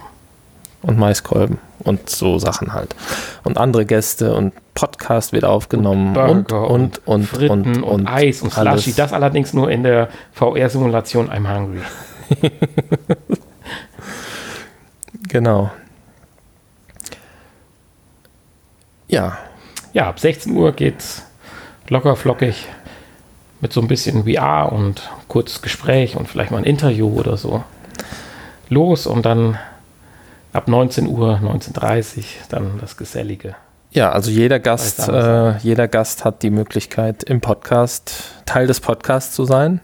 und 0.82 0.98
Maiskolben 0.98 1.58
und 1.80 2.08
so 2.08 2.38
Sachen 2.38 2.72
halt. 2.72 2.94
Und 3.42 3.58
andere 3.58 3.84
Gäste 3.86 4.34
und 4.34 4.52
Podcast 4.74 5.32
wird 5.32 5.44
aufgenommen 5.44 6.16
und, 6.16 6.48
Burger 6.48 6.70
und, 6.70 6.98
und, 6.98 7.06
und, 7.06 7.24
Fritten 7.26 7.82
und, 7.82 8.06
Eis 8.06 8.42
und 8.42 8.56
alles. 8.56 8.84
Slushy. 8.84 8.96
Das 8.96 9.12
allerdings 9.12 9.52
nur 9.54 9.70
in 9.70 9.82
der 9.82 10.08
VR-Simulation 10.32 11.30
I'm 11.30 11.48
Hungry. 11.52 11.80
Genau. 15.28 15.70
Ja, 19.08 19.38
Ja, 19.92 20.08
ab 20.08 20.18
16 20.18 20.56
Uhr 20.56 20.72
geht's 20.72 21.22
locker 21.88 22.16
flockig 22.16 22.66
mit 23.60 23.72
so 23.72 23.80
ein 23.80 23.88
bisschen 23.88 24.24
VR 24.24 24.72
und 24.72 25.10
kurzes 25.28 25.62
Gespräch 25.62 26.16
und 26.16 26.28
vielleicht 26.28 26.50
mal 26.50 26.58
ein 26.58 26.64
Interview 26.64 27.08
oder 27.18 27.36
so 27.36 27.64
los 28.68 29.06
und 29.06 29.24
dann 29.24 29.58
ab 30.52 30.68
19 30.68 31.06
Uhr, 31.06 31.40
19.30 31.42 32.18
Uhr 32.18 32.24
dann 32.48 32.78
das 32.80 32.96
Gesellige. 32.96 33.56
Ja, 33.90 34.10
also 34.10 34.30
jeder 34.30 34.58
Gast, 34.58 35.08
äh, 35.08 35.56
jeder 35.58 35.86
Gast 35.86 36.24
hat 36.24 36.42
die 36.42 36.50
Möglichkeit, 36.50 37.22
im 37.22 37.40
Podcast 37.40 38.34
Teil 38.44 38.66
des 38.66 38.80
Podcasts 38.80 39.34
zu 39.34 39.44
sein. 39.44 39.80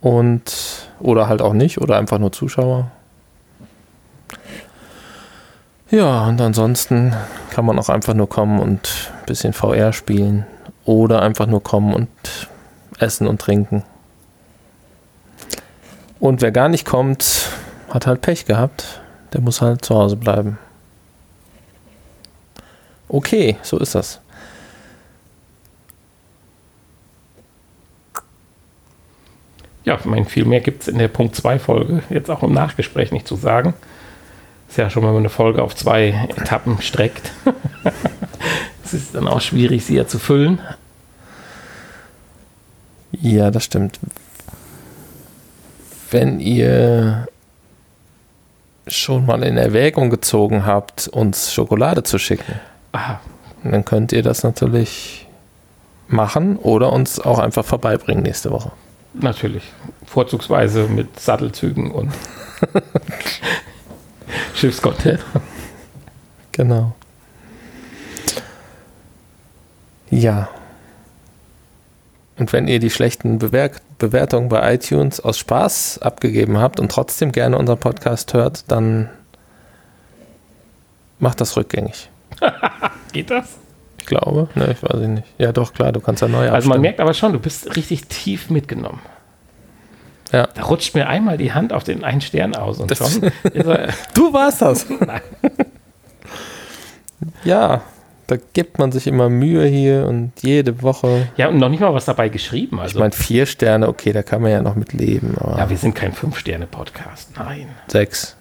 Und 0.00 0.88
oder 0.98 1.28
halt 1.28 1.42
auch 1.42 1.52
nicht, 1.52 1.80
oder 1.80 1.96
einfach 1.96 2.18
nur 2.18 2.32
Zuschauer. 2.32 2.90
Ja, 5.90 6.26
und 6.26 6.40
ansonsten 6.40 7.14
kann 7.50 7.64
man 7.64 7.78
auch 7.78 7.88
einfach 7.88 8.14
nur 8.14 8.28
kommen 8.28 8.58
und 8.58 9.10
ein 9.20 9.26
bisschen 9.26 9.52
VR 9.52 9.92
spielen. 9.92 10.46
Oder 10.84 11.22
einfach 11.22 11.46
nur 11.46 11.62
kommen 11.62 11.94
und 11.94 12.08
essen 12.98 13.26
und 13.26 13.40
trinken. 13.40 13.84
Und 16.18 16.42
wer 16.42 16.50
gar 16.50 16.68
nicht 16.68 16.86
kommt, 16.86 17.50
hat 17.90 18.06
halt 18.06 18.20
Pech 18.20 18.46
gehabt. 18.46 19.00
Der 19.32 19.40
muss 19.40 19.60
halt 19.60 19.84
zu 19.84 19.94
Hause 19.94 20.16
bleiben. 20.16 20.58
Okay, 23.08 23.56
so 23.62 23.78
ist 23.78 23.94
das. 23.94 24.20
Ja, 29.84 29.96
ich 29.96 30.04
meine, 30.04 30.24
viel 30.24 30.44
mehr 30.44 30.60
gibt 30.60 30.82
es 30.82 30.88
in 30.88 30.98
der 30.98 31.06
Punkt 31.08 31.36
2 31.36 31.60
Folge 31.60 32.02
jetzt 32.10 32.28
auch 32.28 32.42
im 32.42 32.52
Nachgespräch 32.52 33.12
nicht 33.12 33.28
zu 33.28 33.36
sagen. 33.36 33.74
Ist 34.68 34.78
ja 34.78 34.90
schon, 34.90 35.02
wenn 35.02 35.10
man 35.10 35.18
eine 35.18 35.28
Folge 35.28 35.62
auf 35.62 35.74
zwei 35.74 36.28
Etappen 36.36 36.80
streckt. 36.82 37.32
es 38.84 38.92
ist 38.94 39.14
dann 39.14 39.28
auch 39.28 39.40
schwierig, 39.40 39.84
sie 39.84 39.96
ja 39.96 40.06
zu 40.06 40.18
füllen. 40.18 40.60
Ja, 43.12 43.50
das 43.50 43.64
stimmt. 43.64 43.98
Wenn 46.10 46.40
ihr 46.40 47.26
schon 48.86 49.26
mal 49.26 49.42
in 49.42 49.56
Erwägung 49.56 50.10
gezogen 50.10 50.64
habt, 50.66 51.08
uns 51.08 51.52
Schokolade 51.52 52.02
zu 52.02 52.18
schicken, 52.18 52.54
Ah, 52.92 53.16
dann 53.64 53.84
könnt 53.84 54.12
ihr 54.12 54.22
das 54.22 54.42
natürlich 54.42 55.26
machen 56.08 56.56
oder 56.56 56.92
uns 56.92 57.18
auch 57.20 57.38
einfach 57.38 57.64
vorbeibringen 57.64 58.22
nächste 58.22 58.50
Woche. 58.52 58.70
natürlich. 59.14 59.64
Vorzugsweise 60.06 60.84
mit 60.84 61.18
Sattelzügen 61.20 61.90
und 61.90 62.12
Schiffscontent. 64.56 65.20
Genau. 66.52 66.94
Ja. 70.10 70.48
Und 72.38 72.52
wenn 72.52 72.68
ihr 72.68 72.78
die 72.78 72.90
schlechten 72.90 73.38
Bewer 73.38 73.70
Bewertungen 73.98 74.50
bei 74.50 74.74
iTunes 74.74 75.20
aus 75.20 75.38
Spaß 75.38 76.00
abgegeben 76.02 76.58
habt 76.58 76.80
und 76.80 76.90
trotzdem 76.92 77.32
gerne 77.32 77.56
unseren 77.56 77.78
Podcast 77.78 78.34
hört, 78.34 78.70
dann 78.70 79.08
macht 81.18 81.40
das 81.40 81.56
rückgängig. 81.56 82.10
Geht 83.12 83.30
das? 83.30 83.56
Ich 83.98 84.04
glaube. 84.04 84.48
Ne, 84.54 84.70
ich 84.72 84.82
weiß 84.82 85.00
nicht. 85.08 85.24
Ja, 85.38 85.52
doch, 85.52 85.72
klar, 85.72 85.92
du 85.92 86.00
kannst 86.00 86.20
ja 86.20 86.28
neu 86.28 86.40
Also 86.40 86.50
man 86.50 86.56
abstimmen. 86.56 86.80
merkt 86.82 87.00
aber 87.00 87.14
schon, 87.14 87.32
du 87.32 87.38
bist 87.38 87.74
richtig 87.74 88.06
tief 88.08 88.50
mitgenommen. 88.50 89.00
Ja. 90.36 90.48
Da 90.54 90.62
rutscht 90.64 90.94
mir 90.94 91.06
einmal 91.08 91.38
die 91.38 91.52
Hand 91.52 91.72
auf 91.72 91.82
den 91.84 92.04
einen 92.04 92.20
Stern 92.20 92.54
aus 92.54 92.78
und 92.78 92.90
Das- 92.90 92.98
schon 92.98 93.22
ist 93.52 93.66
er, 93.66 93.88
Du 94.14 94.32
warst 94.32 94.62
das. 94.62 94.86
Ja, 97.44 97.80
da 98.26 98.36
gibt 98.52 98.78
man 98.78 98.92
sich 98.92 99.06
immer 99.06 99.28
Mühe 99.28 99.64
hier 99.66 100.06
und 100.06 100.32
jede 100.42 100.82
Woche. 100.82 101.28
Ja, 101.36 101.48
und 101.48 101.58
noch 101.58 101.68
nicht 101.68 101.80
mal 101.80 101.94
was 101.94 102.04
dabei 102.04 102.28
geschrieben. 102.28 102.76
Ich 102.76 102.82
Also, 102.82 102.98
meine, 102.98 103.12
vier 103.12 103.46
Sterne, 103.46 103.88
okay, 103.88 104.12
da 104.12 104.22
kann 104.22 104.42
man 104.42 104.50
ja 104.50 104.60
noch 104.62 104.74
mit 104.74 104.92
leben, 104.92 105.34
aber 105.38 105.56
ja, 105.58 105.70
wir 105.70 105.76
sind 105.78 105.94
kein 105.94 106.12
Fünf-Sterne-Podcast. 106.12 107.30
Nein. 107.38 107.68
sechs. 107.86 108.36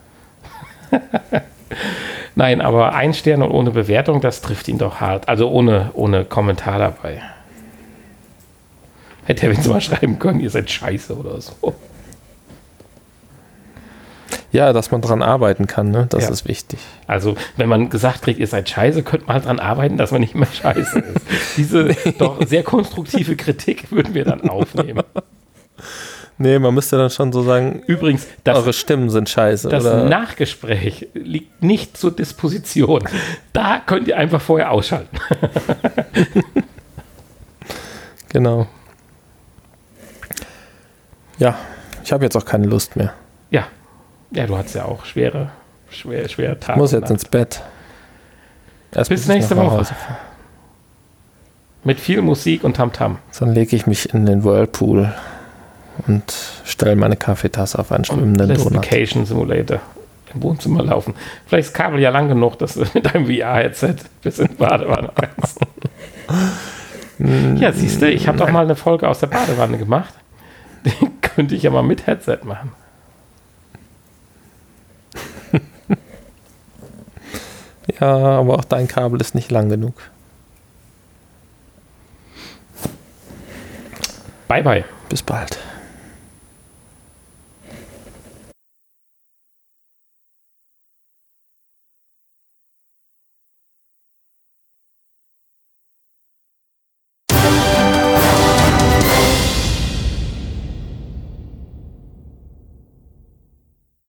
Nein, 2.35 2.61
aber 2.61 2.93
ein 2.95 3.13
Stern 3.13 3.41
und 3.41 3.51
ohne 3.51 3.71
Bewertung, 3.71 4.21
das 4.21 4.41
trifft 4.41 4.67
ihn 4.67 4.77
doch 4.77 4.99
hart. 4.99 5.29
Also 5.29 5.49
ohne, 5.49 5.91
ohne 5.93 6.25
Kommentar 6.25 6.79
dabei. 6.79 7.21
Hätte 9.25 9.43
er 9.43 9.49
wenigstens 9.49 9.71
mal 9.73 9.81
schreiben 9.81 10.17
können, 10.19 10.39
ihr 10.39 10.49
seid 10.49 10.69
scheiße 10.71 11.15
oder 11.15 11.39
so. 11.41 11.75
Ja, 14.51 14.71
dass 14.71 14.89
man 14.91 15.01
dran 15.01 15.21
arbeiten 15.21 15.67
kann, 15.67 15.91
ne? 15.91 16.07
Das 16.09 16.23
Ja. 16.25 16.29
ist 16.29 16.47
wichtig. 16.47 16.79
Also, 17.07 17.35
wenn 17.57 17.67
man 17.67 17.89
gesagt 17.89 18.21
kriegt, 18.21 18.39
ihr 18.39 18.47
seid 18.47 18.69
scheiße, 18.69 19.03
könnte 19.03 19.25
man 19.27 19.35
halt 19.35 19.45
dran 19.45 19.59
arbeiten, 19.59 19.97
dass 19.97 20.11
man 20.11 20.21
nicht 20.21 20.33
mehr 20.35 20.47
scheiße 20.47 20.99
ist. 20.99 21.25
Diese 21.57 21.87
doch 22.17 22.41
sehr 22.45 22.63
konstruktive 22.63 23.35
Kritik 23.35 23.91
würden 23.91 24.13
wir 24.13 24.23
dann 24.23 24.49
aufnehmen. 24.49 25.03
Nee, 26.37 26.59
man 26.59 26.73
müsste 26.73 26.97
dann 26.97 27.09
schon 27.09 27.31
so 27.33 27.43
sagen, 27.43 27.81
Übrigens, 27.87 28.27
das, 28.43 28.57
eure 28.57 28.73
Stimmen 28.73 29.09
sind 29.09 29.29
scheiße. 29.29 29.67
das 29.69 29.83
oder? 29.85 30.05
Nachgespräch 30.05 31.07
liegt 31.13 31.61
nicht 31.63 31.97
zur 31.97 32.11
Disposition. 32.11 33.03
Da 33.53 33.81
könnt 33.85 34.07
ihr 34.07 34.17
einfach 34.17 34.41
vorher 34.41 34.71
ausschalten. 34.71 35.17
Genau. 38.29 38.67
Ja, 41.37 41.57
ich 42.03 42.11
habe 42.11 42.23
jetzt 42.23 42.35
auch 42.35 42.45
keine 42.45 42.67
Lust 42.67 42.95
mehr. 42.95 43.13
Ja. 43.49 43.67
Ja, 44.31 44.47
du 44.47 44.57
hast 44.57 44.73
ja 44.75 44.85
auch 44.85 45.05
schwere, 45.05 45.51
schwer, 45.89 46.27
schwere 46.29 46.59
Tage. 46.59 46.73
Ich 46.73 46.81
muss 46.81 46.91
jetzt 46.91 47.09
ins 47.09 47.25
Bett. 47.25 47.61
Erst 48.93 49.09
Bis 49.09 49.27
nächste 49.27 49.57
Woche. 49.57 49.85
Mit 51.83 51.99
viel 51.99 52.21
Musik 52.21 52.63
und 52.63 52.77
Tamtam. 52.77 53.19
Dann 53.39 53.53
lege 53.53 53.75
ich 53.75 53.85
mich 53.85 54.13
in 54.13 54.25
den 54.25 54.43
Whirlpool 54.43 55.13
und 56.07 56.23
stelle 56.63 56.95
meine 56.95 57.15
Kaffeetasse 57.15 57.77
auf 57.77 57.91
einen 57.91 58.05
schwimmenden 58.05 58.53
Donut. 58.53 58.75
Vacation 58.75 59.25
Simulator 59.25 59.79
im 60.33 60.43
Wohnzimmer 60.43 60.83
laufen. 60.83 61.13
Vielleicht 61.45 61.67
ist 61.67 61.73
das 61.75 61.83
Kabel 61.85 61.99
ja 61.99 62.09
lang 62.09 62.27
genug, 62.27 62.57
dass 62.59 62.75
du 62.75 62.85
mit 62.93 63.13
deinem 63.13 63.25
VR-Headset 63.25 63.95
bis 64.21 64.39
in 64.39 64.47
die 64.47 64.53
Badewanne 64.55 65.11
kannst. 65.15 65.59
ja, 67.61 67.71
siehst 67.71 68.01
du, 68.01 68.09
ich 68.09 68.27
habe 68.27 68.37
doch 68.37 68.49
mal 68.51 68.65
eine 68.65 68.75
Folge 68.75 69.07
aus 69.07 69.19
der 69.19 69.27
Badewanne 69.27 69.77
gemacht. 69.77 70.13
Könnte 71.35 71.53
ich 71.53 71.63
ja 71.63 71.69
mal 71.69 71.83
mit 71.83 72.07
Headset 72.07 72.39
machen. 72.43 72.71
Ja, 77.99 78.07
aber 78.39 78.55
auch 78.55 78.63
dein 78.63 78.87
Kabel 78.87 79.21
ist 79.21 79.35
nicht 79.35 79.51
lang 79.51 79.69
genug. 79.69 79.93
Bye, 84.47 84.63
bye. 84.63 84.83
Bis 85.07 85.21
bald. 85.21 85.59